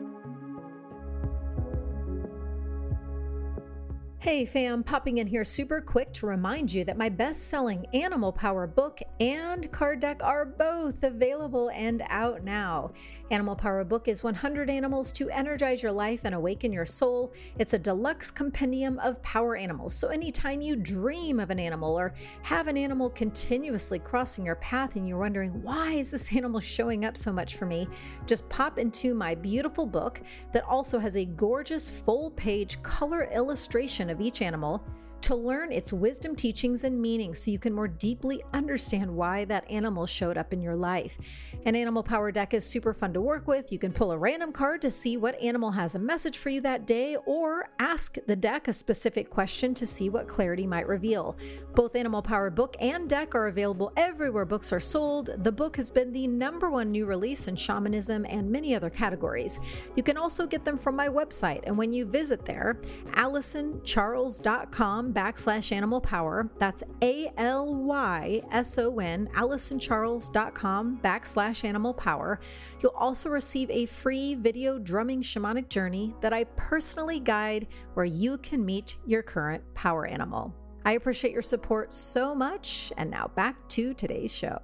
Hey 4.22 4.44
fam, 4.44 4.84
popping 4.84 5.18
in 5.18 5.26
here 5.26 5.42
super 5.42 5.80
quick 5.80 6.12
to 6.12 6.28
remind 6.28 6.72
you 6.72 6.84
that 6.84 6.96
my 6.96 7.08
best 7.08 7.48
selling 7.48 7.84
Animal 7.92 8.30
Power 8.30 8.68
book 8.68 9.00
and 9.18 9.68
card 9.72 9.98
deck 9.98 10.22
are 10.22 10.44
both 10.44 11.02
available 11.02 11.70
and 11.70 12.04
out 12.06 12.44
now. 12.44 12.92
Animal 13.32 13.56
Power 13.56 13.82
book 13.82 14.06
is 14.06 14.22
100 14.22 14.70
animals 14.70 15.10
to 15.14 15.28
energize 15.30 15.82
your 15.82 15.90
life 15.90 16.20
and 16.22 16.36
awaken 16.36 16.72
your 16.72 16.86
soul. 16.86 17.32
It's 17.58 17.74
a 17.74 17.80
deluxe 17.80 18.30
compendium 18.30 19.00
of 19.00 19.20
power 19.24 19.56
animals. 19.56 19.92
So 19.92 20.06
anytime 20.06 20.60
you 20.60 20.76
dream 20.76 21.40
of 21.40 21.50
an 21.50 21.58
animal 21.58 21.98
or 21.98 22.14
have 22.42 22.68
an 22.68 22.76
animal 22.76 23.10
continuously 23.10 23.98
crossing 23.98 24.46
your 24.46 24.54
path 24.54 24.94
and 24.94 25.08
you're 25.08 25.18
wondering, 25.18 25.50
why 25.64 25.94
is 25.94 26.12
this 26.12 26.32
animal 26.32 26.60
showing 26.60 27.04
up 27.04 27.16
so 27.16 27.32
much 27.32 27.56
for 27.56 27.66
me? 27.66 27.88
Just 28.28 28.48
pop 28.48 28.78
into 28.78 29.14
my 29.14 29.34
beautiful 29.34 29.84
book 29.84 30.20
that 30.52 30.62
also 30.62 31.00
has 31.00 31.16
a 31.16 31.24
gorgeous 31.24 31.90
full 31.90 32.30
page 32.30 32.80
color 32.84 33.28
illustration 33.34 34.11
of 34.12 34.20
each 34.20 34.42
animal 34.42 34.84
to 35.22 35.34
learn 35.34 35.72
its 35.72 35.92
wisdom, 35.92 36.34
teachings, 36.34 36.84
and 36.84 37.00
meanings 37.00 37.38
so 37.38 37.50
you 37.50 37.58
can 37.58 37.72
more 37.72 37.88
deeply 37.88 38.42
understand 38.52 39.10
why 39.10 39.44
that 39.44 39.70
animal 39.70 40.06
showed 40.06 40.36
up 40.36 40.52
in 40.52 40.60
your 40.60 40.74
life. 40.74 41.18
An 41.64 41.76
animal 41.76 42.02
power 42.02 42.32
deck 42.32 42.54
is 42.54 42.66
super 42.66 42.92
fun 42.92 43.12
to 43.12 43.20
work 43.20 43.46
with. 43.46 43.70
You 43.70 43.78
can 43.78 43.92
pull 43.92 44.10
a 44.12 44.18
random 44.18 44.52
card 44.52 44.82
to 44.82 44.90
see 44.90 45.16
what 45.16 45.40
animal 45.40 45.70
has 45.70 45.94
a 45.94 45.98
message 45.98 46.38
for 46.38 46.48
you 46.48 46.60
that 46.62 46.86
day, 46.86 47.16
or 47.24 47.68
ask 47.78 48.16
the 48.26 48.34
deck 48.34 48.66
a 48.66 48.72
specific 48.72 49.30
question 49.30 49.72
to 49.74 49.86
see 49.86 50.10
what 50.10 50.26
clarity 50.26 50.66
might 50.66 50.88
reveal. 50.88 51.36
Both 51.74 51.94
Animal 51.94 52.22
Power 52.22 52.50
book 52.50 52.74
and 52.80 53.08
deck 53.08 53.36
are 53.36 53.46
available 53.46 53.92
everywhere 53.96 54.44
books 54.44 54.72
are 54.72 54.80
sold. 54.80 55.30
The 55.38 55.52
book 55.52 55.76
has 55.76 55.90
been 55.90 56.12
the 56.12 56.26
number 56.26 56.68
one 56.68 56.90
new 56.90 57.06
release 57.06 57.46
in 57.46 57.54
shamanism 57.54 58.26
and 58.28 58.50
many 58.50 58.74
other 58.74 58.90
categories. 58.90 59.60
You 59.94 60.02
can 60.02 60.16
also 60.16 60.46
get 60.46 60.64
them 60.64 60.78
from 60.78 60.96
my 60.96 61.08
website, 61.08 61.60
and 61.64 61.78
when 61.78 61.92
you 61.92 62.06
visit 62.06 62.44
there, 62.44 62.80
AlysonCharles.com 63.12 65.11
backslash 65.12 65.72
animal 65.72 66.00
power. 66.00 66.50
That's 66.58 66.82
A 67.02 67.32
L 67.36 67.74
Y 67.74 68.42
S 68.50 68.78
O 68.78 68.98
N, 68.98 69.28
AlysonCharles.com 69.34 71.00
backslash 71.02 71.64
animal 71.64 71.94
power. 71.94 72.40
You'll 72.80 72.94
also 72.96 73.28
receive 73.28 73.70
a 73.70 73.86
free 73.86 74.34
video 74.34 74.78
drumming 74.78 75.22
shamanic 75.22 75.68
journey 75.68 76.14
that 76.20 76.32
I 76.32 76.44
personally 76.44 77.20
guide 77.20 77.68
where 77.94 78.06
you 78.06 78.38
can 78.38 78.64
meet 78.64 78.98
your 79.06 79.22
current 79.22 79.62
power 79.74 80.06
animal. 80.06 80.54
I 80.84 80.92
appreciate 80.92 81.32
your 81.32 81.42
support 81.42 81.92
so 81.92 82.34
much. 82.34 82.92
And 82.96 83.10
now 83.10 83.30
back 83.34 83.68
to 83.70 83.94
today's 83.94 84.34
show. 84.34 84.58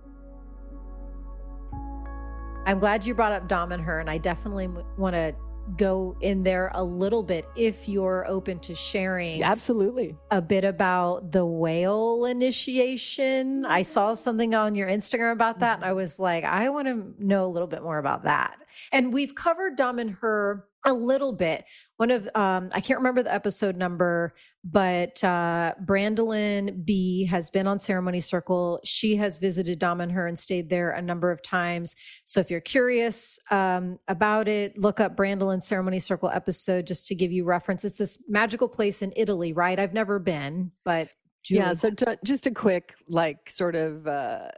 I'm 2.67 2.81
glad 2.81 3.07
you 3.07 3.15
brought 3.15 3.33
up 3.33 3.49
Damanhur, 3.49 4.01
and 4.01 4.11
I 4.11 4.19
definitely 4.19 4.69
want 4.99 5.15
to 5.15 5.35
go 5.77 6.17
in 6.21 6.43
there 6.43 6.71
a 6.75 6.83
little 6.83 7.23
bit 7.23 7.47
if 7.57 7.89
you're 7.89 8.25
open 8.29 8.59
to 8.61 8.75
sharing. 8.75 9.43
Absolutely. 9.43 10.17
A 10.31 10.41
bit 10.41 10.65
about 10.65 11.33
the 11.33 11.45
whale 11.45 12.25
initiation. 12.25 13.65
I 13.67 13.83
saw 13.83 14.15
something 14.15 14.55
on 14.55 14.75
your 14.75 14.89
Instagram 14.89 15.33
about 15.33 15.61
that, 15.61 15.77
and 15.77 15.85
I 15.85 15.93
was 15.93 16.19
like, 16.19 16.45
I 16.45 16.69
want 16.69 16.89
to 16.89 17.15
know 17.25 17.45
a 17.47 17.49
little 17.49 17.69
bit 17.69 17.83
more 17.83 17.99
about 17.99 18.25
that. 18.25 18.59
And 18.93 19.13
we've 19.13 19.35
covered 19.35 19.77
Damanhur 19.77 20.63
a 20.87 20.93
little 20.93 21.33
bit. 21.33 21.65
One 21.97 22.11
of 22.11 22.29
um, 22.35 22.71
I 22.73 22.81
can't 22.81 22.99
remember 22.99 23.23
the 23.23 23.35
episode 23.35 23.77
number, 23.77 24.35
but 24.65 25.23
uh, 25.25 25.75
Brandolyn 25.85 26.85
B 26.85 27.27
has 27.27 27.51
been 27.51 27.67
on 27.67 27.79
Ceremony 27.79 28.21
Circle. 28.21 28.81
She 28.85 29.17
has 29.17 29.39
visited 29.39 29.81
Damanhur 29.81 30.29
and 30.29 30.39
stayed 30.39 30.71
there 30.71 30.93
a 30.93 31.03
number 31.03 31.31
of 31.31 31.43
times. 31.43 31.97
So 32.25 32.41
if 32.41 32.51
you're 32.51 32.61
curious 32.61 33.39
um, 33.51 33.99
about 34.09 34.49
it, 34.49 34.79
look 34.79 35.01
up 35.01 35.17
Brandolyn 35.17 35.61
Ceremony 35.61 35.99
Circle 35.99 36.31
episode 36.33 36.87
just 36.87 37.07
to 37.09 37.15
give 37.15 37.33
you 37.33 37.45
reference. 37.45 37.85
It's 37.85 37.99
this 37.99 38.23
magical 38.29 38.69
place 38.69 39.03
in 39.03 39.13
Italy, 39.17 39.53
right? 39.53 39.79
I've 39.79 39.95
never 39.95 40.19
been, 40.19 40.71
but 40.85 41.09
Julie 41.45 41.61
yeah. 41.61 41.73
So 41.73 41.91
to, 41.91 42.19
just 42.25 42.47
a 42.47 42.53
quick, 42.53 42.95
like, 43.09 43.51
sort 43.51 43.75
of. 43.75 44.07
Uh 44.07 44.51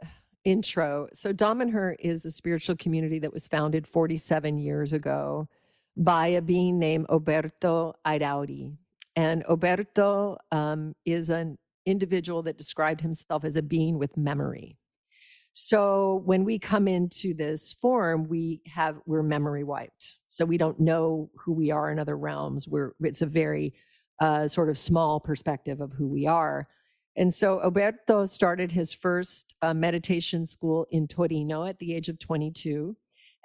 intro. 0.43 1.07
So 1.13 1.33
Damanhur 1.33 1.95
is 1.99 2.25
a 2.25 2.31
spiritual 2.31 2.75
community 2.75 3.19
that 3.19 3.33
was 3.33 3.47
founded 3.47 3.87
47 3.87 4.57
years 4.57 4.93
ago 4.93 5.47
by 5.97 6.27
a 6.27 6.41
being 6.41 6.79
named 6.79 7.07
Oberto 7.07 7.93
Airaudi. 8.05 8.71
And 9.15 9.43
Oberto 9.45 10.37
um, 10.51 10.95
is 11.05 11.29
an 11.29 11.57
individual 11.85 12.43
that 12.43 12.57
described 12.57 13.01
himself 13.01 13.43
as 13.43 13.55
a 13.55 13.61
being 13.61 13.97
with 13.97 14.15
memory. 14.17 14.77
So 15.53 16.21
when 16.25 16.45
we 16.45 16.59
come 16.59 16.87
into 16.87 17.33
this 17.33 17.73
form, 17.73 18.27
we 18.29 18.61
have 18.67 18.97
we're 19.05 19.23
memory 19.23 19.65
wiped. 19.65 20.19
So 20.29 20.45
we 20.45 20.57
don't 20.57 20.79
know 20.79 21.29
who 21.35 21.51
we 21.51 21.71
are 21.71 21.91
in 21.91 21.99
other 21.99 22.17
realms. 22.17 22.67
We're 22.67 22.93
it's 23.01 23.21
a 23.21 23.25
very 23.25 23.73
uh, 24.21 24.47
sort 24.47 24.69
of 24.69 24.77
small 24.77 25.19
perspective 25.19 25.81
of 25.81 25.91
who 25.91 26.07
we 26.07 26.25
are. 26.25 26.67
And 27.17 27.33
so 27.33 27.59
Oberto 27.59 28.27
started 28.27 28.71
his 28.71 28.93
first 28.93 29.55
uh, 29.61 29.73
meditation 29.73 30.45
school 30.45 30.87
in 30.91 31.07
Torino 31.07 31.65
at 31.65 31.79
the 31.79 31.93
age 31.93 32.09
of 32.09 32.19
22. 32.19 32.95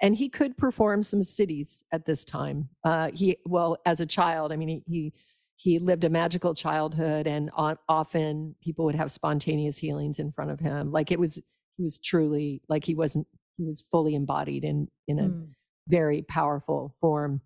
And 0.01 0.15
he 0.15 0.29
could 0.29 0.57
perform 0.57 1.01
some 1.01 1.21
siddhis 1.21 1.83
at 1.91 2.05
this 2.05 2.23
time. 2.23 2.69
Uh, 2.83 3.09
he, 3.13 3.37
well, 3.45 3.77
as 3.85 3.99
a 3.99 4.05
child, 4.05 4.51
I 4.51 4.55
mean, 4.55 4.67
he, 4.67 4.83
he, 4.87 5.13
he 5.55 5.79
lived 5.79 6.03
a 6.03 6.09
magical 6.09 6.53
childhood, 6.53 7.25
and 7.25 7.49
on, 7.55 7.77
often 7.89 8.55
people 8.61 8.85
would 8.85 8.93
have 8.93 9.11
spontaneous 9.11 9.77
healings 9.77 10.19
in 10.19 10.31
front 10.31 10.51
of 10.51 10.59
him. 10.59 10.91
Like 10.91 11.11
it 11.11 11.19
was, 11.19 11.41
he 11.77 11.83
was 11.83 11.97
truly 11.97 12.61
like 12.69 12.85
he 12.85 12.93
wasn't, 12.93 13.25
he 13.57 13.65
was 13.65 13.83
fully 13.91 14.13
embodied 14.13 14.63
in 14.63 14.87
in 15.07 15.17
a 15.17 15.23
mm. 15.23 15.47
very 15.87 16.21
powerful 16.21 16.93
form. 17.01 17.41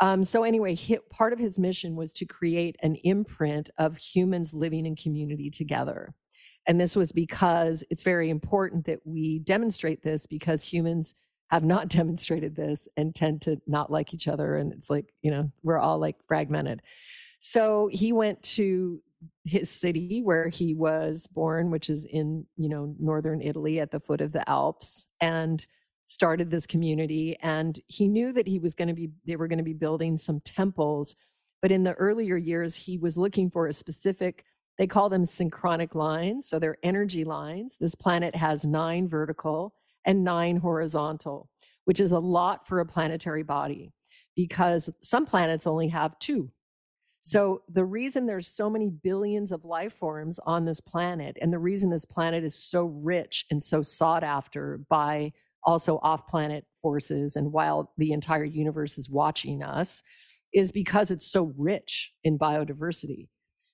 Um, 0.00 0.22
so 0.22 0.44
anyway, 0.44 0.74
he, 0.74 0.98
part 1.10 1.32
of 1.32 1.38
his 1.38 1.58
mission 1.58 1.96
was 1.96 2.12
to 2.14 2.24
create 2.24 2.76
an 2.82 2.96
imprint 2.96 3.70
of 3.78 3.96
humans 3.96 4.54
living 4.54 4.86
in 4.86 4.96
community 4.96 5.50
together. 5.50 6.14
And 6.66 6.80
this 6.80 6.94
was 6.94 7.12
because 7.12 7.82
it's 7.90 8.02
very 8.02 8.30
important 8.30 8.86
that 8.86 9.00
we 9.04 9.40
demonstrate 9.40 10.02
this 10.02 10.26
because 10.26 10.62
humans 10.62 11.14
have 11.50 11.64
not 11.64 11.88
demonstrated 11.88 12.54
this 12.54 12.86
and 12.96 13.14
tend 13.14 13.42
to 13.42 13.60
not 13.66 13.90
like 13.90 14.14
each 14.14 14.28
other. 14.28 14.56
And 14.56 14.72
it's 14.72 14.90
like, 14.90 15.06
you 15.22 15.30
know, 15.30 15.50
we're 15.62 15.78
all 15.78 15.98
like 15.98 16.16
fragmented. 16.26 16.82
So 17.40 17.88
he 17.92 18.12
went 18.12 18.42
to 18.42 19.00
his 19.44 19.70
city 19.70 20.20
where 20.22 20.48
he 20.48 20.74
was 20.74 21.26
born, 21.26 21.70
which 21.70 21.90
is 21.90 22.04
in, 22.04 22.46
you 22.56 22.68
know, 22.68 22.94
northern 23.00 23.40
Italy 23.40 23.80
at 23.80 23.90
the 23.90 24.00
foot 24.00 24.20
of 24.20 24.32
the 24.32 24.48
Alps. 24.48 25.08
And 25.20 25.66
started 26.08 26.50
this 26.50 26.66
community 26.66 27.36
and 27.42 27.80
he 27.86 28.08
knew 28.08 28.32
that 28.32 28.48
he 28.48 28.58
was 28.58 28.74
going 28.74 28.88
to 28.88 28.94
be 28.94 29.10
they 29.26 29.36
were 29.36 29.46
going 29.46 29.58
to 29.58 29.62
be 29.62 29.74
building 29.74 30.16
some 30.16 30.40
temples 30.40 31.14
but 31.60 31.70
in 31.70 31.82
the 31.82 31.92
earlier 31.94 32.36
years 32.36 32.74
he 32.74 32.96
was 32.96 33.18
looking 33.18 33.50
for 33.50 33.66
a 33.66 33.72
specific 33.72 34.44
they 34.78 34.86
call 34.86 35.10
them 35.10 35.26
synchronic 35.26 35.94
lines 35.94 36.48
so 36.48 36.58
they're 36.58 36.78
energy 36.82 37.24
lines. 37.24 37.76
This 37.78 37.94
planet 37.94 38.34
has 38.34 38.64
9 38.64 39.06
vertical 39.06 39.74
and 40.06 40.24
9 40.24 40.56
horizontal 40.56 41.50
which 41.84 42.00
is 42.00 42.12
a 42.12 42.18
lot 42.18 42.66
for 42.66 42.80
a 42.80 42.86
planetary 42.86 43.42
body 43.42 43.92
because 44.34 44.88
some 45.02 45.26
planets 45.26 45.66
only 45.66 45.88
have 45.88 46.18
2 46.20 46.50
so 47.20 47.60
the 47.68 47.84
reason 47.84 48.24
there's 48.24 48.48
so 48.48 48.70
many 48.70 48.88
billions 48.88 49.52
of 49.52 49.66
life 49.66 49.92
forms 49.92 50.40
on 50.46 50.64
this 50.64 50.80
planet 50.80 51.36
and 51.42 51.52
the 51.52 51.58
reason 51.58 51.90
this 51.90 52.06
planet 52.06 52.44
is 52.44 52.54
so 52.54 52.84
rich 52.84 53.44
and 53.50 53.62
so 53.62 53.82
sought 53.82 54.24
after 54.24 54.80
by 54.88 55.30
also 55.64 55.98
off 56.02 56.26
planet 56.26 56.64
forces 56.80 57.36
and 57.36 57.52
while 57.52 57.92
the 57.98 58.12
entire 58.12 58.44
universe 58.44 58.98
is 58.98 59.10
watching 59.10 59.62
us 59.62 60.02
is 60.52 60.72
because 60.72 61.10
it's 61.10 61.30
so 61.30 61.52
rich 61.56 62.12
in 62.24 62.38
biodiversity. 62.38 63.28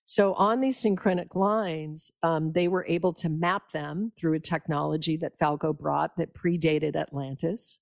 So, 0.06 0.34
on 0.34 0.60
these 0.60 0.76
synchronic 0.76 1.34
lines, 1.34 2.10
um, 2.22 2.52
they 2.52 2.68
were 2.68 2.84
able 2.86 3.14
to 3.14 3.30
map 3.30 3.70
them 3.72 4.12
through 4.18 4.34
a 4.34 4.40
technology 4.40 5.16
that 5.18 5.38
Falco 5.38 5.72
brought 5.72 6.16
that 6.18 6.34
predated 6.34 6.94
Atlantis. 6.94 7.80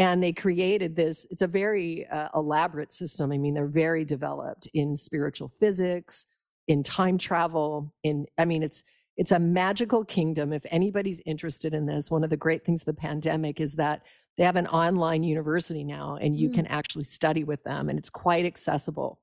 And 0.00 0.22
they 0.22 0.32
created 0.32 0.94
this, 0.94 1.26
it's 1.30 1.42
a 1.42 1.48
very 1.48 2.06
uh, 2.06 2.28
elaborate 2.32 2.92
system. 2.92 3.32
I 3.32 3.38
mean, 3.38 3.54
they're 3.54 3.66
very 3.66 4.04
developed 4.04 4.68
in 4.72 4.94
spiritual 4.94 5.48
physics, 5.48 6.28
in 6.68 6.84
time 6.84 7.18
travel, 7.18 7.92
in, 8.04 8.26
I 8.38 8.44
mean, 8.44 8.62
it's, 8.62 8.84
it's 9.18 9.32
a 9.32 9.38
magical 9.38 10.04
kingdom. 10.04 10.52
If 10.52 10.64
anybody's 10.70 11.20
interested 11.26 11.74
in 11.74 11.86
this, 11.86 12.08
one 12.08 12.22
of 12.22 12.30
the 12.30 12.36
great 12.36 12.64
things 12.64 12.82
of 12.82 12.86
the 12.86 12.94
pandemic 12.94 13.60
is 13.60 13.74
that 13.74 14.02
they 14.36 14.44
have 14.44 14.54
an 14.54 14.68
online 14.68 15.24
university 15.24 15.82
now 15.82 16.16
and 16.20 16.38
you 16.38 16.48
mm. 16.48 16.54
can 16.54 16.66
actually 16.66 17.02
study 17.02 17.42
with 17.42 17.62
them 17.64 17.88
and 17.88 17.98
it's 17.98 18.08
quite 18.08 18.46
accessible. 18.46 19.18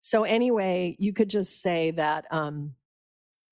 So, 0.00 0.24
anyway, 0.24 0.96
you 0.98 1.12
could 1.12 1.28
just 1.28 1.60
say 1.60 1.90
that 1.92 2.24
um, 2.30 2.72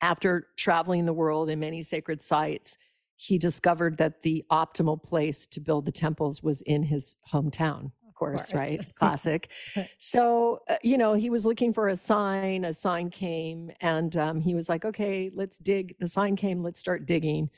after 0.00 0.48
traveling 0.56 1.04
the 1.04 1.12
world 1.12 1.50
in 1.50 1.60
many 1.60 1.82
sacred 1.82 2.22
sites, 2.22 2.78
he 3.16 3.36
discovered 3.36 3.98
that 3.98 4.22
the 4.22 4.44
optimal 4.50 5.02
place 5.02 5.46
to 5.48 5.60
build 5.60 5.84
the 5.84 5.92
temples 5.92 6.42
was 6.42 6.62
in 6.62 6.82
his 6.82 7.14
hometown 7.30 7.92
course, 8.14 8.50
course. 8.50 8.54
right? 8.54 8.94
Classic. 8.96 9.50
so, 9.98 10.60
uh, 10.68 10.76
you 10.82 10.98
know, 10.98 11.14
he 11.14 11.30
was 11.30 11.44
looking 11.46 11.72
for 11.72 11.88
a 11.88 11.96
sign. 11.96 12.64
A 12.64 12.72
sign 12.72 13.10
came, 13.10 13.70
and 13.80 14.16
um, 14.16 14.40
he 14.40 14.54
was 14.54 14.68
like, 14.68 14.84
okay, 14.84 15.30
let's 15.34 15.58
dig. 15.58 15.94
The 16.00 16.06
sign 16.06 16.36
came, 16.36 16.62
let's 16.62 16.80
start 16.80 17.06
digging. 17.06 17.50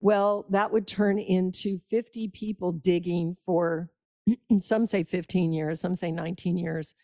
Well, 0.00 0.46
that 0.50 0.70
would 0.72 0.86
turn 0.86 1.18
into 1.18 1.80
50 1.90 2.28
people 2.28 2.72
digging 2.72 3.36
for 3.44 3.90
some 4.58 4.86
say 4.86 5.04
15 5.04 5.52
years, 5.52 5.80
some 5.80 5.94
say 5.94 6.10
19 6.10 6.56
years. 6.56 6.94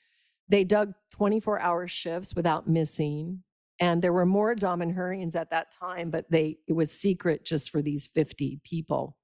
They 0.49 0.65
dug 0.65 0.93
24 1.13 1.61
hour 1.61 1.89
shifts 1.89 2.35
without 2.35 2.69
missing. 2.69 3.43
And 3.81 4.03
there 4.03 4.13
were 4.13 4.27
more 4.27 4.55
Damanhurians 4.55 5.35
at 5.35 5.51
that 5.51 5.73
time, 5.73 6.11
but 6.11 6.31
they 6.31 6.59
it 6.69 6.73
was 6.75 6.93
secret 6.93 7.45
just 7.45 7.71
for 7.71 7.83
these 7.83 8.07
50 8.07 8.61
people. 8.65 9.17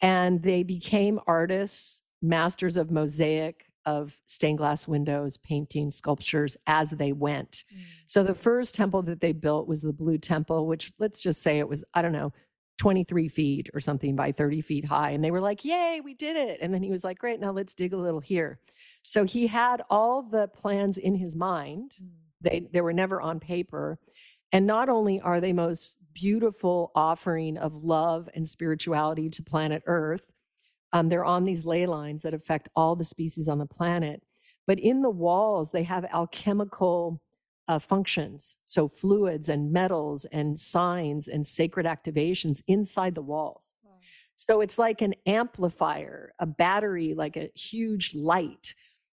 And 0.00 0.42
they 0.42 0.62
became 0.62 1.20
artists 1.26 2.02
masters 2.24 2.76
of 2.76 2.90
mosaic 2.90 3.66
of 3.86 4.20
stained 4.26 4.58
glass 4.58 4.88
windows, 4.88 5.36
painting, 5.36 5.90
sculptures 5.90 6.56
as 6.66 6.90
they 6.90 7.12
went. 7.12 7.64
Mm. 7.72 7.80
So 8.06 8.22
the 8.22 8.34
first 8.34 8.74
temple 8.74 9.02
that 9.02 9.20
they 9.20 9.32
built 9.32 9.68
was 9.68 9.82
the 9.82 9.92
Blue 9.92 10.18
Temple, 10.18 10.66
which 10.66 10.92
let's 10.98 11.22
just 11.22 11.42
say 11.42 11.58
it 11.58 11.68
was, 11.68 11.84
I 11.92 12.02
don't 12.02 12.12
know, 12.12 12.32
23 12.78 13.28
feet 13.28 13.68
or 13.74 13.80
something 13.80 14.16
by 14.16 14.32
30 14.32 14.60
feet 14.62 14.84
high. 14.84 15.10
And 15.10 15.22
they 15.22 15.30
were 15.30 15.40
like, 15.40 15.64
Yay, 15.64 16.00
we 16.02 16.14
did 16.14 16.36
it. 16.36 16.58
And 16.60 16.72
then 16.72 16.82
he 16.82 16.90
was 16.90 17.04
like, 17.04 17.18
Great, 17.18 17.40
now 17.40 17.52
let's 17.52 17.74
dig 17.74 17.92
a 17.92 17.98
little 17.98 18.20
here. 18.20 18.58
So 19.02 19.24
he 19.24 19.46
had 19.46 19.82
all 19.90 20.22
the 20.22 20.48
plans 20.48 20.98
in 20.98 21.14
his 21.14 21.36
mind. 21.36 21.92
Mm. 22.02 22.08
They 22.40 22.68
they 22.72 22.80
were 22.80 22.92
never 22.92 23.20
on 23.20 23.38
paper. 23.38 23.98
And 24.52 24.66
not 24.66 24.88
only 24.88 25.20
are 25.20 25.40
they 25.40 25.52
most 25.52 25.98
beautiful 26.14 26.92
offering 26.94 27.56
of 27.58 27.74
love 27.74 28.28
and 28.34 28.46
spirituality 28.46 29.28
to 29.30 29.42
planet 29.42 29.82
Earth, 29.86 30.30
um, 30.94 31.08
they're 31.08 31.24
on 31.24 31.44
these 31.44 31.66
ley 31.66 31.84
lines 31.84 32.22
that 32.22 32.32
affect 32.32 32.68
all 32.74 32.96
the 32.96 33.04
species 33.04 33.48
on 33.48 33.58
the 33.58 33.66
planet. 33.66 34.22
But 34.66 34.78
in 34.78 35.02
the 35.02 35.10
walls, 35.10 35.70
they 35.72 35.82
have 35.82 36.06
alchemical 36.06 37.20
uh, 37.66 37.80
functions. 37.80 38.56
So 38.64 38.88
fluids 38.88 39.48
and 39.48 39.72
metals 39.72 40.24
and 40.26 40.58
signs 40.58 41.28
and 41.28 41.46
sacred 41.46 41.84
activations 41.84 42.62
inside 42.68 43.14
the 43.14 43.22
walls. 43.22 43.74
So 44.36 44.60
it's 44.60 44.78
like 44.78 45.00
an 45.00 45.14
amplifier, 45.26 46.32
a 46.38 46.46
battery, 46.46 47.14
like 47.14 47.36
a 47.36 47.50
huge 47.54 48.14
light. 48.14 48.74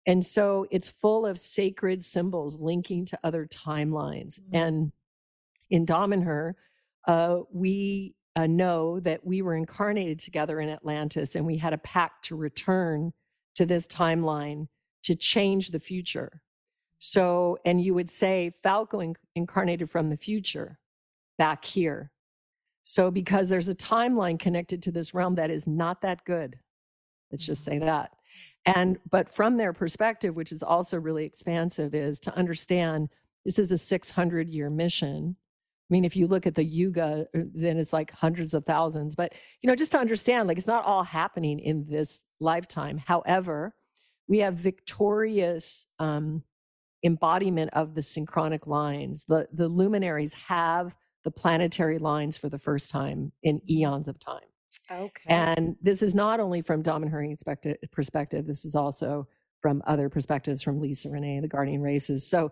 And 0.05 0.23
so 0.25 0.67
it's 0.71 0.89
full 0.89 1.25
of 1.25 1.37
sacred 1.37 2.03
symbols 2.03 2.59
linking 2.59 3.05
to 3.05 3.19
other 3.23 3.45
timelines. 3.45 4.39
Mm-hmm. 4.39 4.55
And 4.55 4.91
in 5.69 5.85
Damanhur, 5.85 6.53
uh, 7.07 7.39
we 7.51 8.15
uh, 8.35 8.47
know 8.47 8.99
that 8.99 9.25
we 9.25 9.41
were 9.41 9.55
incarnated 9.55 10.19
together 10.19 10.59
in 10.59 10.69
Atlantis 10.69 11.35
and 11.35 11.45
we 11.45 11.57
had 11.57 11.73
a 11.73 11.77
pact 11.77 12.25
to 12.25 12.35
return 12.35 13.13
to 13.55 13.65
this 13.65 13.87
timeline 13.87 14.67
to 15.03 15.15
change 15.15 15.69
the 15.69 15.79
future. 15.79 16.41
So, 16.99 17.57
and 17.65 17.79
you 17.81 17.93
would 17.93 18.09
say 18.09 18.51
Falco 18.63 18.99
inc- 18.99 19.17
incarnated 19.35 19.89
from 19.89 20.09
the 20.09 20.17
future 20.17 20.79
back 21.37 21.63
here. 21.63 22.11
So, 22.83 23.11
because 23.11 23.47
there's 23.47 23.69
a 23.69 23.75
timeline 23.75 24.39
connected 24.39 24.81
to 24.83 24.91
this 24.91 25.13
realm 25.13 25.35
that 25.35 25.49
is 25.49 25.67
not 25.67 26.01
that 26.01 26.23
good, 26.25 26.57
let's 27.31 27.45
just 27.45 27.63
say 27.63 27.75
mm-hmm. 27.75 27.85
that. 27.85 28.11
And, 28.65 28.97
but 29.11 29.33
from 29.33 29.57
their 29.57 29.73
perspective, 29.73 30.35
which 30.35 30.51
is 30.51 30.63
also 30.63 30.99
really 30.99 31.25
expansive, 31.25 31.93
is 31.93 32.19
to 32.21 32.35
understand 32.35 33.09
this 33.45 33.59
is 33.59 33.71
a 33.71 33.77
600 33.77 34.49
year 34.49 34.69
mission 34.69 35.35
I 35.89 35.93
mean, 35.93 36.05
if 36.05 36.15
you 36.15 36.25
look 36.25 36.47
at 36.47 36.55
the 36.55 36.63
yuga, 36.63 37.27
uh, 37.35 37.41
then 37.53 37.77
it's 37.77 37.93
like 37.93 38.11
hundreds 38.11 38.53
of 38.53 38.65
thousands. 38.65 39.15
But, 39.15 39.33
you 39.61 39.67
know, 39.67 39.75
just 39.75 39.91
to 39.91 39.99
understand, 39.99 40.47
like 40.47 40.57
it's 40.57 40.67
not 40.67 40.85
all 40.85 41.03
happening 41.03 41.59
in 41.59 41.85
this 41.87 42.23
lifetime. 42.39 42.97
However, 42.97 43.75
we 44.27 44.39
have 44.39 44.55
victorious 44.55 45.85
um, 45.99 46.41
embodiment 47.03 47.69
of 47.73 47.93
the 47.93 48.01
synchronic 48.01 48.65
lines. 48.65 49.25
The, 49.25 49.47
the 49.53 49.67
luminaries 49.67 50.33
have 50.33 50.95
the 51.23 51.31
planetary 51.31 51.99
lines 51.99 52.35
for 52.35 52.49
the 52.49 52.57
first 52.57 52.89
time 52.89 53.31
in 53.43 53.61
eons 53.69 54.07
of 54.07 54.19
time. 54.19 54.41
Okay. 54.91 55.23
And 55.27 55.75
this 55.81 56.01
is 56.01 56.15
not 56.15 56.39
only 56.39 56.61
from 56.61 56.81
Damanhurian 56.81 57.37
perspective, 57.91 58.47
this 58.47 58.65
is 58.65 58.75
also 58.75 59.27
from 59.61 59.81
other 59.87 60.09
perspectives 60.09 60.61
from 60.61 60.79
Lisa 60.79 61.09
Renee, 61.09 61.39
the 61.39 61.47
Guardian 61.47 61.81
Races. 61.81 62.27
So 62.27 62.51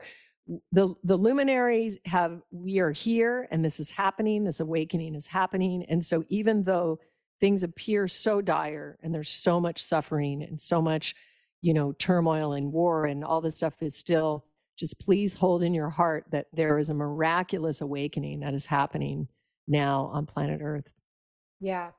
the 0.72 0.94
the 1.04 1.18
luminaries 1.18 1.98
have 2.06 2.42
we 2.52 2.80
are 2.80 2.92
here 2.92 3.48
and 3.52 3.64
this 3.64 3.80
is 3.80 3.90
happening 3.90 4.44
this 4.44 4.60
awakening 4.60 5.16
is 5.16 5.26
happening 5.26 5.86
and 5.88 6.04
so 6.04 6.24
even 6.28 6.64
though 6.64 7.00
things 7.40 7.64
appear 7.64 8.08
so 8.08 8.42
dire 8.42 8.98
and 9.04 9.14
there's 9.14 9.30
so 9.30 9.60
much 9.60 9.82
suffering 9.82 10.44
and 10.44 10.60
so 10.60 10.82
much 10.82 11.16
you 11.62 11.74
know 11.74 11.94
turmoil 11.94 12.54
and 12.54 12.72
war 12.72 13.06
and 13.06 13.24
all 13.24 13.40
this 13.40 13.56
stuff 13.56 13.82
is 13.82 13.96
still 13.96 14.46
just 14.78 15.00
please 15.00 15.34
hold 15.34 15.64
in 15.64 15.74
your 15.74 15.90
heart 15.90 16.26
that 16.32 16.48
there 16.52 16.78
is 16.78 16.90
a 16.90 16.94
miraculous 16.94 17.80
awakening 17.80 18.42
that 18.42 18.54
is 18.54 18.66
happening 18.66 19.28
now 19.68 20.10
on 20.14 20.26
planet 20.26 20.60
earth 20.62 20.94
Yeah. 21.62 21.92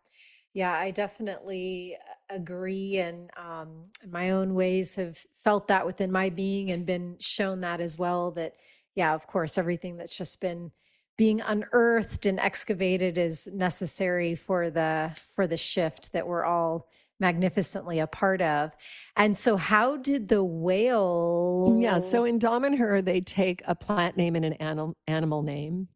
Yeah, 0.52 0.72
I 0.72 0.92
definitely 0.92 1.96
agree. 2.30 2.98
And 2.98 3.30
um, 3.36 3.86
my 4.08 4.30
own 4.30 4.54
ways 4.54 4.96
have 4.96 5.16
felt 5.16 5.68
that 5.68 5.86
within 5.86 6.10
my 6.10 6.30
being 6.30 6.70
and 6.70 6.86
been 6.86 7.16
shown 7.20 7.60
that 7.60 7.80
as 7.80 7.98
well. 7.98 8.30
That, 8.32 8.54
yeah, 8.94 9.14
of 9.14 9.26
course, 9.26 9.58
everything 9.58 9.96
that's 9.96 10.16
just 10.16 10.40
been 10.40 10.72
being 11.16 11.40
unearthed 11.40 12.26
and 12.26 12.40
excavated 12.40 13.18
is 13.18 13.48
necessary 13.52 14.34
for 14.34 14.70
the 14.70 15.16
for 15.34 15.46
the 15.46 15.56
shift 15.56 16.12
that 16.12 16.26
we're 16.26 16.44
all 16.44 16.88
magnificently 17.20 18.00
a 18.00 18.06
part 18.06 18.42
of. 18.42 18.72
And 19.16 19.36
so 19.36 19.56
how 19.56 19.96
did 19.96 20.28
the 20.28 20.42
whale 20.42 21.76
Yeah, 21.78 21.98
so 21.98 22.24
in 22.24 22.38
Damanhur 22.38 23.04
they 23.04 23.20
take 23.20 23.62
a 23.66 23.74
plant 23.74 24.16
name 24.16 24.34
and 24.34 24.44
an 24.44 24.54
animal 24.54 24.96
animal 25.06 25.42
name. 25.42 25.88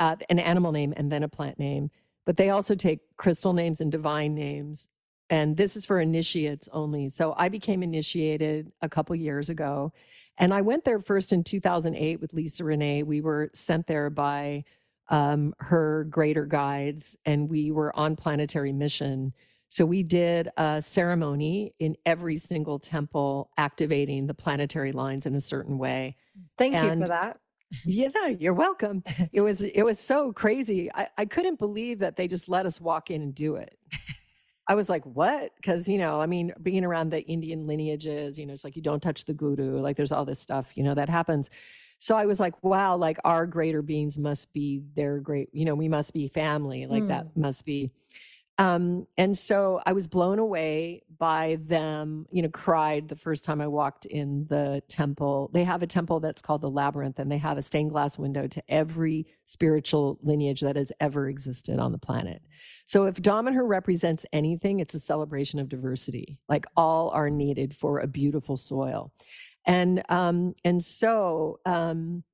Uh, 0.00 0.16
an 0.30 0.38
animal 0.38 0.72
name 0.72 0.94
and 0.96 1.12
then 1.12 1.22
a 1.22 1.28
plant 1.28 1.58
name, 1.58 1.90
but 2.24 2.38
they 2.38 2.48
also 2.48 2.74
take 2.74 3.00
crystal 3.18 3.52
names 3.52 3.82
and 3.82 3.92
divine 3.92 4.34
names. 4.34 4.88
And 5.30 5.56
this 5.56 5.76
is 5.76 5.86
for 5.86 6.00
initiates 6.00 6.68
only. 6.72 7.08
So 7.08 7.34
I 7.38 7.48
became 7.48 7.82
initiated 7.82 8.72
a 8.82 8.88
couple 8.88 9.14
years 9.16 9.48
ago 9.48 9.92
and 10.40 10.54
I 10.54 10.62
went 10.62 10.84
there 10.84 10.98
first 10.98 11.34
in 11.34 11.44
2008 11.44 12.18
with 12.18 12.32
Lisa 12.32 12.64
Renee. 12.64 13.02
We 13.02 13.20
were 13.20 13.50
sent 13.52 13.86
there 13.86 14.08
by 14.08 14.64
um, 15.10 15.54
her 15.58 16.06
greater 16.08 16.46
guides, 16.46 17.18
and 17.26 17.48
we 17.48 17.70
were 17.70 17.94
on 17.94 18.16
planetary 18.16 18.72
mission. 18.72 19.34
So 19.68 19.84
we 19.84 20.02
did 20.02 20.48
a 20.56 20.80
ceremony 20.80 21.74
in 21.78 21.94
every 22.06 22.38
single 22.38 22.78
temple, 22.78 23.50
activating 23.58 24.26
the 24.26 24.34
planetary 24.34 24.92
lines 24.92 25.26
in 25.26 25.34
a 25.34 25.40
certain 25.40 25.76
way. 25.76 26.16
Thank 26.56 26.76
and 26.76 27.00
you 27.00 27.06
for 27.06 27.08
that. 27.08 27.38
yeah, 27.84 28.28
you're 28.28 28.54
welcome. 28.54 29.04
It 29.32 29.42
was 29.42 29.62
it 29.62 29.82
was 29.82 30.00
so 30.00 30.32
crazy. 30.32 30.90
I, 30.92 31.06
I 31.18 31.24
couldn't 31.26 31.58
believe 31.58 31.98
that 31.98 32.16
they 32.16 32.26
just 32.26 32.48
let 32.48 32.64
us 32.64 32.80
walk 32.80 33.10
in 33.10 33.20
and 33.20 33.34
do 33.34 33.56
it. 33.56 33.78
I 34.70 34.74
was 34.74 34.88
like, 34.88 35.04
what? 35.04 35.50
Because, 35.56 35.88
you 35.88 35.98
know, 35.98 36.20
I 36.20 36.26
mean, 36.26 36.52
being 36.62 36.84
around 36.84 37.10
the 37.10 37.22
Indian 37.22 37.66
lineages, 37.66 38.38
you 38.38 38.46
know, 38.46 38.52
it's 38.52 38.62
like 38.62 38.76
you 38.76 38.82
don't 38.82 39.02
touch 39.02 39.24
the 39.24 39.34
guru, 39.34 39.80
like 39.80 39.96
there's 39.96 40.12
all 40.12 40.24
this 40.24 40.38
stuff, 40.38 40.70
you 40.76 40.84
know, 40.84 40.94
that 40.94 41.08
happens. 41.08 41.50
So 41.98 42.16
I 42.16 42.24
was 42.24 42.38
like, 42.38 42.62
wow, 42.62 42.94
like 42.96 43.18
our 43.24 43.46
greater 43.46 43.82
beings 43.82 44.16
must 44.16 44.52
be 44.52 44.80
their 44.94 45.18
great, 45.18 45.48
you 45.52 45.64
know, 45.64 45.74
we 45.74 45.88
must 45.88 46.14
be 46.14 46.28
family, 46.28 46.86
like 46.86 47.02
mm. 47.02 47.08
that 47.08 47.36
must 47.36 47.66
be. 47.66 47.90
Um, 48.60 49.06
and 49.16 49.36
so 49.36 49.80
I 49.86 49.94
was 49.94 50.06
blown 50.06 50.38
away 50.38 51.02
by 51.18 51.56
them, 51.64 52.26
you 52.30 52.42
know, 52.42 52.50
cried 52.50 53.08
the 53.08 53.16
first 53.16 53.42
time 53.42 53.58
I 53.62 53.66
walked 53.66 54.04
in 54.04 54.46
the 54.50 54.82
temple. 54.86 55.50
They 55.54 55.64
have 55.64 55.82
a 55.82 55.86
temple 55.86 56.20
that's 56.20 56.42
called 56.42 56.60
the 56.60 56.68
Labyrinth, 56.68 57.18
and 57.18 57.32
they 57.32 57.38
have 57.38 57.56
a 57.56 57.62
stained 57.62 57.90
glass 57.90 58.18
window 58.18 58.46
to 58.48 58.62
every 58.68 59.26
spiritual 59.44 60.18
lineage 60.22 60.60
that 60.60 60.76
has 60.76 60.92
ever 61.00 61.26
existed 61.30 61.78
on 61.78 61.92
the 61.92 61.98
planet. 61.98 62.42
So 62.84 63.06
if 63.06 63.14
Damanhur 63.14 63.66
represents 63.66 64.26
anything, 64.30 64.80
it's 64.80 64.94
a 64.94 65.00
celebration 65.00 65.58
of 65.58 65.70
diversity. 65.70 66.38
Like 66.46 66.66
all 66.76 67.08
are 67.14 67.30
needed 67.30 67.74
for 67.74 68.00
a 68.00 68.06
beautiful 68.06 68.58
soil. 68.58 69.10
And 69.64 70.02
um, 70.10 70.54
and 70.64 70.82
so 70.82 71.60
um, 71.64 72.24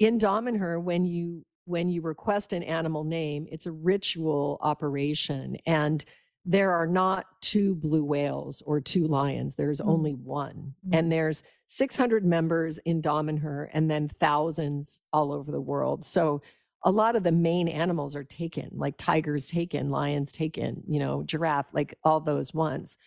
in 0.00 0.18
Damanhur, 0.18 0.82
when 0.82 1.04
you 1.04 1.44
when 1.70 1.88
you 1.88 2.02
request 2.02 2.52
an 2.52 2.62
animal 2.64 3.04
name, 3.04 3.46
it's 3.50 3.66
a 3.66 3.72
ritual 3.72 4.58
operation. 4.60 5.56
And 5.66 6.04
there 6.44 6.72
are 6.72 6.86
not 6.86 7.26
two 7.40 7.74
blue 7.76 8.04
whales 8.04 8.62
or 8.66 8.80
two 8.80 9.06
lions. 9.06 9.54
There's 9.54 9.80
mm-hmm. 9.80 9.90
only 9.90 10.12
one. 10.14 10.74
Mm-hmm. 10.84 10.94
And 10.94 11.12
there's 11.12 11.42
600 11.66 12.24
members 12.24 12.78
in 12.78 13.00
Damanhur 13.00 13.68
and 13.72 13.90
then 13.90 14.10
thousands 14.20 15.00
all 15.12 15.32
over 15.32 15.52
the 15.52 15.60
world. 15.60 16.04
So 16.04 16.42
a 16.82 16.90
lot 16.90 17.14
of 17.14 17.22
the 17.22 17.32
main 17.32 17.68
animals 17.68 18.16
are 18.16 18.24
taken, 18.24 18.70
like 18.72 18.96
tigers 18.96 19.46
taken, 19.48 19.90
lions 19.90 20.32
taken, 20.32 20.82
you 20.88 20.98
know, 20.98 21.22
giraffe, 21.22 21.72
like 21.72 21.94
all 22.02 22.20
those 22.20 22.52
ones. 22.52 22.98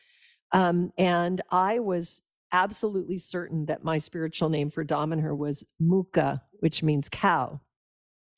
Um, 0.52 0.94
and 0.98 1.42
I 1.50 1.80
was 1.80 2.22
absolutely 2.52 3.18
certain 3.18 3.66
that 3.66 3.84
my 3.84 3.98
spiritual 3.98 4.50
name 4.50 4.70
for 4.70 4.86
Damanhur 4.86 5.36
was 5.36 5.66
Muka, 5.80 6.44
which 6.60 6.84
means 6.84 7.10
cow. 7.10 7.60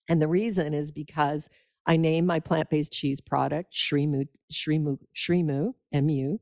And 0.07 0.21
the 0.21 0.27
reason 0.27 0.73
is 0.73 0.91
because 0.91 1.49
I 1.87 1.97
named 1.97 2.27
my 2.27 2.39
plant-based 2.39 2.91
cheese 2.91 3.21
product 3.21 3.73
Srimu, 3.73 4.27
Srimu, 4.51 4.97
Srimu, 5.15 5.73
M-U, 5.93 6.39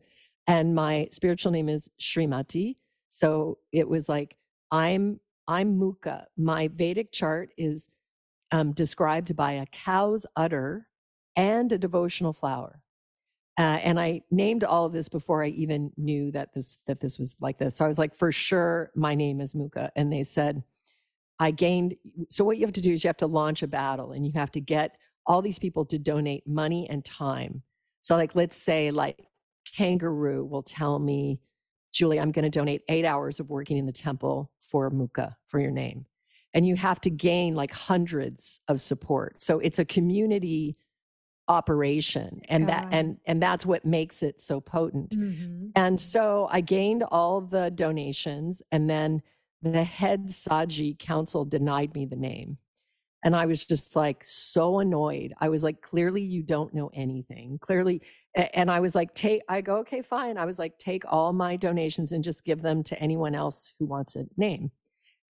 and 0.48 0.76
my 0.76 1.08
spiritual 1.12 1.52
name 1.52 1.70
is 1.70 1.90
Shrimati. 2.00 2.78
So 3.10 3.60
it 3.72 3.88
was 3.88 4.10
like 4.10 4.36
I'm 4.72 5.20
I'm 5.48 5.78
Muka. 5.78 6.28
My 6.38 6.70
Vedic 6.70 7.12
chart 7.12 7.50
is 7.58 7.90
um, 8.52 8.72
described 8.72 9.36
by 9.36 9.54
a 9.54 9.66
cow's 9.66 10.26
udder 10.36 10.88
and 11.36 11.72
a 11.72 11.78
devotional 11.78 12.34
flower. 12.34 12.82
Uh, 13.58 13.80
and 13.84 14.00
I 14.00 14.22
named 14.32 14.64
all 14.64 14.86
of 14.86 14.94
this 14.94 15.10
before 15.10 15.44
I 15.44 15.50
even 15.50 15.92
knew 15.98 16.32
that 16.32 16.54
this 16.54 16.80
that 16.88 17.00
this 17.00 17.20
was 17.20 17.36
like 17.40 17.60
this. 17.60 17.76
So 17.76 17.86
I 17.86 17.88
was 17.88 18.00
like, 18.00 18.16
for 18.16 18.32
sure, 18.32 18.92
my 18.96 19.14
name 19.16 19.42
is 19.42 19.54
Muka. 19.54 19.92
And 19.96 20.12
they 20.12 20.24
said, 20.24 20.64
I 21.40 21.52
gained. 21.52 21.96
So 22.30 22.44
what 22.44 22.58
you 22.58 22.66
have 22.66 22.74
to 22.74 22.82
do 22.82 22.92
is 22.92 23.04
you 23.04 23.08
have 23.08 23.18
to 23.18 23.28
launch 23.28 23.64
a 23.64 23.68
battle 23.68 24.12
and 24.12 24.26
you 24.26 24.32
have 24.34 24.52
to 24.52 24.62
get 24.62 24.98
all 25.26 25.42
these 25.42 25.60
people 25.60 25.86
to 25.86 25.98
donate 25.98 26.46
money 26.48 26.90
and 26.90 27.04
time. 27.04 27.62
So 28.02 28.16
like 28.16 28.36
let's 28.36 28.58
say 28.58 28.92
like 28.92 29.26
Kangaroo 29.76 30.46
will 30.46 30.64
tell 30.64 31.00
me, 31.00 31.40
Julie, 31.92 32.20
I'm 32.20 32.32
going 32.32 32.44
to 32.44 32.50
donate 32.50 32.82
eight 32.90 33.06
hours 33.06 33.40
of 33.40 33.50
working 33.50 33.78
in 33.78 33.86
the 33.86 33.92
temple 33.92 34.52
for 34.60 34.90
Muka 34.90 35.36
for 35.48 35.60
your 35.60 35.72
name. 35.72 36.06
And 36.54 36.68
you 36.68 36.76
have 36.76 37.02
to 37.02 37.10
gain 37.10 37.56
like 37.56 37.72
hundreds 37.72 38.60
of 38.68 38.82
support. 38.82 39.42
So 39.42 39.60
it's 39.60 39.80
a 39.80 39.86
community 39.86 40.78
operation 41.50 42.42
and 42.48 42.70
that 42.70 42.88
and 42.92 43.18
and 43.26 43.44
that's 43.44 43.66
what 43.66 43.84
makes 43.84 44.24
it 44.24 44.40
so 44.40 44.62
potent 44.62 45.10
mm-hmm. 45.10 45.68
and 45.76 46.00
so 46.00 46.48
i 46.52 46.62
gained 46.62 47.04
all 47.04 47.42
the 47.42 47.70
donations 47.72 48.62
and 48.72 48.90
then 48.90 49.22
the 49.64 49.84
head 49.84 50.28
Saji 50.28 50.98
council 51.00 51.46
denied 51.46 51.94
me 51.96 52.06
the 52.06 52.16
name. 52.16 52.58
And 53.26 53.36
I 53.36 53.46
was 53.46 53.66
just 53.66 53.96
like 53.96 54.22
so 54.22 54.80
annoyed. 54.80 55.34
I 55.40 55.48
was 55.48 55.64
like, 55.64 55.82
clearly 55.82 56.22
you 56.22 56.44
don't 56.44 56.74
know 56.74 56.92
anything. 56.94 57.58
Clearly. 57.62 58.02
And 58.36 58.70
I 58.70 58.82
was 58.82 58.96
like, 58.96 59.14
take, 59.14 59.44
I 59.48 59.62
go, 59.62 59.78
okay, 59.78 60.02
fine. 60.02 60.38
I 60.38 60.44
was 60.44 60.60
like, 60.60 60.78
take 60.78 61.04
all 61.08 61.32
my 61.32 61.56
donations 61.56 62.12
and 62.12 62.24
just 62.24 62.44
give 62.44 62.62
them 62.62 62.84
to 62.84 63.00
anyone 63.00 63.34
else 63.34 63.74
who 63.80 63.86
wants 63.86 64.18
a 64.18 64.26
name. 64.36 64.72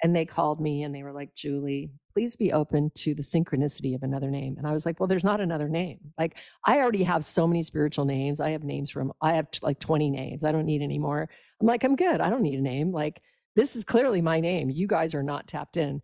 And 0.02 0.16
they 0.16 0.26
called 0.26 0.60
me 0.60 0.84
and 0.84 0.94
they 0.94 1.04
were 1.04 1.14
like, 1.14 1.36
Julie, 1.36 1.92
please 2.14 2.36
be 2.36 2.52
open 2.52 2.92
to 2.96 3.14
the 3.14 3.22
synchronicity 3.22 3.94
of 3.94 4.02
another 4.02 4.32
name. 4.32 4.56
And 4.58 4.68
I 4.68 4.72
was 4.72 4.86
like, 4.86 5.00
well, 5.00 5.08
there's 5.08 5.24
not 5.24 5.40
another 5.40 5.70
name. 5.70 6.00
Like, 6.18 6.40
I 6.66 6.80
already 6.80 7.04
have 7.04 7.24
so 7.24 7.48
many 7.48 7.62
spiritual 7.62 8.06
names. 8.06 8.42
I 8.42 8.50
have 8.50 8.64
names 8.64 8.90
from, 8.90 9.14
I 9.22 9.34
have 9.36 9.48
like 9.62 9.80
20 9.80 10.10
names. 10.10 10.44
I 10.44 10.52
don't 10.52 10.66
need 10.66 10.82
any 10.82 10.98
more. 10.98 11.30
I'm 11.62 11.68
like, 11.68 11.84
I'm 11.84 11.96
good. 11.96 12.22
I 12.22 12.30
don't 12.30 12.42
need 12.42 12.60
a 12.60 12.62
name. 12.62 12.92
Like, 12.92 13.22
this 13.56 13.76
is 13.76 13.84
clearly 13.84 14.22
my 14.22 14.40
name. 14.40 14.70
You 14.70 14.88
guys 14.88 15.14
are 15.14 15.24
not 15.24 15.48
tapped 15.48 15.78
in. 15.78 16.02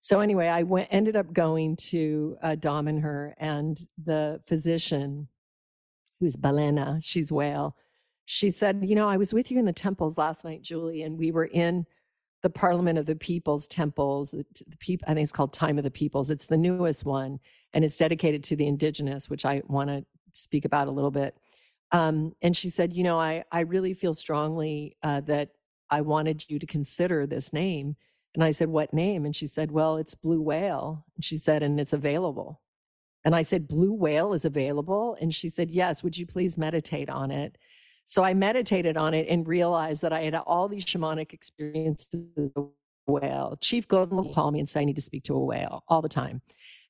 So 0.00 0.20
anyway, 0.20 0.48
I 0.48 0.64
went 0.64 0.88
ended 0.90 1.16
up 1.16 1.32
going 1.32 1.76
to 1.76 2.36
uh, 2.42 2.56
Damanhur 2.58 3.34
and 3.38 3.78
the 4.02 4.40
physician, 4.46 5.28
who's 6.18 6.36
Balena, 6.36 6.98
she's 7.02 7.30
whale. 7.30 7.76
She 8.24 8.50
said, 8.50 8.80
"You 8.82 8.94
know, 8.94 9.08
I 9.08 9.16
was 9.16 9.32
with 9.32 9.50
you 9.50 9.58
in 9.58 9.64
the 9.64 9.72
temples 9.72 10.18
last 10.18 10.44
night, 10.44 10.62
Julie, 10.62 11.02
and 11.02 11.18
we 11.18 11.30
were 11.30 11.46
in 11.46 11.86
the 12.42 12.50
Parliament 12.50 12.98
of 12.98 13.06
the 13.06 13.14
People's 13.14 13.68
temples. 13.68 14.32
The, 14.32 14.44
the 14.66 14.76
people, 14.78 15.04
I 15.08 15.14
think 15.14 15.22
it's 15.22 15.32
called 15.32 15.52
Time 15.52 15.78
of 15.78 15.84
the 15.84 15.90
Peoples. 15.90 16.30
It's 16.30 16.46
the 16.46 16.56
newest 16.56 17.04
one, 17.04 17.38
and 17.72 17.84
it's 17.84 17.96
dedicated 17.96 18.42
to 18.44 18.56
the 18.56 18.66
indigenous, 18.66 19.30
which 19.30 19.44
I 19.44 19.62
want 19.68 19.90
to 19.90 20.04
speak 20.32 20.64
about 20.64 20.88
a 20.88 20.92
little 20.92 21.10
bit." 21.12 21.36
Um, 21.92 22.34
and 22.42 22.56
she 22.56 22.70
said, 22.70 22.92
"You 22.92 23.04
know, 23.04 23.20
I 23.20 23.44
I 23.52 23.60
really 23.60 23.94
feel 23.94 24.14
strongly 24.14 24.96
uh, 25.04 25.20
that 25.22 25.50
I 25.92 26.00
wanted 26.00 26.46
you 26.48 26.58
to 26.58 26.66
consider 26.66 27.26
this 27.26 27.52
name. 27.52 27.96
And 28.34 28.42
I 28.42 28.50
said, 28.50 28.68
What 28.68 28.94
name? 28.94 29.26
And 29.26 29.36
she 29.36 29.46
said, 29.46 29.70
Well, 29.70 29.98
it's 29.98 30.14
Blue 30.14 30.40
Whale. 30.40 31.04
And 31.14 31.24
she 31.24 31.36
said, 31.36 31.62
And 31.62 31.78
it's 31.78 31.92
available. 31.92 32.62
And 33.24 33.36
I 33.36 33.42
said, 33.42 33.68
Blue 33.68 33.92
Whale 33.92 34.32
is 34.32 34.46
available? 34.46 35.16
And 35.20 35.34
she 35.34 35.50
said, 35.50 35.70
Yes. 35.70 36.02
Would 36.02 36.16
you 36.16 36.26
please 36.26 36.56
meditate 36.56 37.10
on 37.10 37.30
it? 37.30 37.58
So 38.04 38.24
I 38.24 38.32
meditated 38.32 38.96
on 38.96 39.12
it 39.12 39.28
and 39.28 39.46
realized 39.46 40.00
that 40.02 40.14
I 40.14 40.22
had 40.22 40.34
all 40.34 40.66
these 40.66 40.84
shamanic 40.84 41.34
experiences 41.34 42.24
with 42.34 42.50
a 42.56 42.66
whale. 43.06 43.58
Chief 43.60 43.86
Golden 43.86 44.16
will 44.16 44.32
call 44.32 44.50
me 44.50 44.60
and 44.60 44.68
say, 44.68 44.80
I 44.80 44.84
need 44.84 44.96
to 44.96 45.02
speak 45.02 45.24
to 45.24 45.34
a 45.34 45.44
whale 45.44 45.84
all 45.88 46.00
the 46.00 46.08
time. 46.08 46.40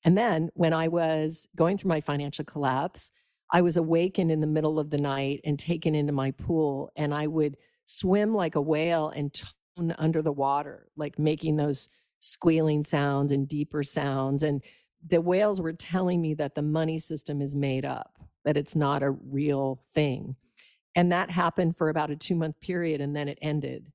And 0.04 0.16
then 0.16 0.48
when 0.54 0.72
I 0.72 0.88
was 0.88 1.48
going 1.56 1.76
through 1.76 1.90
my 1.90 2.00
financial 2.00 2.44
collapse, 2.44 3.10
I 3.52 3.62
was 3.62 3.76
awakened 3.76 4.30
in 4.30 4.40
the 4.40 4.46
middle 4.46 4.78
of 4.78 4.90
the 4.90 4.98
night 4.98 5.40
and 5.44 5.58
taken 5.58 5.94
into 5.94 6.12
my 6.12 6.30
pool, 6.30 6.90
and 6.96 7.12
I 7.12 7.26
would 7.26 7.56
swim 7.84 8.34
like 8.34 8.54
a 8.54 8.60
whale 8.60 9.08
and 9.08 9.32
tone 9.34 9.94
under 9.98 10.22
the 10.22 10.32
water, 10.32 10.88
like 10.96 11.18
making 11.18 11.56
those 11.56 11.88
squealing 12.18 12.84
sounds 12.84 13.32
and 13.32 13.48
deeper 13.48 13.82
sounds. 13.82 14.42
And 14.42 14.62
the 15.08 15.20
whales 15.20 15.60
were 15.60 15.72
telling 15.72 16.20
me 16.20 16.34
that 16.34 16.54
the 16.54 16.62
money 16.62 16.98
system 16.98 17.40
is 17.40 17.56
made 17.56 17.84
up, 17.84 18.18
that 18.44 18.56
it's 18.56 18.76
not 18.76 19.02
a 19.02 19.10
real 19.10 19.82
thing. 19.94 20.36
And 20.94 21.10
that 21.10 21.30
happened 21.30 21.76
for 21.76 21.88
about 21.88 22.10
a 22.10 22.16
two 22.16 22.34
month 22.34 22.60
period 22.60 23.00
and 23.00 23.16
then 23.16 23.28
it 23.28 23.38
ended. 23.42 23.86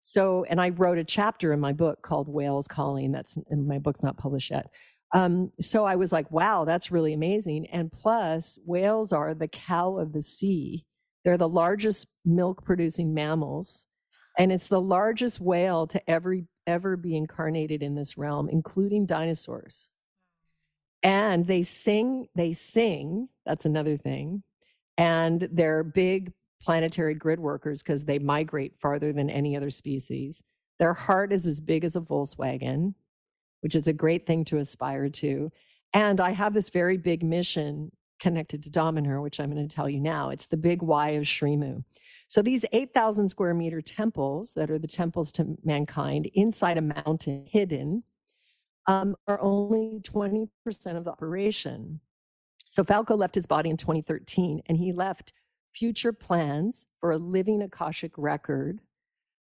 So, 0.00 0.44
and 0.48 0.60
I 0.60 0.70
wrote 0.70 0.98
a 0.98 1.04
chapter 1.04 1.52
in 1.52 1.60
my 1.60 1.72
book 1.72 2.02
called 2.02 2.28
Whales 2.28 2.66
Calling. 2.66 3.12
That's 3.12 3.38
in 3.50 3.66
my 3.66 3.78
book's 3.78 4.02
not 4.02 4.16
published 4.16 4.50
yet. 4.50 4.66
Um, 5.14 5.52
so 5.60 5.84
I 5.84 5.96
was 5.96 6.10
like, 6.10 6.30
wow, 6.30 6.64
that's 6.64 6.90
really 6.90 7.12
amazing. 7.12 7.66
And 7.66 7.92
plus, 7.92 8.58
whales 8.66 9.12
are 9.12 9.34
the 9.34 9.48
cow 9.48 9.98
of 9.98 10.12
the 10.12 10.22
sea. 10.22 10.84
They're 11.24 11.38
the 11.38 11.48
largest 11.48 12.08
milk 12.24 12.64
producing 12.64 13.14
mammals. 13.14 13.86
And 14.38 14.50
it's 14.50 14.68
the 14.68 14.80
largest 14.80 15.40
whale 15.40 15.86
to 15.88 16.10
ever, 16.10 16.38
ever 16.66 16.96
be 16.96 17.16
incarnated 17.16 17.82
in 17.82 17.94
this 17.94 18.16
realm, 18.16 18.48
including 18.48 19.06
dinosaurs. 19.06 19.88
And 21.02 21.46
they 21.46 21.62
sing, 21.62 22.28
they 22.34 22.52
sing, 22.52 23.28
that's 23.44 23.66
another 23.66 23.96
thing. 23.96 24.42
And 24.96 25.48
they're 25.52 25.82
big 25.82 26.32
planetary 26.62 27.14
grid 27.14 27.40
workers 27.40 27.82
because 27.82 28.04
they 28.04 28.18
migrate 28.18 28.78
farther 28.78 29.12
than 29.12 29.28
any 29.28 29.56
other 29.56 29.70
species. 29.70 30.42
Their 30.78 30.94
heart 30.94 31.32
is 31.32 31.44
as 31.46 31.60
big 31.60 31.84
as 31.84 31.96
a 31.96 32.00
Volkswagen 32.00 32.94
which 33.62 33.74
is 33.74 33.88
a 33.88 33.92
great 33.92 34.26
thing 34.26 34.44
to 34.44 34.58
aspire 34.58 35.08
to. 35.08 35.50
And 35.94 36.20
I 36.20 36.32
have 36.32 36.52
this 36.52 36.68
very 36.68 36.96
big 36.96 37.22
mission 37.22 37.90
connected 38.22 38.62
to 38.62 38.70
Damanhur, 38.70 39.20
which 39.20 39.40
I'm 39.40 39.52
going 39.52 39.66
to 39.68 39.74
tell 39.74 39.88
you 39.88 40.00
now. 40.00 40.30
It's 40.30 40.46
the 40.46 40.56
big 40.56 40.80
Y 40.80 41.10
of 41.10 41.24
Srimu. 41.24 41.84
So 42.28 42.40
these 42.40 42.64
8,000 42.72 43.28
square 43.28 43.52
meter 43.52 43.82
temples 43.82 44.54
that 44.54 44.70
are 44.70 44.78
the 44.78 44.86
temples 44.86 45.32
to 45.32 45.58
mankind 45.64 46.30
inside 46.32 46.78
a 46.78 46.82
mountain 46.82 47.44
hidden 47.46 48.04
um, 48.86 49.16
are 49.26 49.40
only 49.42 50.00
20% 50.00 50.48
of 50.96 51.04
the 51.04 51.10
operation. 51.10 52.00
So 52.68 52.84
Falco 52.84 53.16
left 53.16 53.34
his 53.34 53.46
body 53.46 53.68
in 53.68 53.76
2013 53.76 54.62
and 54.66 54.78
he 54.78 54.92
left 54.92 55.32
future 55.72 56.12
plans 56.12 56.86
for 57.00 57.10
a 57.10 57.18
living 57.18 57.60
Akashic 57.60 58.12
record, 58.16 58.80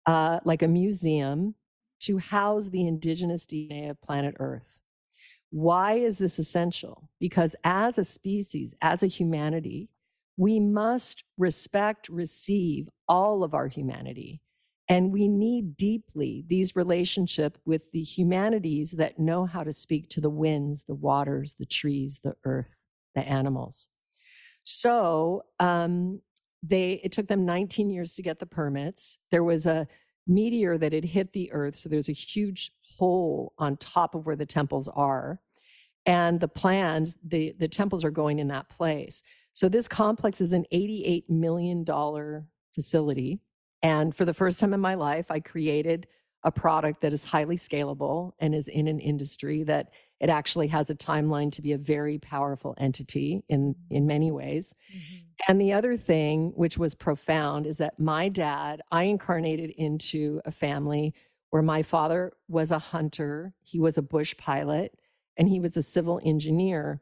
uh, 0.07 0.39
like 0.45 0.63
a 0.63 0.69
museum 0.69 1.55
to 2.01 2.19
house 2.19 2.69
the 2.69 2.87
indigenous 2.87 3.47
DNA 3.47 3.91
of 3.91 4.01
planet 4.01 4.37
Earth. 4.39 4.80
Why 5.51 5.95
is 5.95 6.19
this 6.19 6.39
essential? 6.39 7.09
Because 7.19 7.57
as 7.65 7.99
a 7.99 8.05
species, 8.05 8.75
as 8.81 9.03
a 9.03 9.09
humanity, 9.09 9.89
we 10.37 10.61
must 10.61 11.25
respect, 11.37 12.09
receive 12.09 12.89
all 13.09 13.43
of 13.43 13.53
our 13.53 13.69
humanity. 13.69 14.41
And 14.89 15.13
we 15.13 15.29
need 15.29 15.77
deeply 15.77 16.45
these 16.49 16.75
relationships 16.75 17.61
with 17.65 17.83
the 17.93 18.03
humanities 18.03 18.93
that 18.93 19.19
know 19.19 19.45
how 19.45 19.63
to 19.63 19.73
speak 19.73 20.09
to 20.11 20.21
the 20.21 20.31
winds, 20.31 20.83
the 20.83 20.95
waters, 20.95 21.55
the 21.59 21.67
trees, 21.67 22.21
the 22.25 22.35
earth, 22.45 22.75
the 23.15 23.21
animals. 23.21 23.87
So 24.65 25.45
um, 25.59 26.21
they 26.63 27.01
it 27.05 27.13
took 27.13 27.29
them 27.29 27.45
19 27.45 27.91
years 27.91 28.15
to 28.15 28.23
get 28.23 28.39
the 28.39 28.47
permits. 28.47 29.19
There 29.31 29.45
was 29.45 29.67
a 29.67 29.87
meteor 30.27 30.79
that 30.79 30.93
had 30.93 31.05
hit 31.05 31.33
the 31.33 31.51
earth. 31.53 31.75
So 31.75 31.89
there's 31.89 32.09
a 32.09 32.13
huge 32.13 32.73
hole 32.83 33.53
on 33.59 33.77
top 33.77 34.15
of 34.15 34.27
where 34.27 34.37
the 34.37 34.47
temples 34.47 34.89
are. 34.89 35.41
And 36.07 36.41
the 36.41 36.49
plans, 36.49 37.17
the, 37.27 37.55
the 37.59 37.69
temples 37.69 38.05
are 38.05 38.11
going 38.11 38.39
in 38.39 38.49
that 38.49 38.69
place. 38.71 39.23
So 39.53 39.69
this 39.69 39.89
complex 39.89 40.41
is 40.41 40.53
an 40.53 40.65
$88 40.73 41.29
million 41.29 41.85
facility. 42.75 43.41
And 43.83 44.15
for 44.15 44.25
the 44.25 44.35
first 44.35 44.61
time 44.61 44.75
in 44.75 44.81
my 44.81 44.95
life, 44.95 45.31
I 45.31 45.41
created 45.41 46.07
a 46.43 46.51
product 46.51 47.03
that 47.03 47.13
is 47.13 47.25
highly 47.25 47.57
scalable 47.57 48.33
and 48.39 48.55
is 48.55 48.69
in 48.69 48.87
an 48.87 48.99
industry 48.99 49.63
that 49.65 49.91
it 50.21 50.29
actually 50.29 50.69
has 50.69 50.91
a 50.91 50.95
timeline 50.95 51.51
to 51.53 51.63
be 51.63 51.73
a 51.73 51.79
very 51.79 52.19
powerful 52.19 52.75
entity 52.79 53.43
in 53.49 53.75
in 53.91 54.07
many 54.07 54.31
ways 54.31 54.75
mm-hmm. 54.93 55.17
And 55.49 55.61
the 55.61 55.73
other 55.73 55.97
thing, 55.97 56.53
which 56.55 56.77
was 56.77 56.95
profound, 56.95 57.67
is 57.67 57.79
that 57.79 57.99
my 57.99 58.29
dad, 58.29 58.83
I 58.91 59.05
incarnated 59.05 59.71
into 59.71 60.41
a 60.45 60.51
family 60.51 61.15
where 61.51 61.63
my 61.63 61.83
father 61.83 62.33
was 62.49 62.71
a 62.71 62.79
hunter, 62.79 63.55
he 63.63 63.81
was 63.81 63.99
a 63.99 64.03
bush 64.03 64.37
pilot, 64.37 64.95
and 65.37 65.49
he 65.49 65.61
was 65.61 65.77
a 65.77 65.83
civil 65.83 66.21
engineer. 66.25 67.01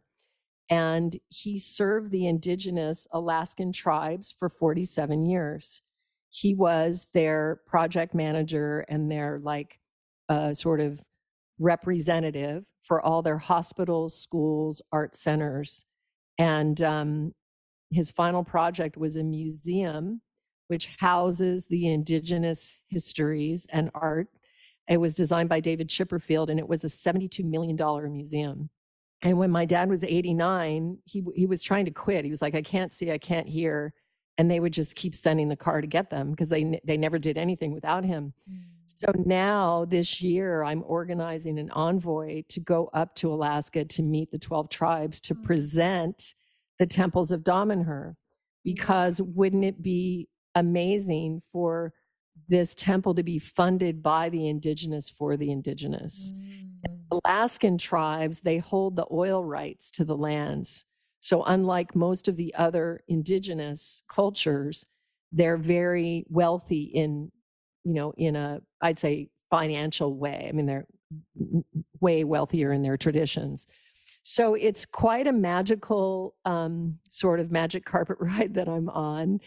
And 0.71 1.19
he 1.29 1.59
served 1.59 2.11
the 2.11 2.27
indigenous 2.27 3.07
Alaskan 3.12 3.73
tribes 3.73 4.31
for 4.31 4.49
47 4.49 5.25
years. 5.25 5.83
He 6.31 6.55
was 6.55 7.07
their 7.14 7.61
project 7.66 8.14
manager 8.14 8.85
and 8.89 9.11
their 9.11 9.41
like 9.43 9.79
uh, 10.29 10.53
sort 10.53 10.81
of 10.81 11.01
representative 11.59 12.64
for 12.82 13.00
all 13.00 13.22
their 13.22 13.38
hospitals, 13.38 14.16
schools, 14.20 14.80
art 14.92 15.14
centers. 15.14 15.84
And 16.38 16.80
um, 16.82 17.32
his 17.90 18.11
final 18.11 18.44
project 18.44 18.96
was 18.96 19.16
a 19.16 19.24
museum 19.24 20.20
which 20.68 20.94
houses 20.98 21.66
the 21.66 21.88
indigenous 21.88 22.78
histories 22.88 23.66
and 23.72 23.90
art. 23.94 24.28
It 24.88 24.98
was 24.98 25.14
designed 25.14 25.48
by 25.48 25.61
David 25.61 25.88
Chipperfield 25.88 26.50
and 26.50 26.59
it 26.61 26.68
was 26.68 26.84
a 26.84 26.88
$72 26.88 27.44
million 27.44 27.76
museum. 28.12 28.70
And 29.22 29.36
when 29.36 29.50
my 29.50 29.64
dad 29.64 29.88
was 29.88 30.04
89, 30.04 30.98
he, 31.04 31.24
he 31.34 31.46
was 31.46 31.62
trying 31.62 31.86
to 31.86 31.90
quit. 31.90 32.24
He 32.24 32.30
was 32.30 32.40
like, 32.40 32.54
I 32.54 32.62
can't 32.62 32.92
see, 32.92 33.11
I 33.11 33.18
can't 33.18 33.48
hear. 33.48 33.92
And 34.36 34.48
they 34.48 34.61
would 34.61 34.72
just 34.72 34.94
keep 34.94 35.14
sending 35.14 35.48
the 35.48 35.56
car 35.56 35.80
to 35.80 35.86
get 35.86 36.11
them 36.11 36.30
because 36.30 36.48
they, 36.48 36.80
they 36.84 36.96
never 36.96 37.18
did 37.18 37.36
anything 37.36 37.72
without 37.72 38.04
him. 38.04 38.32
Mm. 38.48 38.78
So 38.95 39.12
now 39.24 39.84
this 39.84 40.20
year, 40.20 40.64
I'm 40.64 40.82
organizing 40.86 41.59
an 41.59 41.70
envoy 41.70 42.43
to 42.49 42.61
go 42.61 42.91
up 42.95 43.14
to 43.16 43.32
Alaska 43.32 43.84
to 43.84 44.03
meet 44.03 44.30
the 44.30 44.39
12 44.39 44.68
tribes 44.68 45.20
to 45.22 45.34
mm. 45.34 45.43
present 45.43 46.34
the 46.78 46.86
temples 46.86 47.30
of 47.30 47.43
Damanhur 47.43 48.14
because 48.64 49.20
wouldn't 49.22 49.64
it 49.64 49.82
be 49.82 50.28
amazing 50.55 51.41
for 51.53 51.93
this 52.49 52.74
temple 52.74 53.14
to 53.14 53.22
be 53.22 53.39
funded 53.39 54.03
by 54.03 54.28
the 54.28 54.49
indigenous 54.49 55.09
for 55.09 55.36
the 55.36 55.51
indigenous? 55.51 56.32
Mm. 56.34 57.20
Alaskan 57.24 57.78
tribes, 57.78 58.41
they 58.41 58.59
hold 58.59 58.97
the 58.97 59.07
oil 59.11 59.45
rights 59.45 59.91
to 59.93 60.05
the 60.05 60.16
lands. 60.16 60.84
So, 61.20 61.43
unlike 61.45 61.97
most 61.97 62.28
of 62.28 62.36
the 62.36 62.55
other 62.55 63.01
indigenous 63.09 64.03
cultures, 64.09 64.84
they're 65.32 65.57
very 65.57 66.24
wealthy 66.28 66.84
in, 66.84 67.30
you 67.89 67.95
know, 67.95 68.12
in 68.16 68.36
a, 68.36 68.61
I'd 68.82 68.99
say, 68.99 69.30
financial 69.51 70.14
way. 70.14 70.47
I 70.47 70.53
mean, 70.53 70.66
they're 70.66 70.86
way 72.01 72.22
wealthier 72.22 72.70
in 72.72 72.82
their 72.82 72.99
traditions. 72.99 73.66
So 74.24 74.55
it's 74.55 74.84
quite 74.84 75.26
a 75.26 75.32
magical 75.32 76.34
um, 76.45 76.99
sort 77.09 77.41
of 77.41 77.51
magic 77.51 77.86
carpet 77.86 78.18
ride 78.20 78.55
that 78.55 78.68
I'm 78.68 78.91
on. 78.91 79.41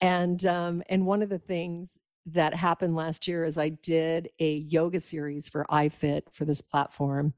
And 0.00 0.44
um, 0.44 0.82
and 0.88 1.06
one 1.06 1.22
of 1.22 1.28
the 1.28 1.38
things 1.38 1.98
that 2.26 2.52
happened 2.52 2.96
last 2.96 3.28
year 3.28 3.44
is 3.44 3.58
I 3.58 3.68
did 3.68 4.28
a 4.40 4.56
yoga 4.56 4.98
series 4.98 5.48
for 5.48 5.64
iFit 5.70 6.22
for 6.32 6.44
this 6.44 6.60
platform. 6.60 7.32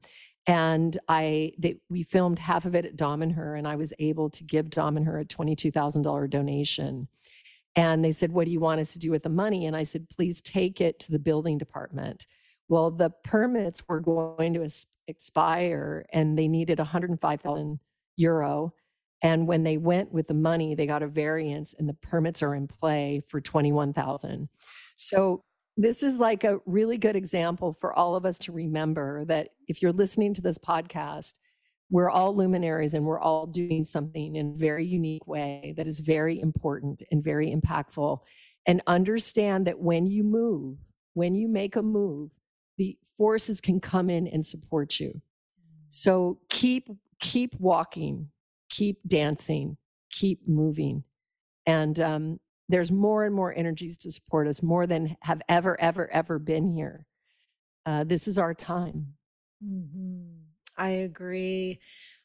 And 0.47 0.97
I 1.07 1.51
they, 1.59 1.77
we 1.89 2.01
filmed 2.01 2.39
half 2.39 2.65
of 2.65 2.73
it 2.73 2.85
at 2.85 2.95
Damanhur, 2.97 3.59
and 3.59 3.67
I 3.67 3.75
was 3.75 3.93
able 3.99 4.31
to 4.31 4.43
give 4.43 4.71
Damanhur 4.71 5.21
a 5.21 5.25
$22,000 5.25 6.29
donation. 6.31 7.07
And 7.77 8.03
they 8.03 8.11
said, 8.11 8.31
What 8.31 8.45
do 8.45 8.51
you 8.51 8.59
want 8.59 8.81
us 8.81 8.91
to 8.93 8.99
do 8.99 9.11
with 9.11 9.23
the 9.23 9.29
money? 9.29 9.67
And 9.67 9.75
I 9.75 9.83
said, 9.83 10.09
Please 10.09 10.41
take 10.41 10.81
it 10.81 10.99
to 10.99 11.11
the 11.11 11.19
building 11.19 11.57
department. 11.57 12.25
Well, 12.67 12.91
the 12.91 13.11
permits 13.23 13.81
were 13.87 14.01
going 14.01 14.55
to 14.55 14.67
expire 15.07 16.05
and 16.11 16.37
they 16.37 16.49
needed 16.49 16.79
105,000 16.79 17.79
euro. 18.17 18.73
And 19.21 19.47
when 19.47 19.63
they 19.63 19.77
went 19.77 20.11
with 20.11 20.27
the 20.27 20.33
money, 20.33 20.75
they 20.75 20.85
got 20.85 21.03
a 21.03 21.07
variance 21.07 21.75
and 21.75 21.87
the 21.87 21.93
permits 21.93 22.43
are 22.43 22.55
in 22.55 22.67
play 22.67 23.21
for 23.29 23.39
21,000. 23.39 24.49
So 24.97 25.43
this 25.77 26.03
is 26.03 26.19
like 26.19 26.43
a 26.43 26.59
really 26.65 26.97
good 26.97 27.15
example 27.15 27.73
for 27.73 27.93
all 27.93 28.15
of 28.15 28.25
us 28.25 28.39
to 28.39 28.51
remember 28.51 29.23
that 29.25 29.49
if 29.67 29.81
you're 29.81 29.93
listening 29.93 30.33
to 30.33 30.41
this 30.41 30.57
podcast, 30.57 31.33
we're 31.89 32.09
all 32.09 32.35
luminaries 32.35 32.93
and 32.93 33.05
we're 33.05 33.19
all 33.19 33.45
doing 33.45 33.83
something 33.83 34.35
in 34.35 34.49
a 34.49 34.57
very 34.57 34.85
unique 34.85 35.25
way 35.27 35.73
that 35.77 35.87
is 35.87 35.99
very 35.99 36.39
important 36.39 37.01
and 37.11 37.23
very 37.23 37.53
impactful. 37.53 38.19
And 38.65 38.81
understand 38.87 39.67
that 39.67 39.79
when 39.79 40.05
you 40.05 40.23
move, 40.23 40.77
when 41.13 41.33
you 41.33 41.47
make 41.47 41.77
a 41.77 41.81
move, 41.81 42.31
the 42.77 42.97
forces 43.17 43.61
can 43.61 43.79
come 43.79 44.09
in 44.09 44.27
and 44.27 44.45
support 44.45 44.99
you. 44.99 45.21
So 45.89 46.39
keep 46.49 46.89
keep 47.19 47.55
walking, 47.59 48.29
keep 48.69 48.99
dancing, 49.07 49.77
keep 50.11 50.47
moving, 50.47 51.03
and 51.65 51.99
um, 51.99 52.39
there's 52.69 52.91
more 52.91 53.23
and 53.23 53.33
more 53.33 53.53
energies 53.55 53.97
to 53.99 54.11
support 54.11 54.47
us, 54.47 54.61
more 54.61 54.85
than 54.85 55.15
have 55.21 55.41
ever 55.47 55.79
ever 55.79 56.11
ever 56.11 56.37
been 56.37 56.69
here. 56.69 57.05
Uh, 57.85 58.03
this 58.03 58.27
is 58.27 58.37
our 58.37 58.53
time. 58.53 59.13
Mm-hmm. 59.65 60.46
I 60.77 60.89
agree. 60.89 61.79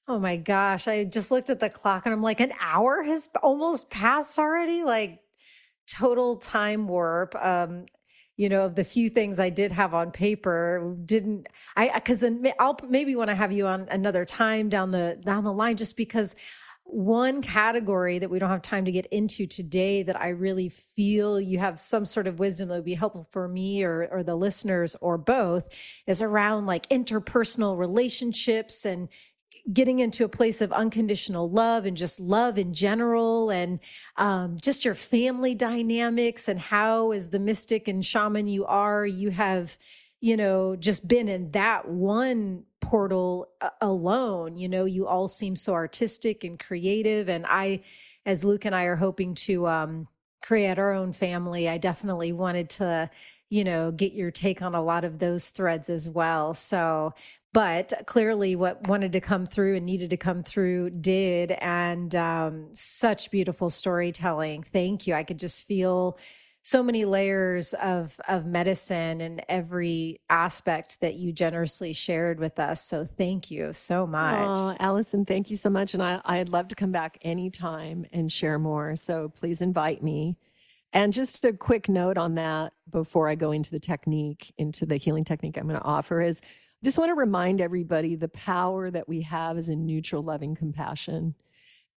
Oh 0.08 0.18
my 0.18 0.36
gosh. 0.36 0.88
I 0.88 1.04
just 1.04 1.30
looked 1.30 1.50
at 1.50 1.60
the 1.60 1.70
clock 1.70 2.06
and 2.06 2.12
I'm 2.12 2.22
like, 2.22 2.40
an 2.40 2.52
hour 2.60 3.02
has 3.02 3.28
almost 3.42 3.90
passed 3.90 4.38
already. 4.38 4.84
Like 4.84 5.20
total 5.86 6.36
time 6.36 6.88
warp. 6.88 7.34
Um, 7.36 7.86
you 8.36 8.48
know, 8.48 8.64
of 8.64 8.74
the 8.74 8.84
few 8.84 9.10
things 9.10 9.38
I 9.38 9.50
did 9.50 9.72
have 9.72 9.92
on 9.92 10.10
paper, 10.10 10.96
didn't 11.04 11.46
I? 11.76 11.90
Because 11.94 12.20
then 12.20 12.44
I'll 12.58 12.78
maybe 12.88 13.14
want 13.14 13.28
to 13.28 13.34
have 13.36 13.52
you 13.52 13.66
on 13.66 13.86
another 13.90 14.24
time 14.24 14.70
down 14.70 14.90
the 14.90 15.20
down 15.24 15.44
the 15.44 15.52
line, 15.52 15.76
just 15.76 15.96
because 15.98 16.34
one 16.84 17.40
category 17.42 18.18
that 18.18 18.30
we 18.30 18.38
don't 18.38 18.50
have 18.50 18.62
time 18.62 18.84
to 18.84 18.92
get 18.92 19.06
into 19.06 19.46
today 19.46 20.02
that 20.02 20.20
I 20.20 20.28
really 20.28 20.68
feel 20.68 21.40
you 21.40 21.58
have 21.58 21.78
some 21.78 22.04
sort 22.04 22.26
of 22.26 22.38
wisdom 22.38 22.68
that 22.68 22.76
would 22.76 22.84
be 22.84 22.94
helpful 22.94 23.26
for 23.30 23.48
me 23.48 23.82
or, 23.82 24.08
or 24.10 24.22
the 24.22 24.34
listeners 24.34 24.94
or 25.00 25.16
both 25.16 25.68
is 26.06 26.20
around 26.20 26.66
like 26.66 26.88
interpersonal 26.88 27.78
relationships 27.78 28.84
and 28.84 29.08
getting 29.72 30.00
into 30.00 30.24
a 30.24 30.28
place 30.28 30.60
of 30.60 30.72
unconditional 30.72 31.48
love 31.48 31.86
and 31.86 31.96
just 31.96 32.18
love 32.18 32.58
in 32.58 32.74
general 32.74 33.50
and 33.50 33.78
um, 34.16 34.56
just 34.60 34.84
your 34.84 34.94
family 34.94 35.54
dynamics 35.54 36.48
and 36.48 36.58
how 36.58 37.12
as 37.12 37.30
the 37.30 37.38
mystic 37.38 37.86
and 37.86 38.04
shaman 38.04 38.48
you 38.48 38.66
are 38.66 39.06
you 39.06 39.30
have 39.30 39.78
you 40.22 40.38
know 40.38 40.74
just 40.76 41.06
been 41.06 41.28
in 41.28 41.50
that 41.50 41.86
one 41.86 42.64
portal 42.80 43.48
uh, 43.60 43.68
alone 43.82 44.56
you 44.56 44.68
know 44.68 44.86
you 44.86 45.06
all 45.06 45.28
seem 45.28 45.54
so 45.54 45.74
artistic 45.74 46.44
and 46.44 46.58
creative 46.58 47.28
and 47.28 47.44
i 47.46 47.82
as 48.24 48.44
luke 48.44 48.64
and 48.64 48.74
i 48.74 48.84
are 48.84 48.96
hoping 48.96 49.34
to 49.34 49.66
um, 49.66 50.08
create 50.42 50.78
our 50.78 50.92
own 50.94 51.12
family 51.12 51.68
i 51.68 51.76
definitely 51.76 52.32
wanted 52.32 52.70
to 52.70 53.10
you 53.52 53.64
know 53.64 53.92
get 53.92 54.14
your 54.14 54.30
take 54.30 54.62
on 54.62 54.74
a 54.74 54.82
lot 54.82 55.04
of 55.04 55.18
those 55.18 55.50
threads 55.50 55.90
as 55.90 56.08
well. 56.08 56.54
So 56.54 57.12
but 57.52 57.92
clearly 58.06 58.56
what 58.56 58.88
wanted 58.88 59.12
to 59.12 59.20
come 59.20 59.44
through 59.44 59.76
and 59.76 59.84
needed 59.84 60.08
to 60.08 60.16
come 60.16 60.42
through 60.42 60.88
did 60.88 61.50
and 61.52 62.14
um, 62.14 62.68
such 62.72 63.30
beautiful 63.30 63.68
storytelling. 63.68 64.62
Thank 64.62 65.06
you. 65.06 65.12
I 65.12 65.22
could 65.22 65.38
just 65.38 65.68
feel 65.68 66.18
so 66.62 66.82
many 66.82 67.04
layers 67.04 67.74
of 67.74 68.20
of 68.28 68.46
medicine 68.46 69.20
and 69.20 69.44
every 69.48 70.20
aspect 70.30 71.00
that 71.00 71.14
you 71.14 71.32
generously 71.32 71.92
shared 71.92 72.38
with 72.38 72.58
us 72.58 72.84
so 72.84 73.04
thank 73.04 73.50
you 73.50 73.72
so 73.72 74.06
much 74.06 74.46
oh, 74.48 74.76
Alyson 74.80 75.26
thank 75.26 75.50
you 75.50 75.56
so 75.56 75.68
much 75.68 75.94
and 75.94 76.02
I, 76.02 76.20
i'd 76.24 76.48
love 76.48 76.68
to 76.68 76.74
come 76.74 76.92
back 76.92 77.18
anytime 77.22 78.06
and 78.12 78.30
share 78.30 78.58
more 78.58 78.96
so 78.96 79.28
please 79.28 79.60
invite 79.60 80.02
me 80.02 80.36
and 80.92 81.12
just 81.12 81.44
a 81.44 81.52
quick 81.52 81.88
note 81.88 82.16
on 82.16 82.36
that 82.36 82.72
before 82.90 83.28
i 83.28 83.34
go 83.34 83.52
into 83.52 83.70
the 83.70 83.80
technique 83.80 84.52
into 84.58 84.86
the 84.86 84.96
healing 84.96 85.24
technique 85.24 85.56
i'm 85.56 85.66
going 85.66 85.80
to 85.80 85.84
offer 85.84 86.20
is 86.20 86.40
just 86.84 86.98
want 86.98 87.10
to 87.10 87.14
remind 87.14 87.60
everybody 87.60 88.16
the 88.16 88.28
power 88.28 88.90
that 88.90 89.08
we 89.08 89.22
have 89.22 89.56
is 89.56 89.68
in 89.68 89.86
neutral, 89.86 90.22
loving 90.22 90.56
compassion. 90.56 91.34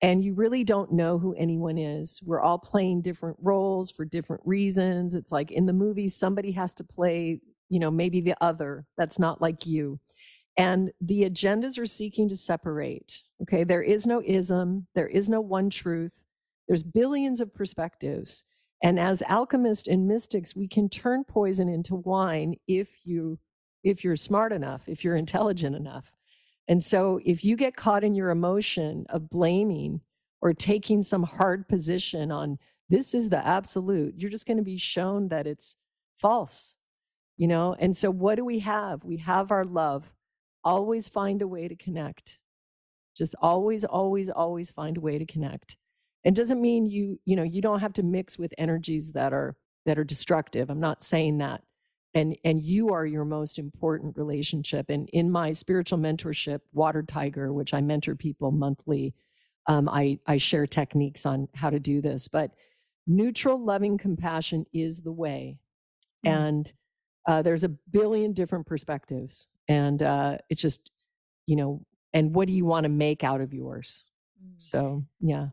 And 0.06 0.24
you 0.24 0.36
really 0.36 0.64
don't 0.64 0.92
know 0.92 1.18
who 1.18 1.34
anyone 1.34 1.80
is. 1.80 2.22
We're 2.24 2.40
all 2.40 2.60
playing 2.60 3.02
different 3.02 3.38
roles 3.42 3.90
for 3.90 4.06
different 4.06 4.44
reasons. 4.46 5.16
It's 5.16 5.32
like 5.32 5.52
in 5.52 5.66
the 5.66 5.74
movies, 5.74 6.16
somebody 6.16 6.52
has 6.52 6.76
to 6.76 6.84
play, 6.84 7.42
you 7.70 7.80
know, 7.80 7.90
maybe 7.90 8.22
the 8.22 8.36
other 8.40 8.86
that's 9.00 9.18
not 9.18 9.42
like 9.42 9.66
you. 9.66 10.00
And 10.58 10.92
the 11.02 11.24
agendas 11.24 11.80
are 11.80 11.88
seeking 11.88 12.30
to 12.30 12.36
separate. 12.36 13.24
Okay. 13.42 13.64
There 13.64 13.82
is 13.82 14.06
no 14.06 14.22
ism, 14.24 14.86
there 14.94 15.08
is 15.08 15.28
no 15.28 15.42
one 15.42 15.72
truth. 15.72 16.12
There's 16.68 16.84
billions 16.84 17.42
of 17.42 17.52
perspectives. 17.52 18.44
And 18.84 19.00
as 19.00 19.24
alchemists 19.24 19.88
and 19.88 20.08
mystics, 20.08 20.56
we 20.56 20.68
can 20.68 20.88
turn 20.88 21.24
poison 21.24 21.68
into 21.68 21.96
wine 21.96 22.58
if 22.68 22.90
you 23.06 23.40
if 23.84 24.04
you're 24.04 24.16
smart 24.16 24.54
enough, 24.54 24.88
if 24.88 25.04
you're 25.04 25.16
intelligent 25.16 25.76
enough. 25.76 26.12
And 26.68 26.84
so 26.84 27.20
if 27.24 27.44
you 27.44 27.56
get 27.56 27.76
caught 27.76 28.04
in 28.04 28.16
your 28.16 28.30
emotion 28.30 29.06
of 29.10 29.30
blaming 29.30 30.02
or 30.42 30.54
taking 30.54 31.04
some 31.04 31.24
hard 31.24 31.68
position 31.68 32.32
on 32.32 32.58
this 32.90 33.14
is 33.14 33.30
the 33.30 33.46
absolute, 33.46 34.16
you're 34.18 34.32
just 34.32 34.48
going 34.48 34.58
to 34.58 34.64
be 34.64 34.78
shown 34.78 35.28
that 35.30 35.48
it's 35.48 35.76
false. 36.18 36.76
You 37.38 37.48
know, 37.48 37.76
and 37.78 37.96
so 37.96 38.10
what 38.10 38.36
do 38.36 38.46
we 38.46 38.60
have? 38.60 39.04
We 39.04 39.18
have 39.18 39.52
our 39.52 39.66
love. 39.66 40.14
Always 40.64 41.10
find 41.10 41.42
a 41.42 41.48
way 41.48 41.68
to 41.68 41.76
connect. 41.76 42.40
Just 43.16 43.36
always, 43.42 43.84
always, 43.84 44.30
always 44.30 44.72
find 44.72 44.98
a 44.98 45.02
way 45.02 45.18
to 45.18 45.26
connect. 45.26 45.76
It 46.24 46.34
doesn't 46.34 46.62
mean 46.62 46.86
you, 46.86 47.20
you 47.26 47.36
know, 47.36 47.44
you 47.44 47.62
don't 47.62 47.82
have 47.82 47.94
to 47.94 48.04
mix 48.04 48.40
with 48.40 48.54
energies 48.58 49.12
that 49.12 49.34
are 49.34 49.56
that 49.86 50.00
are 50.00 50.04
destructive. 50.04 50.70
I'm 50.70 50.80
not 50.80 51.04
saying 51.04 51.38
that 51.38 51.62
and 52.16 52.38
and 52.44 52.64
you 52.64 52.90
are 52.90 53.06
your 53.06 53.26
most 53.26 53.60
important 53.60 54.18
relationship 54.18 54.90
and 54.90 55.10
in 55.10 55.30
my 55.30 55.52
spiritual 55.52 56.00
mentorship 56.00 56.62
water 56.74 57.04
tiger 57.04 57.54
which 57.54 57.74
i 57.74 57.82
mentor 57.82 58.16
people 58.16 58.52
monthly 58.52 59.14
um, 59.68 59.90
I, 59.90 60.20
I 60.28 60.38
share 60.38 60.68
techniques 60.68 61.26
on 61.26 61.48
how 61.54 61.70
to 61.70 61.80
do 61.80 62.02
this 62.02 62.28
but 62.28 62.52
neutral 63.06 63.64
loving 63.64 63.98
compassion 63.98 64.66
is 64.74 65.02
the 65.02 65.12
way 65.12 65.60
mm. 66.26 66.32
and 66.32 66.74
uh, 67.28 67.42
there's 67.42 67.64
a 67.64 67.70
billion 67.70 68.34
different 68.34 68.66
perspectives 68.66 69.48
and 69.68 70.02
uh, 70.02 70.38
it's 70.50 70.62
just 70.62 70.92
you 71.46 71.56
know 71.56 71.82
and 72.14 72.34
what 72.34 72.48
do 72.48 72.54
you 72.54 72.66
want 72.66 72.86
to 72.86 72.90
make 72.90 73.24
out 73.24 73.42
of 73.42 73.54
yours 73.54 74.06
mm. 74.44 74.54
so 74.60 75.04
yeah 75.20 75.48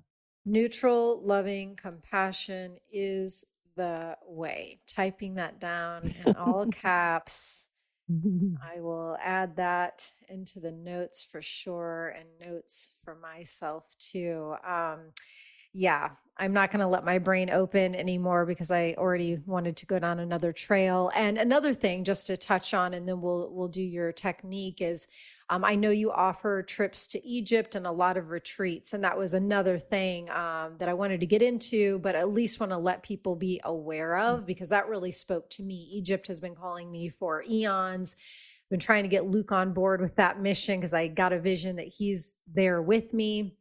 neutral 0.45 1.21
loving 1.25 1.77
compassion 1.77 2.77
is 2.91 3.45
the 3.77 4.17
way. 4.27 4.81
Typing 4.87 5.35
that 5.35 5.61
down 5.61 6.15
in 6.25 6.37
all 6.37 6.67
caps. 6.71 7.71
I 8.11 8.81
will 8.81 9.17
add 9.23 9.57
that 9.57 10.13
into 10.29 10.61
the 10.61 10.73
notes 10.73 11.25
for 11.25 11.41
sure 11.41 12.15
and 12.19 12.29
notes 12.51 12.93
for 13.05 13.15
myself 13.15 13.87
too. 13.99 14.55
Um, 14.67 15.13
yeah, 15.73 16.11
I'm 16.39 16.53
not 16.53 16.71
going 16.71 16.81
to 16.81 16.87
let 16.87 17.05
my 17.05 17.19
brain 17.19 17.51
open 17.51 17.95
anymore 17.95 18.47
because 18.47 18.71
I 18.71 18.95
already 18.97 19.39
wanted 19.47 19.77
to 19.77 19.87
go 19.87 19.99
down 19.99 20.19
another 20.19 20.53
trail. 20.53 21.11
And 21.15 21.37
another 21.37 21.75
thing, 21.75 22.05
just 22.05 22.27
to 22.29 22.37
touch 22.37 22.73
on, 22.73 22.95
and 22.95 23.07
then 23.07 23.21
we'll 23.21 23.53
we'll 23.53 23.69
do 23.69 23.83
your 23.83 24.13
technique 24.13 24.81
is, 24.81 25.09
um, 25.51 25.63
I 25.65 25.75
know 25.75 25.91
you 25.91 26.11
offer 26.11 26.63
trips 26.63 27.07
to 27.09 27.25
Egypt 27.25 27.75
and 27.75 27.87
a 27.87 27.93
lot 27.93 28.17
of 28.17 28.31
retreats, 28.31 28.95
and 28.95 29.05
that 29.05 29.17
was 29.17 29.35
another 29.35 29.79
thing 29.79 30.31
um, 30.31 30.77
that 30.79 30.89
I 30.89 30.95
wanted 30.95 31.21
to 31.21 31.27
get 31.27 31.43
into, 31.43 31.99
but 31.99 32.15
at 32.15 32.31
least 32.31 32.61
want 32.61 32.73
to 32.73 32.79
let 32.79 33.03
people 33.03 33.37
be 33.37 33.61
aware 33.65 34.17
of 34.17 34.41
mm. 34.41 34.47
because 34.47 34.71
that 34.71 34.89
really 34.89 35.13
spoke 35.13 35.51
to 35.51 35.63
me. 35.63 35.89
Egypt 35.93 36.27
has 36.29 36.41
been 36.41 36.55
calling 36.55 36.91
me 36.91 37.11
for 37.11 37.45
eons. 37.49 38.17
Been 38.71 38.81
trying 38.81 39.03
to 39.03 39.09
get 39.09 39.27
Luke 39.27 39.53
on 39.53 39.75
board 39.75 40.01
with 40.01 40.17
that 40.17 40.41
mission 40.41 40.81
because 40.81 40.95
I 40.95 41.07
got 41.07 41.35
a 41.35 41.39
vision 41.39 41.77
that 41.77 41.89
he's 41.89 42.37
there 42.53 42.81
with 42.81 43.13
me 43.13 43.59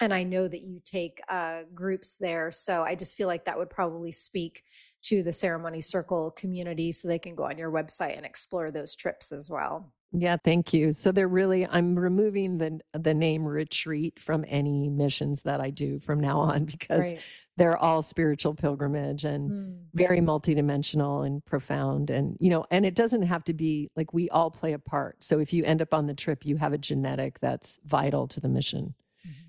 and 0.00 0.12
I 0.12 0.24
know 0.24 0.48
that 0.48 0.62
you 0.62 0.80
take 0.84 1.20
uh, 1.28 1.60
groups 1.74 2.16
there. 2.16 2.50
So 2.50 2.82
I 2.82 2.96
just 2.96 3.16
feel 3.16 3.28
like 3.28 3.44
that 3.44 3.56
would 3.56 3.70
probably 3.70 4.10
speak 4.10 4.64
to 5.02 5.22
the 5.22 5.32
ceremony 5.32 5.80
circle 5.80 6.32
community 6.32 6.90
so 6.90 7.06
they 7.06 7.20
can 7.20 7.36
go 7.36 7.44
on 7.44 7.56
your 7.56 7.70
website 7.70 8.16
and 8.16 8.26
explore 8.26 8.70
those 8.70 8.96
trips 8.96 9.30
as 9.30 9.48
well. 9.48 9.92
Yeah, 10.12 10.36
thank 10.44 10.74
you. 10.74 10.92
So 10.92 11.10
they're 11.10 11.28
really 11.28 11.66
I'm 11.66 11.98
removing 11.98 12.58
the 12.58 12.80
the 12.92 13.14
name 13.14 13.44
retreat 13.44 14.20
from 14.20 14.44
any 14.46 14.88
missions 14.88 15.42
that 15.42 15.60
I 15.60 15.70
do 15.70 16.00
from 16.00 16.20
now 16.20 16.38
on 16.40 16.64
because 16.66 17.14
right. 17.14 17.22
they're 17.56 17.78
all 17.78 18.02
spiritual 18.02 18.54
pilgrimage 18.54 19.24
and 19.24 19.50
mm. 19.50 19.78
very 19.94 20.20
multidimensional 20.20 21.26
and 21.26 21.42
profound 21.46 22.10
and 22.10 22.36
you 22.40 22.50
know 22.50 22.66
and 22.70 22.84
it 22.84 22.94
doesn't 22.94 23.22
have 23.22 23.44
to 23.44 23.54
be 23.54 23.90
like 23.96 24.12
we 24.12 24.28
all 24.28 24.50
play 24.50 24.74
a 24.74 24.78
part. 24.78 25.24
So 25.24 25.38
if 25.38 25.52
you 25.52 25.64
end 25.64 25.80
up 25.80 25.94
on 25.94 26.06
the 26.06 26.14
trip 26.14 26.44
you 26.44 26.56
have 26.56 26.74
a 26.74 26.78
genetic 26.78 27.40
that's 27.40 27.80
vital 27.86 28.28
to 28.28 28.40
the 28.40 28.48
mission. 28.48 28.94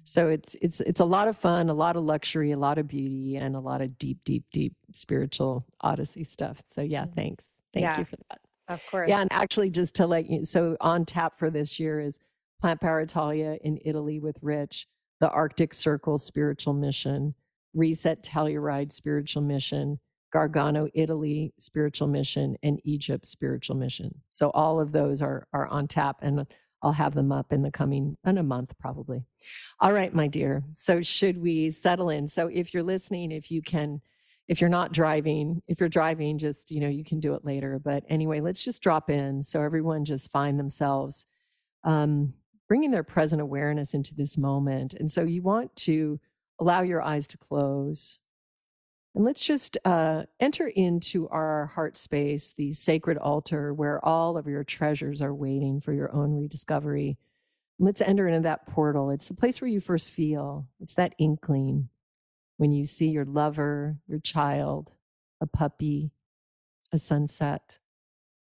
So 0.06 0.28
it's 0.30 0.56
it's 0.62 0.82
it's 0.82 1.00
a 1.00 1.06
lot 1.06 1.28
of 1.28 1.38
fun, 1.38 1.70
a 1.70 1.74
lot 1.74 1.96
of 1.96 2.04
luxury, 2.04 2.52
a 2.52 2.58
lot 2.58 2.78
of 2.78 2.88
beauty, 2.88 3.38
and 3.38 3.56
a 3.56 3.60
lot 3.60 3.82
of 3.82 3.98
deep, 3.98 4.20
deep, 4.24 4.44
deep 4.52 4.76
spiritual 4.94 5.66
odyssey 5.82 6.24
stuff. 6.24 6.62
So 6.66 6.82
yeah, 6.82 7.04
mm-hmm. 7.04 7.14
thanks. 7.14 7.48
Thank 7.74 7.84
yeah, 7.84 8.00
you 8.00 8.06
for 8.06 8.18
that. 8.30 8.40
Of 8.70 8.82
course. 8.90 9.10
Yeah, 9.10 9.22
and 9.22 9.32
actually 9.32 9.70
just 9.70 9.96
to 9.96 10.08
let 10.08 10.30
you 10.30 10.44
so 10.44 10.78
on 10.82 11.06
tap 11.06 11.38
for 11.38 11.50
this 11.50 11.80
year 11.80 12.00
is 12.00 12.20
Plant 12.62 12.82
Power 12.82 13.02
Italia 13.02 13.58
in 13.62 13.80
Italy 13.84 14.20
with 14.20 14.38
Rich, 14.42 14.88
the 15.20 15.30
Arctic 15.30 15.74
Circle 15.74 16.18
Spiritual 16.18 16.74
Mission, 16.74 17.34
Reset 17.74 18.24
Telluride 18.24 18.92
Spiritual 18.92 19.42
Mission, 19.42 20.00
Gargano, 20.32 20.88
Italy 20.94 21.54
Spiritual 21.60 22.08
Mission, 22.08 22.56
and 22.64 22.80
Egypt 22.84 23.28
Spiritual 23.28 23.76
Mission. 23.76 24.14
So 24.30 24.50
all 24.52 24.80
of 24.80 24.92
those 24.92 25.22
are 25.22 25.48
are 25.54 25.68
on 25.68 25.88
tap. 25.88 26.18
And 26.22 26.46
I'll 26.84 26.92
have 26.92 27.16
them 27.16 27.32
up 27.32 27.54
in 27.54 27.64
the 27.64 27.72
coming 27.72 28.18
in 28.26 28.38
a 28.38 28.44
month 28.44 28.74
probably. 28.80 29.24
All 29.80 29.94
right, 29.94 30.14
my 30.14 30.28
dear. 30.28 30.64
So 30.74 31.02
should 31.02 31.42
we 31.42 31.70
settle 31.70 32.10
in? 32.10 32.28
So 32.28 32.48
if 32.48 32.74
you're 32.74 32.84
listening, 32.84 33.32
if 33.32 33.50
you 33.50 33.62
can 33.62 34.02
if 34.50 34.60
you're 34.60 34.70
not 34.70 34.92
driving, 34.92 35.62
if 35.70 35.80
you're 35.80 35.88
driving 35.88 36.38
just, 36.38 36.70
you 36.70 36.82
know, 36.82 36.90
you 36.90 37.06
can 37.06 37.22
do 37.22 37.34
it 37.34 37.46
later, 37.46 37.80
but 37.82 38.04
anyway, 38.10 38.42
let's 38.42 38.66
just 38.66 38.84
drop 38.84 39.10
in 39.10 39.42
so 39.42 39.62
everyone 39.62 40.04
just 40.04 40.30
find 40.32 40.60
themselves 40.60 41.26
um 41.86 42.34
bringing 42.68 42.92
their 42.92 43.04
present 43.04 43.42
awareness 43.42 43.94
into 43.94 44.14
this 44.16 44.38
moment. 44.38 44.94
And 44.94 45.10
so 45.10 45.24
you 45.24 45.42
want 45.42 45.76
to 45.78 46.20
allow 46.60 46.82
your 46.82 47.02
eyes 47.02 47.28
to 47.28 47.38
close 47.38 48.20
and 49.16 49.24
let's 49.24 49.46
just 49.46 49.78
uh, 49.86 50.24
enter 50.40 50.68
into 50.68 51.30
our 51.30 51.68
heart 51.68 51.96
space, 51.96 52.54
the 52.54 52.74
sacred 52.74 53.18
altar 53.18 53.74
where 53.74 54.04
all 54.04 54.38
of 54.38 54.48
your 54.48 54.64
treasures 54.64 55.22
are 55.22 55.36
waiting 55.36 55.82
for 55.82 55.94
your 55.94 56.14
own 56.16 56.34
rediscovery. 56.36 57.18
Let's 57.78 58.02
enter 58.02 58.28
into 58.28 58.42
that 58.42 58.66
portal. 58.66 59.12
It's 59.12 59.28
the 59.28 59.36
place 59.36 59.62
where 59.62 59.70
you 59.70 59.80
first 59.80 60.10
feel, 60.10 60.68
it's 60.80 60.96
that 60.96 61.14
inkling 61.20 61.90
when 62.58 62.72
you 62.72 62.86
see 62.86 63.10
your 63.10 63.26
lover, 63.26 63.98
your 64.08 64.20
child, 64.20 64.92
a 65.42 65.48
puppy, 65.48 66.12
a 66.92 66.98
sunset. 66.98 67.78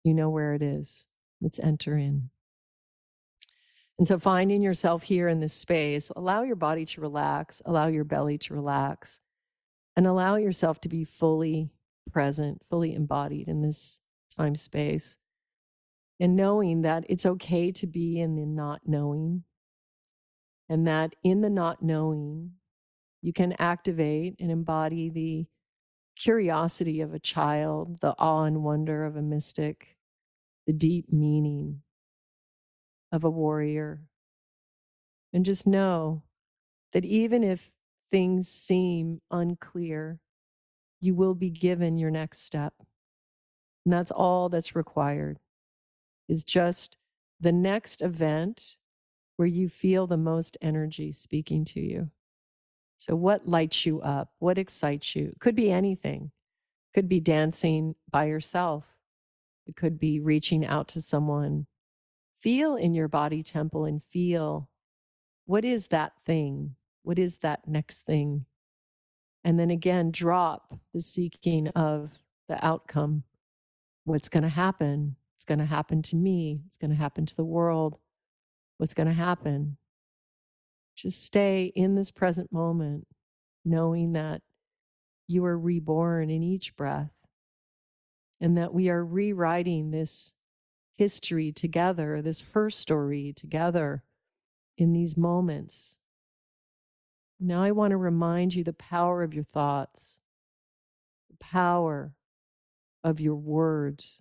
You 0.03 0.13
know 0.13 0.29
where 0.29 0.53
it 0.53 0.61
is. 0.61 1.05
Let's 1.41 1.59
enter 1.59 1.97
in. 1.97 2.29
And 3.99 4.07
so 4.07 4.19
finding 4.19 4.61
yourself 4.61 5.03
here 5.03 5.27
in 5.27 5.39
this 5.39 5.53
space, 5.53 6.11
allow 6.15 6.43
your 6.43 6.55
body 6.55 6.85
to 6.85 7.01
relax, 7.01 7.61
allow 7.65 7.87
your 7.87 8.03
belly 8.03 8.37
to 8.39 8.53
relax, 8.53 9.19
and 9.97 10.05
allow 10.05 10.35
yourself 10.35 10.79
to 10.81 10.89
be 10.89 11.03
fully 11.03 11.71
present, 12.11 12.61
fully 12.69 12.93
embodied 12.93 13.47
in 13.47 13.63
this 13.63 13.99
time 14.37 14.55
space. 14.55 15.17
And 16.19 16.35
knowing 16.35 16.83
that 16.83 17.03
it's 17.09 17.25
okay 17.25 17.71
to 17.73 17.87
be 17.87 18.19
in 18.19 18.35
the 18.35 18.45
not 18.45 18.81
knowing, 18.85 19.43
and 20.69 20.87
that 20.87 21.15
in 21.23 21.41
the 21.41 21.49
not 21.49 21.81
knowing, 21.81 22.51
you 23.23 23.33
can 23.33 23.55
activate 23.59 24.35
and 24.39 24.51
embody 24.51 25.09
the 25.09 25.47
curiosity 26.15 27.01
of 27.01 27.13
a 27.13 27.19
child, 27.19 27.99
the 27.99 28.13
awe 28.19 28.43
and 28.43 28.63
wonder 28.63 29.03
of 29.03 29.15
a 29.15 29.21
mystic, 29.21 29.97
the 30.67 30.73
deep 30.73 31.11
meaning 31.11 31.81
of 33.11 33.23
a 33.23 33.29
warrior. 33.29 34.01
And 35.33 35.43
just 35.43 35.65
know 35.65 36.23
that 36.93 37.05
even 37.05 37.43
if 37.43 37.71
things 38.11 38.47
seem 38.47 39.21
unclear, 39.31 40.19
you 40.99 41.15
will 41.15 41.35
be 41.35 41.49
given 41.49 41.97
your 41.97 42.11
next 42.11 42.41
step. 42.41 42.73
And 43.85 43.93
that's 43.93 44.11
all 44.11 44.49
that's 44.49 44.75
required 44.75 45.39
is 46.27 46.43
just 46.43 46.97
the 47.39 47.51
next 47.51 48.01
event 48.01 48.75
where 49.37 49.47
you 49.47 49.69
feel 49.69 50.07
the 50.07 50.17
most 50.17 50.57
energy 50.61 51.11
speaking 51.11 51.63
to 51.63 51.79
you. 51.79 52.09
So, 52.97 53.15
what 53.15 53.47
lights 53.47 53.85
you 53.85 54.01
up? 54.01 54.29
What 54.39 54.57
excites 54.57 55.15
you? 55.15 55.27
It 55.27 55.39
could 55.39 55.55
be 55.55 55.71
anything. 55.71 56.31
It 56.91 56.97
could 56.97 57.07
be 57.07 57.19
dancing 57.19 57.95
by 58.09 58.25
yourself. 58.25 58.85
It 59.67 59.75
could 59.75 59.99
be 59.99 60.19
reaching 60.19 60.65
out 60.65 60.87
to 60.89 61.01
someone. 61.01 61.67
Feel 62.41 62.75
in 62.75 62.93
your 62.93 63.07
body 63.07 63.43
temple 63.43 63.85
and 63.85 64.03
feel 64.03 64.69
what 65.45 65.63
is 65.63 65.87
that 65.87 66.13
thing? 66.25 66.75
What 67.07 67.19
is 67.19 67.37
that 67.37 67.65
next 67.65 68.01
thing? 68.01 68.43
And 69.45 69.57
then 69.57 69.71
again, 69.71 70.11
drop 70.11 70.77
the 70.93 70.99
seeking 70.99 71.69
of 71.69 72.11
the 72.49 72.65
outcome. 72.65 73.23
What's 74.03 74.27
going 74.27 74.43
to 74.43 74.49
happen? 74.49 75.15
It's 75.37 75.45
going 75.45 75.59
to 75.59 75.65
happen 75.65 76.01
to 76.01 76.17
me. 76.17 76.63
It's 76.67 76.75
going 76.75 76.91
to 76.91 76.97
happen 76.97 77.25
to 77.25 77.35
the 77.37 77.45
world. 77.45 77.95
What's 78.77 78.93
going 78.93 79.07
to 79.07 79.13
happen? 79.13 79.77
Just 80.97 81.23
stay 81.23 81.71
in 81.77 81.95
this 81.95 82.11
present 82.11 82.51
moment, 82.51 83.07
knowing 83.63 84.11
that 84.11 84.41
you 85.29 85.45
are 85.45 85.57
reborn 85.57 86.29
in 86.29 86.43
each 86.43 86.75
breath 86.75 87.13
and 88.41 88.57
that 88.57 88.73
we 88.73 88.89
are 88.89 89.05
rewriting 89.05 89.91
this 89.91 90.33
history 90.97 91.53
together, 91.53 92.21
this 92.21 92.43
her 92.53 92.69
story 92.69 93.31
together 93.33 94.03
in 94.77 94.91
these 94.91 95.15
moments. 95.15 95.96
Now, 97.39 97.61
I 97.61 97.71
want 97.71 97.91
to 97.91 97.97
remind 97.97 98.55
you 98.55 98.63
the 98.63 98.73
power 98.73 99.21
of 99.21 99.33
your 99.33 99.43
thoughts, 99.43 100.19
the 101.29 101.37
power 101.37 102.13
of 103.03 103.19
your 103.19 103.35
words. 103.35 104.19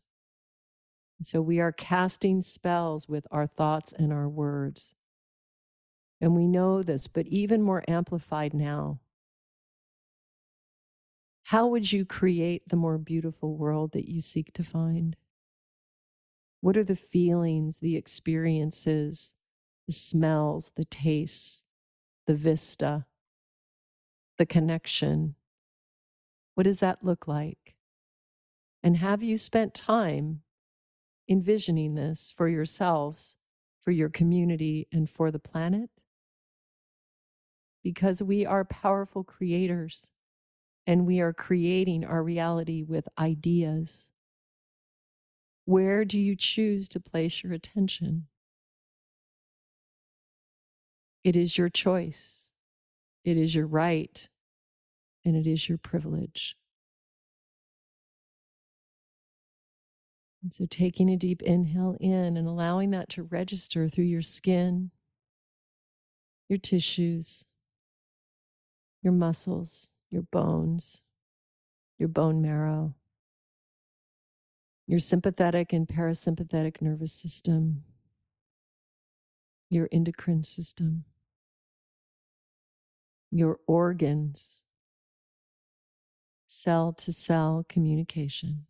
So, 1.23 1.41
we 1.41 1.61
are 1.61 1.73
casting 1.73 2.43
spells 2.43 3.09
with 3.09 3.27
our 3.31 3.47
thoughts 3.47 3.93
and 3.93 4.13
our 4.13 4.29
words. 4.29 4.95
And 6.21 6.35
we 6.35 6.47
know 6.47 6.83
this, 6.83 7.07
but 7.07 7.27
even 7.27 7.63
more 7.63 7.85
amplified 7.89 8.55
now. 8.55 9.01
How 11.45 11.69
would 11.69 11.93
you 11.93 12.05
create 12.05 12.69
the 12.69 12.77
more 12.77 12.99
beautiful 12.99 13.57
world 13.57 13.93
that 13.93 14.11
you 14.11 14.21
seek 14.21 14.53
to 14.55 14.65
find? 14.65 15.15
What 16.61 16.77
are 16.77 16.85
the 16.85 16.97
feelings, 16.97 17.79
the 17.79 17.97
experiences, 17.97 19.35
the 19.87 19.93
smells, 19.93 20.73
the 20.75 20.85
tastes, 20.85 21.63
the 22.27 22.35
vista, 22.35 23.07
the 24.39 24.47
connection? 24.47 25.35
What 26.55 26.65
does 26.65 26.81
that 26.81 27.05
look 27.05 27.29
like? 27.29 27.77
And 28.83 28.97
have 28.97 29.23
you 29.23 29.37
spent 29.37 29.75
time 29.75 30.43
envisioning 31.29 31.95
this 31.95 32.33
for 32.37 32.49
yourselves, 32.49 33.37
for 33.85 33.91
your 33.91 34.09
community, 34.09 34.87
and 34.93 35.09
for 35.09 35.31
the 35.31 35.39
planet? 35.39 35.91
because 37.87 38.21
we 38.21 38.45
are 38.45 38.65
powerful 38.65 39.23
creators 39.23 40.11
and 40.89 41.07
we 41.07 41.21
are 41.21 41.33
creating 41.33 42.05
our 42.05 42.21
reality 42.21 42.83
with 42.83 43.07
ideas. 43.17 44.09
Where 45.67 46.05
do 46.05 46.19
you 46.19 46.35
choose 46.35 46.89
to 46.89 46.99
place 46.99 47.45
your 47.45 47.53
attention? 47.53 48.27
It 51.27 51.35
is 51.35 51.59
your 51.59 51.69
choice, 51.69 52.53
it 53.25 53.37
is 53.37 53.53
your 53.53 53.67
right, 53.67 54.29
and 55.25 55.35
it 55.35 55.45
is 55.45 55.69
your 55.69 55.77
privilege. 55.77 56.55
And 60.41 60.53
so, 60.53 60.67
taking 60.71 61.11
a 61.11 61.17
deep 61.17 61.43
inhale 61.43 61.97
in 61.99 62.37
and 62.37 62.47
allowing 62.47 62.93
that 62.93 63.09
to 63.09 63.25
register 63.25 63.89
through 63.89 64.05
your 64.05 64.23
skin, 64.23 64.93
your 66.49 66.61
tissues, 66.61 67.45
your 69.03 69.13
muscles, 69.13 69.91
your 70.13 70.23
bones, 70.23 71.03
your 71.99 72.09
bone 72.09 72.41
marrow, 72.41 72.95
your 74.87 75.01
sympathetic 75.01 75.73
and 75.73 75.89
parasympathetic 75.89 76.81
nervous 76.81 77.13
system, 77.13 77.83
your 79.69 79.89
endocrine 79.91 80.45
system, 80.45 81.05
your 83.31 83.59
organs, 83.67 84.57
cell 86.47 86.93
to 86.93 87.13
cell 87.13 87.65
communication, 87.69 88.67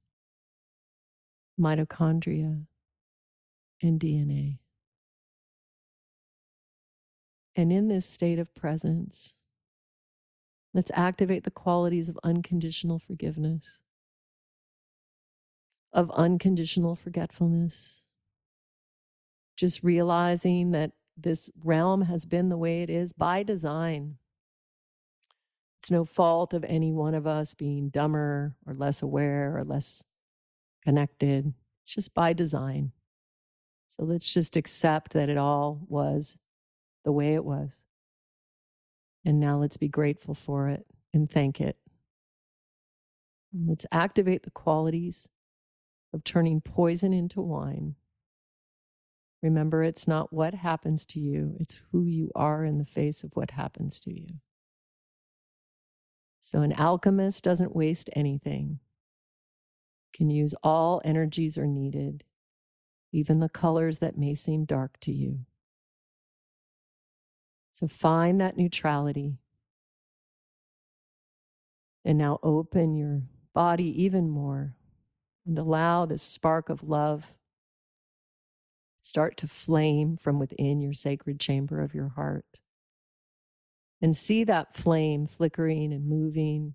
mitochondria, 1.61 2.67
and 3.83 4.01
DNA. 4.01 4.59
And 7.55 7.73
in 7.73 7.89
this 7.89 8.07
state 8.07 8.39
of 8.39 8.55
presence, 8.55 9.35
Let's 10.77 10.91
activate 10.93 11.45
the 11.45 11.51
qualities 11.51 12.11
of 12.11 12.19
unconditional 12.23 12.99
forgiveness, 12.99 13.81
of 15.91 16.11
unconditional 16.11 16.95
forgetfulness. 16.95 18.05
Just 19.57 19.83
realizing 19.83 20.73
that 20.73 20.93
this 21.17 21.49
realm 21.65 22.03
has 22.03 22.27
been 22.27 22.51
the 22.51 22.59
way 22.59 22.83
it 22.83 22.91
is 22.91 23.15
by 23.15 23.43
design. 23.43 24.19
It's 25.87 25.91
no 25.93 26.05
fault 26.05 26.53
of 26.53 26.65
any 26.65 26.93
one 26.93 27.15
of 27.15 27.29
us 27.29 27.55
being 27.55 27.91
dumber 27.91 28.57
or 28.67 28.75
less 28.75 29.03
aware 29.03 29.57
or 29.57 29.63
less 29.63 30.03
connected. 30.83 31.55
It's 31.85 31.95
just 31.95 32.13
by 32.13 32.33
design. 32.33 32.91
So 33.87 34.03
let's 34.03 34.35
just 34.35 34.57
accept 34.57 35.13
that 35.13 35.29
it 35.29 35.37
all 35.37 35.87
was 35.89 36.39
the 37.05 37.13
way 37.13 37.35
it 37.35 37.45
was. 37.45 37.71
And 39.25 39.39
now 39.39 39.61
let's 39.61 39.77
be 39.77 39.87
grateful 39.87 40.35
for 40.35 40.71
it 40.71 40.85
and 41.15 41.31
thank 41.31 41.61
it. 41.61 41.77
Let's 43.57 43.87
activate 43.93 44.43
the 44.43 44.51
qualities 44.51 45.29
of 46.13 46.25
turning 46.25 46.61
poison 46.61 47.13
into 47.13 47.41
wine. 47.41 47.95
Remember, 49.41 49.85
it's 49.85 50.09
not 50.09 50.33
what 50.33 50.53
happens 50.53 51.07
to 51.07 51.21
you, 51.21 51.55
it's 51.61 51.81
who 51.93 52.03
you 52.03 52.33
are 52.35 52.65
in 52.65 52.79
the 52.79 52.85
face 52.85 53.23
of 53.23 53.31
what 53.37 53.53
happens 53.53 54.01
to 54.01 54.13
you. 54.13 54.27
So, 56.47 56.61
an 56.61 56.75
alchemist 56.75 57.43
doesn't 57.43 57.75
waste 57.75 58.09
anything, 58.13 58.79
can 60.15 60.31
use 60.31 60.55
all 60.63 61.03
energies 61.05 61.59
are 61.59 61.67
needed, 61.67 62.23
even 63.11 63.41
the 63.41 63.49
colors 63.49 63.99
that 63.99 64.17
may 64.17 64.33
seem 64.33 64.65
dark 64.65 64.97
to 65.01 65.13
you. 65.13 65.41
So 67.73 67.89
find 67.89 68.41
that 68.41 68.57
neutrality. 68.57 69.39
And 72.05 72.17
now 72.17 72.39
open 72.45 72.95
your 72.95 73.23
body 73.53 74.05
even 74.05 74.31
more 74.31 74.77
and 75.49 75.59
allow 75.59 76.07
this 76.07 76.23
spark 76.23 76.69
of 76.69 76.85
love 76.85 77.35
start 79.03 79.37
to 79.39 79.49
flame 79.49 80.17
from 80.17 80.39
within 80.39 80.81
your 80.81 80.93
sacred 80.93 81.41
chamber 81.41 81.81
of 81.81 81.93
your 81.93 82.11
heart. 82.11 82.61
And 84.03 84.17
see 84.17 84.45
that 84.45 84.77
flame 84.77 85.27
flickering 85.27 85.93
and 85.93 86.09
moving. 86.09 86.75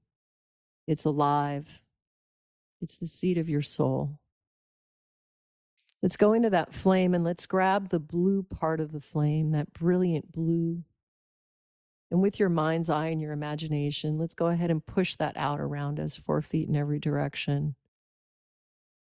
It's 0.88 1.06
alive, 1.06 1.68
it's 2.82 2.98
the 2.98 3.08
seed 3.08 3.38
of 3.38 3.50
your 3.50 3.62
soul. 3.62 4.20
Let's 6.02 6.18
go 6.18 6.34
into 6.34 6.50
that 6.50 6.74
flame 6.74 7.14
and 7.14 7.24
let's 7.24 7.46
grab 7.46 7.90
the 7.90 8.00
blue 8.00 8.44
part 8.44 8.80
of 8.80 8.92
the 8.92 9.02
flame, 9.02 9.52
that 9.52 9.74
brilliant 9.74 10.32
blue 10.32 10.84
and 12.12 12.22
with 12.22 12.40
your 12.40 12.50
mind's 12.50 12.90
eye 12.90 13.08
and 13.08 13.22
your 13.22 13.32
imagination, 13.32 14.18
let's 14.20 14.34
go 14.34 14.48
ahead 14.48 14.70
and 14.70 14.86
push 14.86 15.16
that 15.16 15.38
out 15.38 15.62
around 15.62 16.00
us, 16.00 16.18
four 16.18 16.42
feet 16.42 16.68
in 16.68 16.76
every 16.76 17.00
direction. 17.00 17.76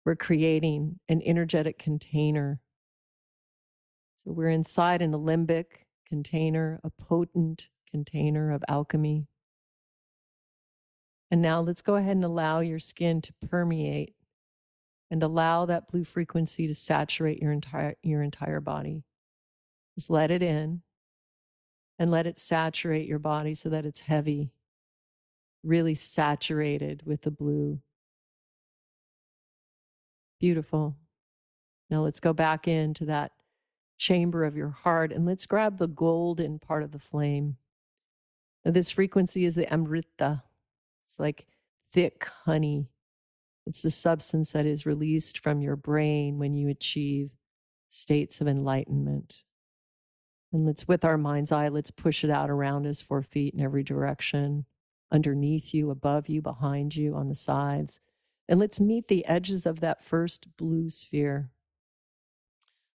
We're 0.05 0.17
creating 0.17 1.01
an 1.09 1.23
energetic 1.25 1.79
container 1.79 2.61
So 4.17 4.33
we're 4.33 4.51
inside 4.51 5.01
an 5.03 5.15
alembic 5.15 5.87
container, 6.09 6.81
a 6.85 6.91
potent 6.91 7.69
container 7.91 8.53
of 8.53 8.65
alchemy. 8.69 9.27
And 11.31 11.43
now 11.43 11.61
let's 11.61 11.83
go 11.83 11.97
ahead 11.97 12.17
and 12.17 12.25
allow 12.25 12.61
your 12.61 12.79
skin 12.79 13.21
to 13.23 13.33
permeate 13.49 14.15
and 15.11 15.23
allow 15.23 15.67
that 15.67 15.89
blue 15.89 16.05
frequency 16.05 16.67
to 16.67 16.75
saturate 16.75 17.41
your 17.41 17.53
entire 17.53 17.95
your 18.03 18.23
entire 18.23 18.61
body. 18.61 19.05
Just 19.97 20.11
let 20.11 20.31
it 20.31 20.43
in 20.43 20.83
and 21.99 22.11
let 22.11 22.27
it 22.27 22.39
saturate 22.39 23.09
your 23.09 23.19
body 23.19 23.55
so 23.55 23.69
that 23.69 23.85
it's 23.85 24.01
heavy, 24.01 24.53
really 25.63 25.95
saturated 25.95 27.03
with 27.05 27.23
the 27.23 27.31
blue. 27.31 27.81
Beautiful. 30.39 30.97
Now 31.91 32.03
let's 32.03 32.21
go 32.21 32.33
back 32.33 32.69
into 32.69 33.07
that 33.07 33.33
chamber 33.99 34.45
of 34.45 34.57
your 34.57 34.71
heart 34.71 35.13
and 35.13 35.27
let's 35.27 35.47
grab 35.47 35.79
the 35.79 35.89
golden 35.89 36.59
part 36.59 36.85
of 36.85 36.93
the 36.93 36.99
flame. 36.99 37.57
This 38.69 38.91
frequency 38.91 39.47
is 39.47 39.55
the 39.55 39.73
amrita. 39.73 40.43
It's 41.03 41.19
like 41.19 41.47
thick 41.91 42.29
honey. 42.45 42.91
It's 43.67 43.81
the 43.81 43.91
substance 43.91 44.53
that 44.53 44.67
is 44.67 44.85
released 44.85 45.39
from 45.39 45.63
your 45.63 45.75
brain 45.75 46.39
when 46.39 46.55
you 46.55 46.69
achieve 46.69 47.31
states 47.89 48.43
of 48.43 48.47
enlightenment. 48.47 49.43
And 50.53 50.67
let's, 50.67 50.87
with 50.87 51.03
our 51.03 51.17
mind's 51.17 51.51
eye, 51.51 51.69
let's 51.69 51.91
push 51.91 52.25
it 52.25 52.31
out 52.31 52.51
around 52.51 52.87
us, 52.87 53.01
four 53.01 53.23
feet 53.23 53.55
in 53.55 53.61
every 53.61 53.83
direction, 53.83 54.67
underneath 55.11 55.73
you, 55.73 55.91
above 55.91 56.29
you, 56.29 56.43
behind 56.43 56.95
you, 56.95 57.15
on 57.15 57.29
the 57.29 57.35
sides. 57.35 58.01
And 58.51 58.61
let's 58.61 58.81
meet 58.81 59.09
the 59.09 59.25
edges 59.25 59.65
of 59.65 59.81
that 59.81 60.05
first 60.05 60.57
blue 60.59 60.91
sphere. 60.91 61.51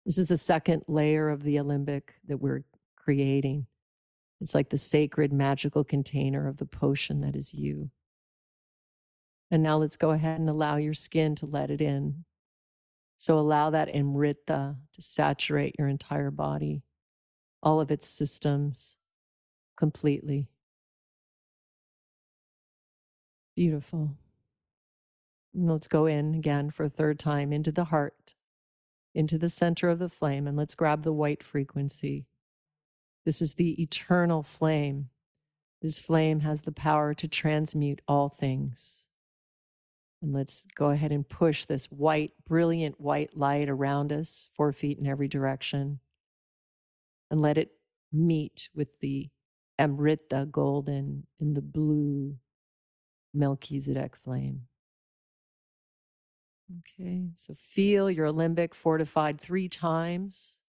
This 0.05 0.17
is 0.17 0.27
the 0.27 0.37
second 0.37 0.83
layer 0.89 1.29
of 1.29 1.43
the 1.43 1.55
alembic 1.55 2.15
that 2.27 2.41
we're 2.41 2.65
creating. 2.97 3.67
It's 4.41 4.55
like 4.55 4.69
the 4.69 4.77
sacred 4.77 5.31
magical 5.31 5.83
container 5.83 6.47
of 6.47 6.57
the 6.57 6.65
potion 6.65 7.21
that 7.21 7.35
is 7.35 7.53
you. 7.53 7.91
And 9.51 9.61
now 9.61 9.77
let's 9.77 9.97
go 9.97 10.11
ahead 10.11 10.39
and 10.39 10.49
allow 10.49 10.77
your 10.77 10.93
skin 10.93 11.35
to 11.35 11.45
let 11.45 11.69
it 11.69 11.79
in. 11.79 12.25
So 13.17 13.37
allow 13.37 13.69
that 13.69 13.93
Amrita 13.95 14.75
to 14.93 15.01
saturate 15.01 15.75
your 15.77 15.87
entire 15.87 16.31
body, 16.31 16.81
all 17.61 17.79
of 17.79 17.91
its 17.91 18.07
systems 18.07 18.97
completely. 19.77 20.47
Beautiful. 23.55 24.17
And 25.53 25.69
let's 25.69 25.87
go 25.87 26.07
in 26.07 26.33
again 26.33 26.71
for 26.71 26.85
a 26.85 26.89
third 26.89 27.19
time 27.19 27.53
into 27.53 27.71
the 27.71 27.85
heart 27.85 28.33
into 29.13 29.37
the 29.37 29.49
center 29.49 29.89
of 29.89 29.99
the 29.99 30.09
flame 30.09 30.47
and 30.47 30.57
let's 30.57 30.75
grab 30.75 31.03
the 31.03 31.13
white 31.13 31.43
frequency. 31.43 32.25
This 33.25 33.41
is 33.41 33.53
the 33.53 33.81
eternal 33.81 34.43
flame. 34.43 35.09
This 35.81 35.99
flame 35.99 36.41
has 36.41 36.61
the 36.61 36.71
power 36.71 37.13
to 37.15 37.27
transmute 37.27 38.01
all 38.07 38.29
things. 38.29 39.07
And 40.21 40.33
let's 40.33 40.65
go 40.75 40.91
ahead 40.91 41.11
and 41.11 41.27
push 41.27 41.65
this 41.65 41.85
white, 41.85 42.33
brilliant 42.47 43.01
white 43.01 43.35
light 43.35 43.69
around 43.69 44.11
us, 44.11 44.49
four 44.53 44.71
feet 44.71 44.99
in 44.99 45.07
every 45.07 45.27
direction, 45.27 45.99
and 47.31 47.41
let 47.41 47.57
it 47.57 47.71
meet 48.13 48.69
with 48.75 48.99
the 48.99 49.29
Amrita 49.79 50.47
golden 50.51 51.25
and 51.39 51.55
the 51.55 51.61
blue 51.61 52.37
Melchizedek 53.33 54.15
flame. 54.23 54.67
Okay, 56.79 57.29
so 57.33 57.53
feel 57.53 58.09
your 58.09 58.27
alembic 58.27 58.75
fortified 58.75 59.41
three 59.41 59.67
times. 59.67 60.59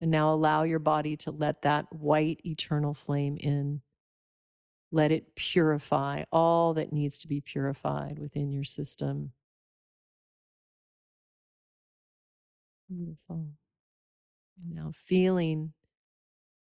And 0.00 0.10
now 0.10 0.34
allow 0.34 0.64
your 0.64 0.80
body 0.80 1.16
to 1.18 1.30
let 1.30 1.62
that 1.62 1.86
white 1.92 2.40
eternal 2.44 2.94
flame 2.94 3.36
in. 3.38 3.80
Let 4.92 5.12
it 5.12 5.34
purify 5.34 6.24
all 6.30 6.74
that 6.74 6.92
needs 6.92 7.18
to 7.18 7.28
be 7.28 7.40
purified 7.40 8.18
within 8.18 8.50
your 8.52 8.64
system. 8.64 9.32
Beautiful. 12.88 13.48
And 14.62 14.74
now 14.74 14.92
feeling 14.94 15.72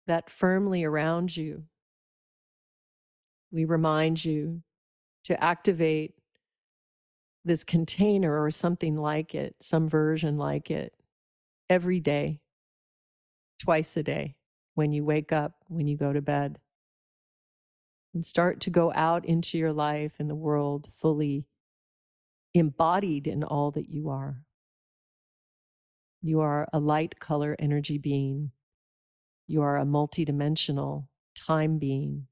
that 0.05 0.29
firmly 0.29 0.83
around 0.83 1.35
you, 1.35 1.63
we 3.51 3.65
remind 3.65 4.23
you 4.23 4.61
to 5.23 5.43
activate 5.43 6.13
this 7.45 7.63
container 7.63 8.41
or 8.41 8.51
something 8.51 8.95
like 8.95 9.33
it, 9.33 9.55
some 9.59 9.87
version 9.87 10.37
like 10.37 10.69
it, 10.69 10.93
every 11.69 11.99
day, 11.99 12.41
twice 13.59 13.95
a 13.97 14.03
day, 14.03 14.35
when 14.75 14.91
you 14.91 15.03
wake 15.03 15.31
up, 15.31 15.53
when 15.67 15.87
you 15.87 15.97
go 15.97 16.13
to 16.13 16.21
bed. 16.21 16.59
And 18.13 18.25
start 18.25 18.59
to 18.61 18.69
go 18.69 18.91
out 18.95 19.25
into 19.25 19.57
your 19.57 19.73
life 19.73 20.13
and 20.17 20.29
the 20.29 20.35
world 20.35 20.89
fully 20.95 21.45
embodied 22.53 23.27
in 23.27 23.43
all 23.43 23.71
that 23.71 23.89
you 23.89 24.09
are. 24.09 24.43
You 26.21 26.41
are 26.41 26.67
a 26.73 26.79
light 26.79 27.19
color 27.19 27.55
energy 27.59 27.97
being. 27.97 28.51
You 29.47 29.61
are 29.61 29.77
a 29.77 29.85
multidimensional 29.85 31.07
time 31.35 31.77
being. 31.77 32.27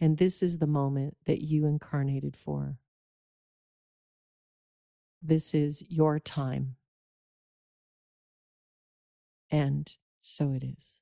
And 0.00 0.18
this 0.18 0.42
is 0.42 0.58
the 0.58 0.66
moment 0.66 1.16
that 1.26 1.42
you 1.42 1.66
incarnated 1.66 2.36
for. 2.36 2.76
This 5.20 5.54
is 5.54 5.84
your 5.88 6.20
time. 6.20 6.76
And 9.50 9.90
so 10.20 10.52
it 10.52 10.62
is. 10.62 11.00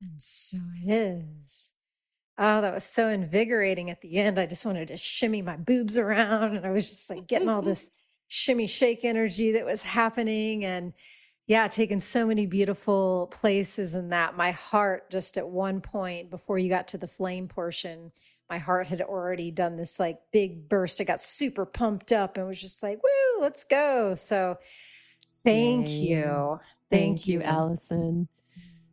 And 0.00 0.20
so 0.20 0.58
it 0.84 0.92
is. 0.92 1.72
Oh, 2.38 2.60
that 2.60 2.72
was 2.72 2.84
so 2.84 3.08
invigorating 3.08 3.90
at 3.90 4.00
the 4.00 4.16
end. 4.16 4.38
I 4.38 4.46
just 4.46 4.64
wanted 4.64 4.88
to 4.88 4.96
shimmy 4.96 5.42
my 5.42 5.56
boobs 5.56 5.98
around 5.98 6.56
and 6.56 6.64
I 6.64 6.70
was 6.70 6.88
just 6.88 7.10
like 7.10 7.26
getting 7.26 7.48
all 7.48 7.62
this 7.62 7.90
shimmy 8.28 8.66
shake 8.68 9.04
energy 9.04 9.52
that 9.52 9.66
was 9.66 9.82
happening. 9.82 10.64
And 10.64 10.92
yeah, 11.48 11.66
taking 11.66 11.98
so 11.98 12.26
many 12.26 12.46
beautiful 12.46 13.28
places 13.32 13.94
in 13.94 14.10
that. 14.10 14.36
My 14.36 14.52
heart, 14.52 15.10
just 15.10 15.36
at 15.36 15.48
one 15.48 15.80
point 15.80 16.30
before 16.30 16.58
you 16.58 16.68
got 16.68 16.88
to 16.88 16.98
the 16.98 17.08
flame 17.08 17.48
portion, 17.48 18.12
my 18.48 18.58
heart 18.58 18.86
had 18.86 19.02
already 19.02 19.50
done 19.50 19.76
this 19.76 19.98
like 19.98 20.18
big 20.32 20.68
burst. 20.68 21.00
I 21.00 21.04
got 21.04 21.20
super 21.20 21.66
pumped 21.66 22.12
up 22.12 22.36
and 22.36 22.46
was 22.46 22.60
just 22.60 22.82
like, 22.82 23.00
woo, 23.02 23.42
let's 23.42 23.64
go. 23.64 24.14
So 24.14 24.58
thank 25.44 25.88
Yay. 25.88 25.94
you. 25.94 26.60
Thank, 26.90 27.18
thank 27.18 27.26
you, 27.28 27.40
you, 27.40 27.46
Alyson. 27.46 28.28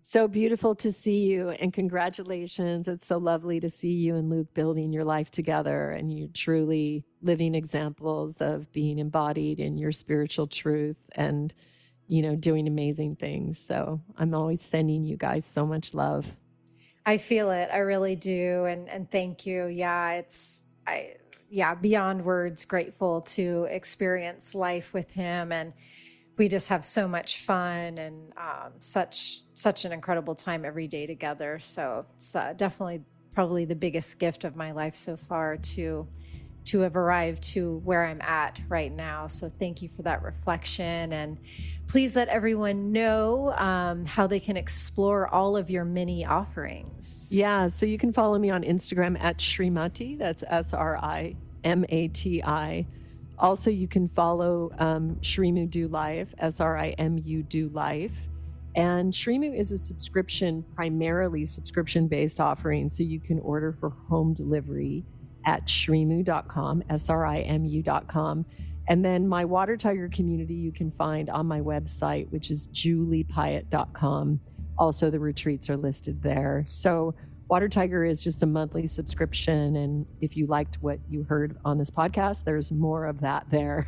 So 0.07 0.27
beautiful 0.27 0.75
to 0.75 0.91
see 0.91 1.25
you 1.25 1.49
and 1.49 1.73
congratulations. 1.73 2.87
It's 2.87 3.07
so 3.07 3.17
lovely 3.17 3.59
to 3.59 3.67
see 3.69 3.93
you 3.93 4.15
and 4.17 4.29
Luke 4.29 4.53
building 4.53 4.93
your 4.93 5.03
life 5.03 5.31
together 5.31 5.89
and 5.91 6.13
you 6.13 6.27
truly 6.27 7.03
living 7.23 7.55
examples 7.55 8.39
of 8.39 8.71
being 8.71 8.99
embodied 8.99 9.59
in 9.59 9.79
your 9.79 9.91
spiritual 9.91 10.45
truth 10.45 10.97
and 11.13 11.55
you 12.07 12.21
know 12.21 12.35
doing 12.35 12.67
amazing 12.67 13.15
things. 13.15 13.57
So 13.57 13.99
I'm 14.15 14.35
always 14.35 14.61
sending 14.61 15.05
you 15.05 15.17
guys 15.17 15.43
so 15.43 15.65
much 15.65 15.95
love. 15.95 16.27
I 17.07 17.17
feel 17.17 17.49
it. 17.49 17.69
I 17.73 17.79
really 17.79 18.15
do. 18.15 18.65
And 18.65 18.87
and 18.87 19.09
thank 19.09 19.47
you. 19.47 19.65
Yeah, 19.65 20.11
it's 20.11 20.65
I 20.85 21.15
yeah, 21.49 21.73
beyond 21.73 22.23
words 22.23 22.63
grateful 22.65 23.21
to 23.21 23.63
experience 23.71 24.53
life 24.53 24.93
with 24.93 25.09
him 25.11 25.51
and 25.51 25.73
we 26.37 26.47
just 26.47 26.67
have 26.69 26.83
so 26.83 27.07
much 27.07 27.39
fun 27.39 27.97
and 27.97 28.33
um, 28.37 28.73
such 28.79 29.41
such 29.53 29.85
an 29.85 29.91
incredible 29.91 30.35
time 30.35 30.65
every 30.65 30.87
day 30.87 31.05
together. 31.05 31.59
So 31.59 32.05
it's 32.15 32.35
uh, 32.35 32.53
definitely 32.55 33.01
probably 33.33 33.65
the 33.65 33.75
biggest 33.75 34.19
gift 34.19 34.43
of 34.43 34.55
my 34.55 34.71
life 34.71 34.95
so 34.95 35.15
far 35.15 35.57
to 35.57 36.07
to 36.65 36.79
have 36.79 36.95
arrived 36.95 37.43
to 37.43 37.77
where 37.83 38.03
I'm 38.03 38.21
at 38.21 38.59
right 38.67 38.91
now. 38.91 39.27
So 39.27 39.49
thank 39.49 39.83
you 39.83 39.89
for 39.95 40.01
that 40.01 40.23
reflection. 40.23 41.13
And 41.13 41.37
please 41.87 42.15
let 42.15 42.27
everyone 42.27 42.91
know 42.91 43.53
um, 43.55 44.03
how 44.05 44.25
they 44.25 44.39
can 44.39 44.57
explore 44.57 45.27
all 45.27 45.55
of 45.55 45.69
your 45.69 45.85
mini 45.85 46.25
offerings. 46.25 47.29
Yeah. 47.31 47.67
So 47.67 47.85
you 47.85 47.99
can 47.99 48.11
follow 48.11 48.39
me 48.39 48.49
on 48.49 48.63
Instagram 48.63 49.21
at 49.21 49.37
Srimati. 49.37 50.17
That's 50.17 50.43
S 50.47 50.73
R 50.73 50.97
I 50.97 51.35
M 51.63 51.85
A 51.89 52.07
T 52.07 52.41
I. 52.41 52.87
Also, 53.37 53.69
you 53.69 53.87
can 53.87 54.07
follow 54.07 54.71
um, 54.79 55.17
Srimu 55.21 55.69
Do 55.69 55.87
Life, 55.87 56.33
S 56.37 56.59
R 56.59 56.77
I 56.77 56.89
M 56.91 57.17
U 57.23 57.43
Do 57.43 57.69
Life. 57.69 58.29
And 58.75 59.13
Srimu 59.13 59.57
is 59.57 59.71
a 59.71 59.77
subscription, 59.77 60.63
primarily 60.75 61.45
subscription 61.45 62.07
based 62.07 62.39
offering. 62.39 62.89
So 62.89 63.03
you 63.03 63.19
can 63.19 63.39
order 63.39 63.71
for 63.71 63.89
home 63.89 64.33
delivery 64.33 65.05
at 65.45 65.65
srimu.com, 65.65 66.83
S 66.89 67.09
R 67.09 67.25
I 67.25 67.39
M 67.39 67.65
U.com. 67.65 68.45
And 68.87 69.03
then 69.03 69.27
my 69.27 69.45
Water 69.45 69.77
Tiger 69.77 70.09
community 70.09 70.53
you 70.53 70.71
can 70.71 70.91
find 70.91 71.29
on 71.29 71.47
my 71.47 71.61
website, 71.61 72.29
which 72.31 72.51
is 72.51 72.67
juliepiatt.com. 72.67 74.39
Also, 74.77 75.09
the 75.09 75.19
retreats 75.19 75.69
are 75.69 75.77
listed 75.77 76.21
there. 76.21 76.65
So, 76.67 77.15
Water 77.47 77.69
Tiger 77.69 78.03
is 78.03 78.23
just 78.23 78.43
a 78.43 78.45
monthly 78.45 78.87
subscription. 78.87 79.75
And 79.75 80.07
if 80.21 80.35
you 80.35 80.47
liked 80.47 80.77
what 80.81 80.99
you 81.09 81.23
heard 81.23 81.57
on 81.63 81.77
this 81.77 81.91
podcast, 81.91 82.43
there's 82.43 82.71
more 82.71 83.05
of 83.05 83.21
that 83.21 83.45
there. 83.51 83.87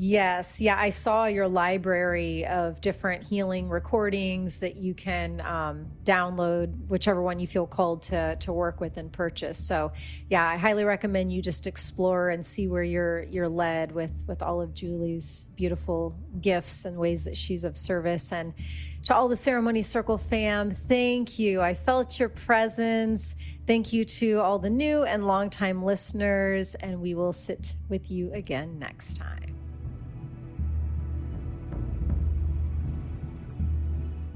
Yes. 0.00 0.60
Yeah. 0.60 0.76
I 0.78 0.90
saw 0.90 1.24
your 1.24 1.48
library 1.48 2.46
of 2.46 2.80
different 2.80 3.24
healing 3.24 3.68
recordings 3.68 4.60
that 4.60 4.76
you 4.76 4.94
can 4.94 5.40
um, 5.40 5.88
download, 6.04 6.86
whichever 6.86 7.20
one 7.20 7.40
you 7.40 7.48
feel 7.48 7.66
called 7.66 8.02
to, 8.02 8.36
to 8.36 8.52
work 8.52 8.80
with 8.80 8.96
and 8.96 9.12
purchase. 9.12 9.58
So, 9.58 9.90
yeah, 10.30 10.46
I 10.46 10.56
highly 10.56 10.84
recommend 10.84 11.32
you 11.32 11.42
just 11.42 11.66
explore 11.66 12.28
and 12.28 12.46
see 12.46 12.68
where 12.68 12.84
you're, 12.84 13.24
you're 13.24 13.48
led 13.48 13.90
with, 13.90 14.24
with 14.28 14.40
all 14.40 14.60
of 14.60 14.72
Julie's 14.72 15.48
beautiful 15.56 16.16
gifts 16.40 16.84
and 16.84 16.96
ways 16.96 17.24
that 17.24 17.36
she's 17.36 17.64
of 17.64 17.76
service. 17.76 18.30
And 18.30 18.54
to 19.04 19.14
all 19.14 19.28
the 19.28 19.36
Ceremony 19.36 19.82
Circle 19.82 20.18
fam, 20.18 20.70
thank 20.70 21.38
you. 21.38 21.60
I 21.60 21.74
felt 21.74 22.18
your 22.20 22.28
presence. 22.28 23.36
Thank 23.66 23.92
you 23.92 24.04
to 24.04 24.40
all 24.40 24.58
the 24.58 24.70
new 24.70 25.04
and 25.04 25.26
longtime 25.26 25.82
listeners. 25.82 26.74
And 26.76 27.00
we 27.00 27.14
will 27.14 27.32
sit 27.32 27.74
with 27.88 28.10
you 28.10 28.32
again 28.32 28.78
next 28.78 29.16
time. 29.16 29.56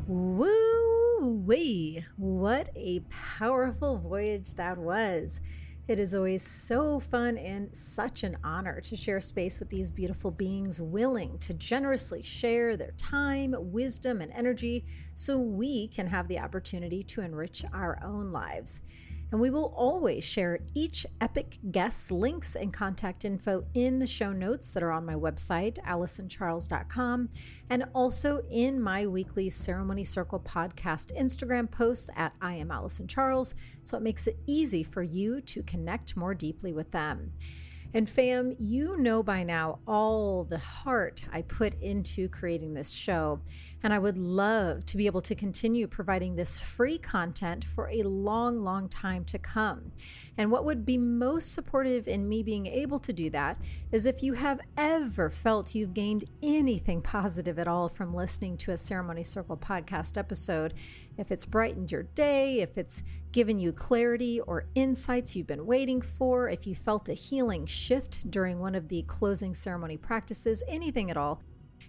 Woo 0.07 1.43
wee! 1.47 2.05
What 2.17 2.71
a 2.77 3.01
powerful 3.11 3.99
voyage 3.99 4.55
that 4.55 4.77
was. 4.79 5.41
It 5.93 5.99
is 5.99 6.15
always 6.15 6.43
so 6.43 7.01
fun 7.01 7.37
and 7.37 7.69
such 7.77 8.23
an 8.23 8.39
honor 8.43 8.81
to 8.81 8.97
share 8.97 9.21
space 9.21 9.61
with 9.61 9.69
these 9.69 9.91
beautiful 9.91 10.31
beings 10.31 10.81
willing 10.81 11.37
to 11.41 11.53
generously 11.53 12.23
share 12.23 12.79
their 12.79 12.93
time, 12.93 13.55
wisdom, 13.59 14.23
and 14.23 14.33
energy 14.33 14.87
so 15.13 15.39
we 15.39 15.89
can 15.89 16.07
have 16.07 16.29
the 16.29 16.39
opportunity 16.39 17.03
to 17.03 17.21
enrich 17.21 17.63
our 17.75 18.01
own 18.03 18.33
lives. 18.33 18.81
And 19.33 19.41
we 19.41 19.49
will 19.49 19.73
always 19.75 20.23
share 20.25 20.61
each 20.75 21.07
epic 21.23 21.59
guest's 21.71 22.11
links 22.11 22.55
and 22.55 22.71
contact 22.71 23.25
info 23.25 23.65
in 23.73 23.99
the 23.99 24.07
show 24.07 24.31
notes 24.31 24.71
that 24.73 24.83
are 24.83 24.93
on 24.93 25.07
my 25.07 25.15
website, 25.15 25.79
AlysonCharles.com, 25.87 27.31
and 27.71 27.85
also 27.95 28.43
in 28.51 28.79
my 28.79 29.07
weekly 29.07 29.49
Ceremony 29.49 30.05
Circle 30.05 30.41
podcast 30.41 31.19
Instagram 31.19 31.71
posts 31.71 32.11
at 32.15 32.35
I 32.43 32.57
am 32.57 32.71
Alyson 32.71 33.09
Charles. 33.09 33.55
So 33.85 33.97
it 33.97 34.03
makes 34.03 34.27
it 34.27 34.39
easy 34.47 34.83
for 34.83 35.03
you 35.03 35.41
to 35.41 35.63
connect 35.63 36.15
more 36.15 36.35
deeply 36.35 36.75
with 36.75 36.91
them. 36.91 37.33
And 37.95 38.09
fam, 38.09 38.55
you 38.59 38.97
know 38.99 39.23
by 39.23 39.43
now 39.45 39.79
all 39.87 40.45
the 40.45 40.59
heart 40.59 41.25
I 41.33 41.43
put 41.43 41.81
into 41.83 42.29
creating 42.29 42.73
this 42.73 42.91
show. 42.91 43.41
And 43.83 43.93
I 43.93 43.99
would 43.99 44.19
love 44.19 44.87
to 44.87 44.97
be 44.97 45.07
able 45.07 45.23
to 45.23 45.35
continue 45.35 45.87
providing 45.89 46.37
this 46.37 46.61
free 46.61 46.99
content 46.99 47.65
for 47.65 47.89
a 47.89 48.03
long, 48.03 48.63
long 48.63 48.89
time 48.89 49.25
to 49.27 49.39
come. 49.39 49.91
And 50.39 50.51
what 50.51 50.65
would 50.65 50.87
be 50.87 50.97
most 50.97 51.53
supportive 51.53 52.07
in 52.07 52.29
me 52.29 52.43
being 52.43 52.67
able 52.67 53.01
to 53.01 53.13
do 53.13 53.29
that 53.31 53.59
is 53.91 54.07
if 54.07 54.23
you 54.23 54.35
have 54.35 54.61
ever 54.77 55.29
felt 55.29 55.75
you've 55.75 55.95
gained 55.95 56.25
anything 56.43 57.03
positive 57.03 57.59
at 57.59 57.69
all 57.69 57.89
from 57.89 58.15
listening 58.15 58.57
to 58.59 58.71
a 58.71 58.79
Ceremony 58.79 59.25
Circle 59.25 59.57
podcast 59.57 60.17
episode, 60.17 60.75
if 61.19 61.31
it's 61.31 61.45
brightened 61.45 61.93
your 61.93 62.05
day, 62.05 62.61
if 62.61 62.79
it's 62.79 63.03
given 63.33 63.59
you 63.59 63.73
clarity 63.73 64.41
or 64.41 64.67
insights 64.75 65.35
you've 65.35 65.47
been 65.47 65.67
waiting 65.67 66.01
for, 66.01 66.49
if 66.49 66.67
you 66.67 66.75
felt 66.75 67.09
a 67.09 67.15
healing 67.15 67.67
shift 67.67 68.31
during 68.31 68.59
one 68.59 68.75
of 68.75 68.89
the 68.89 69.03
closing 69.03 69.55
ceremony 69.55 69.97
practices, 69.97 70.63
anything 70.69 71.11
at 71.11 71.17
all 71.17 71.43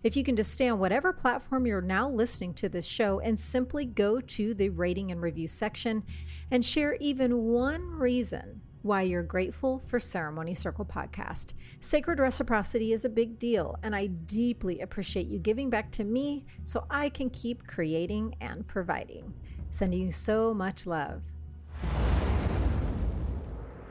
if 0.04 0.16
you 0.16 0.24
can 0.24 0.36
just 0.36 0.52
stay 0.52 0.70
on 0.70 0.80
whatever 0.80 1.14
platform 1.14 1.66
you're 1.66 1.82
now 1.82 2.10
listening 2.10 2.54
to 2.56 2.70
this 2.70 2.86
show 2.86 3.20
and 3.22 3.40
simply 3.40 3.86
go 3.86 4.20
to 4.20 4.54
the 4.54 4.70
rating 4.70 5.12
and 5.12 5.22
review 5.22 5.48
section 5.48 6.04
and 6.52 6.64
share 6.64 6.96
even 7.00 7.38
one 7.38 7.90
reason 7.92 8.62
why 8.82 9.02
you're 9.02 9.24
grateful 9.24 9.80
for 9.80 9.98
Ceremony 9.98 10.54
Circle 10.54 10.86
Podcast. 10.86 11.54
Sacred 11.80 12.20
reciprocity 12.20 12.92
is 12.92 13.06
a 13.06 13.10
big 13.10 13.40
deal, 13.40 13.78
and 13.82 13.96
I 13.96 14.08
deeply 14.08 14.82
appreciate 14.82 15.28
you 15.28 15.40
giving 15.40 15.70
back 15.70 15.90
to 15.92 16.04
me 16.04 16.46
so 16.66 16.86
I 16.90 17.08
can 17.08 17.30
keep 17.30 17.66
creating 17.66 18.36
and 18.42 18.68
providing. 18.68 19.34
Sending 19.70 20.02
you 20.02 20.12
so 20.12 20.54
much 20.54 20.86
love. 20.86 21.24